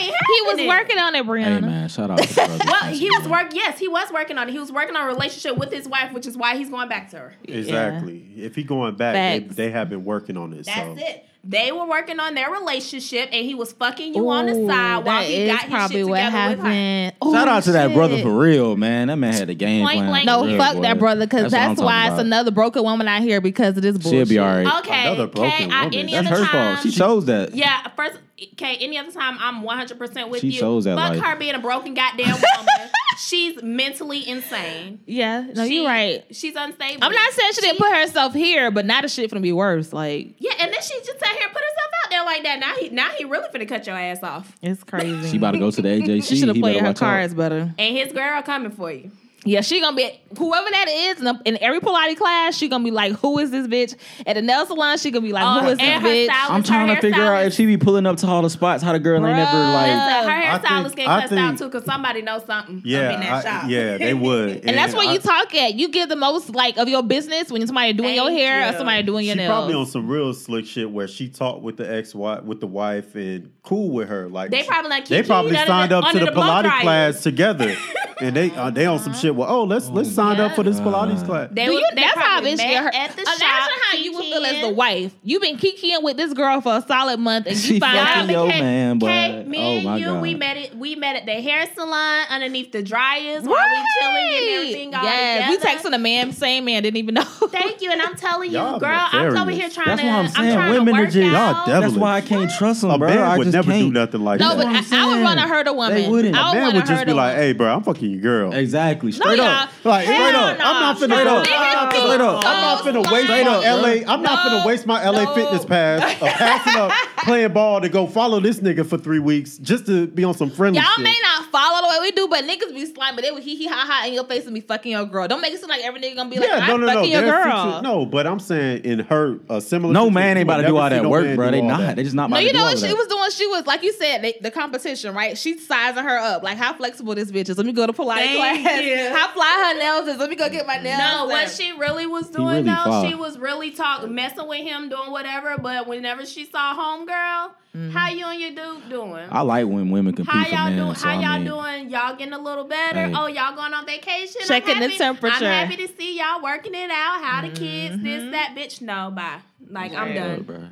[0.00, 0.14] ain't happening.
[0.26, 1.44] he was working on it, Briana.
[1.44, 2.58] Hey man, shout out to brother.
[2.66, 3.52] Well, he was work.
[3.52, 4.52] Yes, he was working on it.
[4.52, 7.10] He was working on a relationship with his wife, which is why he's going back
[7.10, 7.34] to her.
[7.44, 8.26] Exactly.
[8.36, 10.66] If he going back, they, they have been working on it.
[10.66, 11.06] That's so.
[11.06, 11.26] it.
[11.46, 15.20] They were working on their relationship, and he was fucking you on the side while
[15.20, 16.64] that he got his probably shit what together with her.
[16.64, 17.32] happened.
[17.34, 19.08] Shout out to that brother for real, man.
[19.08, 20.08] That man had a game Point plan.
[20.08, 20.26] blank.
[20.26, 20.82] No, for real, fuck boy.
[20.82, 23.82] that brother, because what I'm that's, why it's another broken woman out here because of
[23.82, 24.26] this bullshit.
[24.26, 24.78] She'll be all right.
[24.84, 25.70] Okay, Another broken okay.
[25.70, 25.98] I, woman.
[25.98, 26.82] any That's her time, fault.
[26.82, 27.54] She chose that.
[27.54, 28.18] Yeah, first,
[28.54, 30.60] okay, any other time, I'm 100% with She you.
[30.60, 31.20] chose that Fuck life.
[31.22, 32.90] her being a broken goddamn woman.
[33.18, 34.98] She's mentally insane.
[35.06, 36.24] Yeah, no, She- you're right.
[36.32, 37.04] She's unstable.
[37.04, 39.92] I'm not saying she didn't put herself here, but now the shit finna be worse.
[39.92, 42.58] Like Yeah, and then she just sat here and put herself out there like that.
[42.58, 44.52] Now he, now he really finna cut your ass off.
[44.62, 45.30] it's crazy.
[45.30, 46.24] She about to go to the AJC.
[46.28, 46.98] She should have He played her watch out.
[46.98, 47.72] cards better.
[47.78, 49.12] And his girl coming for you.
[49.44, 52.56] Yeah, she gonna be whoever that is in, the, in every Pilates class.
[52.56, 53.94] She gonna be like, "Who is this bitch?"
[54.26, 56.62] At the nail salon, she gonna be like, Oh, "Who is this bitch?" stylist, I'm
[56.62, 58.82] trying to figure out if she be pulling up to all the spots.
[58.82, 59.86] How the girl ain't never like.
[59.86, 62.82] Listen, her I hairstylist think- get I cussed out too because somebody knows something.
[62.84, 63.70] Yeah, in that I- shop.
[63.70, 64.64] yeah, they would.
[64.64, 65.74] And that's where I- you talk at.
[65.74, 68.76] You give the most like of your business when somebody doing your Thank hair or
[68.78, 69.50] somebody doing your She nails.
[69.50, 72.66] probably on some real slick shit where she talked with the ex wife with the
[72.66, 74.28] wife and cool with her.
[74.28, 77.74] Like They probably like they probably signed up to the, the Pilates class together,
[78.20, 79.33] and they uh, they on some shit.
[79.36, 80.12] Well, oh let's let's mm.
[80.14, 80.90] sign up for this uh-huh.
[80.90, 81.48] Pilates class.
[81.52, 82.88] They Do you, they that's how probably bitch met get her.
[82.94, 85.14] at the Imagine shop, how you would feel as the wife.
[85.22, 88.22] You've been kikiing with this girl for a solid month, and She you find fucking
[88.22, 88.28] out.
[88.30, 89.06] yo Kay- man, boy.
[89.06, 90.22] Kay, me Oh and you, god.
[90.22, 90.76] we met it.
[90.76, 95.02] We met at the hair salon underneath the dryers while we chilling, getting everything all
[95.04, 97.22] yes, we texting a man, same man, didn't even know.
[97.48, 99.58] Thank you, and I'm telling you, Y'all girl, I'm over nefarious.
[99.60, 100.06] here trying That's to.
[100.06, 100.70] what I'm I'm saying.
[100.70, 101.66] Women are work just- y'all out.
[101.66, 103.08] That's why I can't trust them, A bro.
[103.08, 104.48] man I would never do nothing like that.
[104.48, 105.22] no, but I, would saying.
[105.22, 105.94] run a hurt a woman.
[105.94, 106.34] They wouldn't.
[106.36, 108.52] I A would man wanna would just be like, "Hey, bro, I'm fucking your girl."
[108.52, 109.12] Exactly.
[109.12, 109.46] Straight y'all.
[109.46, 109.70] up.
[109.84, 110.64] Like Hell straight up, no.
[110.64, 111.14] I'm not finna.
[111.14, 111.46] Straight up.
[111.46, 112.38] I'm not Straight finna.
[112.38, 112.44] up.
[112.44, 113.44] I'm not finna waste slimy.
[113.44, 113.70] my
[114.04, 114.12] LA.
[114.12, 114.50] I'm not No.
[114.50, 115.34] finna waste my LA No.
[115.34, 116.92] fitness pass of passing up
[117.24, 120.50] playing ball to go follow this nigga for three weeks just to be on some
[120.50, 121.04] friendly Y'all shit.
[121.04, 123.22] may not follow the way we do, but niggas be slimy.
[123.22, 125.26] They would hee hee ha ha in your face and be fucking your girl.
[125.28, 126.92] Don't make it seem like every nigga gonna be like, yeah, no, I'm no, no.
[126.94, 127.72] fucking your There's girl.
[127.72, 129.92] situ- no, but I'm saying in her a similar.
[129.92, 131.50] No man ain't about to do all that work, bro.
[131.50, 131.96] They not.
[131.96, 132.36] They just not my.
[132.36, 133.30] No, about you to do know she was doing?
[133.30, 135.36] She was like you said, they, the competition, right?
[135.38, 136.42] She's sizing her up.
[136.42, 137.56] Like how flexible this bitch is.
[137.56, 138.82] Let me go to Pilates Thank class.
[138.82, 138.96] you.
[139.14, 140.18] How fly her nails is.
[140.18, 140.98] Let me go get my nails.
[140.98, 143.08] No, what she really was doing really though, fly.
[143.08, 145.56] she was really talking, messing with him, doing whatever.
[145.58, 147.90] But whenever she saw homegirl, mm-hmm.
[147.90, 149.28] how you and your dude doing?
[149.30, 150.78] I like when women compete How for y'all men.
[150.78, 150.94] doing?
[150.94, 151.90] so How I y'all mean, doing?
[151.90, 153.06] Y'all getting a little better?
[153.06, 153.14] Hey.
[153.14, 154.42] Oh, y'all going on vacation?
[154.46, 155.36] Checking the temperature.
[155.36, 157.22] I'm happy to see y'all working it out.
[157.22, 158.02] How the kids?
[158.02, 158.30] This, mm-hmm.
[158.32, 158.82] that, bitch.
[158.82, 159.40] No, bye.
[159.70, 160.42] Like I'm done.
[160.42, 160.68] bro.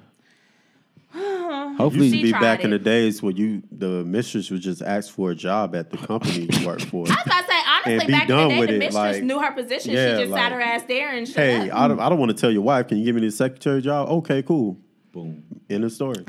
[1.14, 2.78] Used Hopefully, to She be tried back in it.
[2.78, 6.48] the days when you the mistress would just ask for a job at the company
[6.50, 7.06] you work for.
[7.08, 8.74] I was about to say honestly, And be back in done the day, with the
[8.76, 9.92] it, mistress like- knew her position.
[9.92, 11.78] Yeah, she just like, sat her ass there and shut hey, up.
[11.78, 12.88] I don't, I don't want to tell your wife.
[12.88, 14.08] Can you give me the secretary job?
[14.08, 14.78] Okay, cool.
[15.12, 15.42] boom.
[15.68, 16.24] End of story.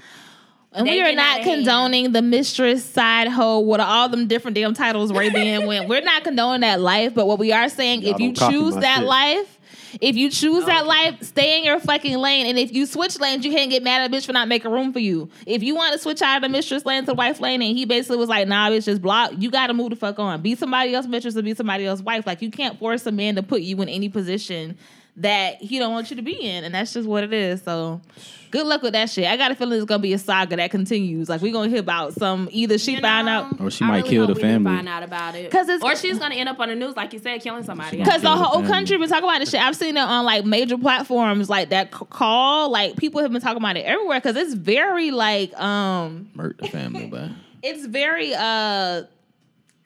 [0.76, 1.58] And They we are getting not outta hand.
[1.66, 5.88] condoning the mistress side hoe with all them different damn titles Rhea Ban went.
[5.88, 8.54] We're not condoning that life, but what we are saying, Y'all if you don't copy
[8.56, 9.08] choose my that shit.
[9.08, 9.53] life,
[10.02, 12.48] if you choose that life, stay in your fucking lane.
[12.48, 14.72] And if you switch lanes, you can't get mad at a bitch for not making
[14.72, 15.30] room for you.
[15.46, 17.78] If you want to switch out of the mistress lane to the wife lane, and
[17.78, 20.42] he basically was like, "Nah, bitch, just block." You got to move the fuck on.
[20.42, 22.26] Be somebody else mistress or be somebody else wife.
[22.26, 24.78] Like you can't force a man to put you in any position
[25.18, 27.62] that he don't want you to be in, and that's just what it is.
[27.62, 28.02] So,
[28.50, 29.28] good luck with that shit.
[29.28, 31.30] I got a feeling it's gonna be a saga that continues.
[31.30, 33.88] Like we gonna hear about some either she You found know, out Or she I
[33.90, 34.76] might really kill hope the we family.
[34.76, 37.14] Find out about it 'Cause it's- or she's gonna end up on the news, like
[37.14, 37.98] you said, killing somebody.
[37.98, 38.70] because the Kill the whole family.
[38.70, 39.62] country been talking about this shit.
[39.62, 42.72] I've seen it on like major platforms like that call.
[42.72, 46.70] Like people have been talking about it everywhere because it's very like um Murder the
[46.70, 47.30] family, but
[47.62, 49.04] it's very uh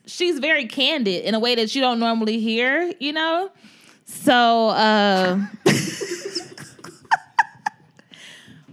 [0.06, 3.52] she's very candid in a way that you don't normally hear, you know?
[4.08, 5.38] So uh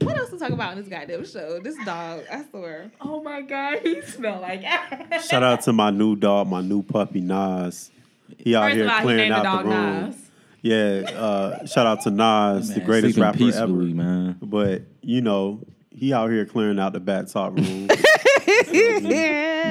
[0.01, 1.61] What else to talk about in this goddamn show?
[1.61, 2.91] This dog, I swear.
[3.01, 5.29] oh my god, he smell like ass.
[5.29, 7.91] Shout out to my new dog, my new puppy Nas.
[8.39, 10.05] He out First here of all, he clearing named the out dog the room.
[10.05, 10.17] Nas.
[10.63, 13.95] Yeah, uh, shout out to Nas, the greatest rapper peacefully, ever.
[13.97, 14.39] man.
[14.43, 15.61] But you know,
[15.91, 17.67] he out here clearing out the back top room.
[18.73, 19.01] you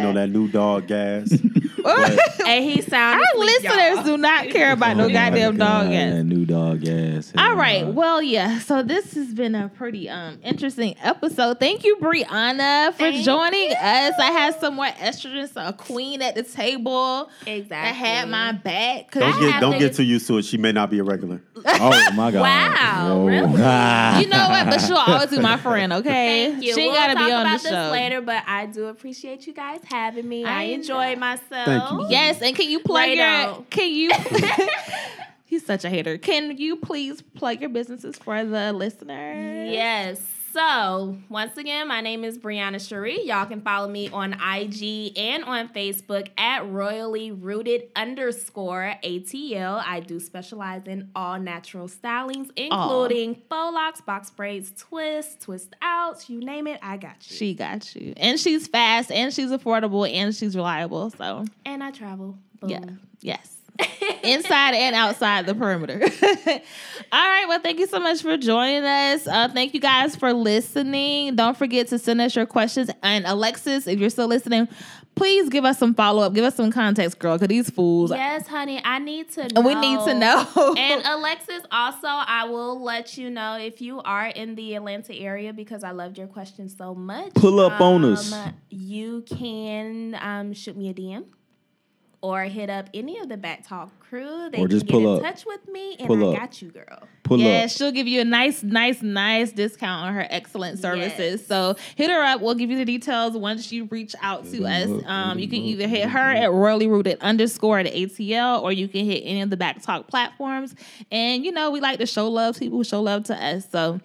[0.02, 1.32] know that new dog gas.
[1.84, 5.86] But And he sounded Our listeners do not care about no Oh my goddamn dog
[5.88, 6.14] God, ass.
[6.14, 7.34] That new dog ass.
[7.38, 7.88] All right.
[7.88, 8.60] Well, yeah.
[8.60, 11.60] So this has been a pretty um interesting episode.
[11.60, 14.14] Thank you, Briana, for Thank joining us.
[14.20, 17.68] I had some more estrogen, so a queen at the table Exactly.
[17.70, 19.12] that had my back.
[19.12, 20.46] don't get don't get too used to it.
[20.46, 21.42] She may not be a regular.
[21.66, 22.42] Oh my god.
[22.42, 23.26] Wow, Whoa.
[23.26, 23.42] really?
[23.42, 24.66] You know what?
[24.66, 25.94] But she'll always be my friend.
[25.94, 26.52] Okay.
[26.52, 26.74] Thank you.
[26.74, 29.48] She we'll gotta talk be on about the this show later, but I do appreciate
[29.48, 30.44] you guys having me.
[30.44, 31.66] I, I enjoyed myself.
[31.66, 32.08] Thank you.
[32.10, 33.28] Yes, and can you plug Right your?
[33.28, 33.66] on.
[33.70, 34.12] Can you?
[35.46, 36.18] He's such a hater.
[36.18, 39.72] Can you please plug your businesses for the listeners?
[39.72, 40.22] Yes.
[40.54, 43.26] So, once again, my name is Briana Sheree.
[43.26, 49.84] Y'all can follow me on IG and on Facebook at royally rooted underscore ATL.
[49.84, 56.30] I do specialize in all natural stylings, including faux locks, box braids, twists, twist outs,
[56.30, 57.36] you name it, I got you.
[57.36, 58.14] She got you.
[58.16, 61.10] And she's fast and she's affordable and she's reliable.
[61.10, 62.38] So, and I travel.
[62.60, 62.70] Boom.
[62.70, 62.86] yeah.
[63.22, 63.63] Yes.
[64.24, 66.00] Inside and outside the perimeter.
[67.12, 67.46] All right.
[67.48, 69.28] Well, thank you so much for joining us.
[69.28, 71.36] Uh, thank you guys for listening.
[71.36, 72.90] Don't forget to send us your questions.
[73.02, 74.68] And Alexis, if you're still listening,
[75.16, 76.34] please give us some follow up.
[76.34, 78.12] Give us some context, girl, because these fools.
[78.12, 79.62] Yes, honey, I need to know.
[79.62, 80.76] We need to know.
[80.78, 85.52] and Alexis, also, I will let you know if you are in the Atlanta area
[85.52, 87.34] because I loved your question so much.
[87.34, 88.32] Pull up on us.
[88.32, 91.26] Um, You can um, shoot me a DM
[92.24, 94.50] or hit up any of the Back Talk crew.
[94.50, 95.34] They Or just can get pull in up.
[95.36, 96.40] touch with me, and Pull I up.
[96.40, 97.04] got you, girl.
[97.24, 97.70] Pull yeah, up.
[97.70, 101.42] she'll give you a nice, nice, nice discount on her excellent services.
[101.42, 101.48] Yes.
[101.48, 102.40] So hit her up.
[102.40, 104.90] We'll give you the details once you reach out to us.
[104.90, 106.38] up, Um, you can hit 'em either hit hit 'em her up.
[106.38, 110.08] at Royally Rooted underscore at ATL, or you can hit any of the Back Talk
[110.08, 110.76] platforms.
[111.12, 113.68] And you know, we like to show love to people who show love to us.
[113.70, 114.00] So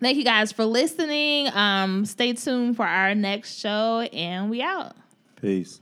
[0.00, 1.48] thank you guys for listening.
[1.54, 4.96] Um, stay tuned for our next show, and we out.
[5.38, 5.80] Peace.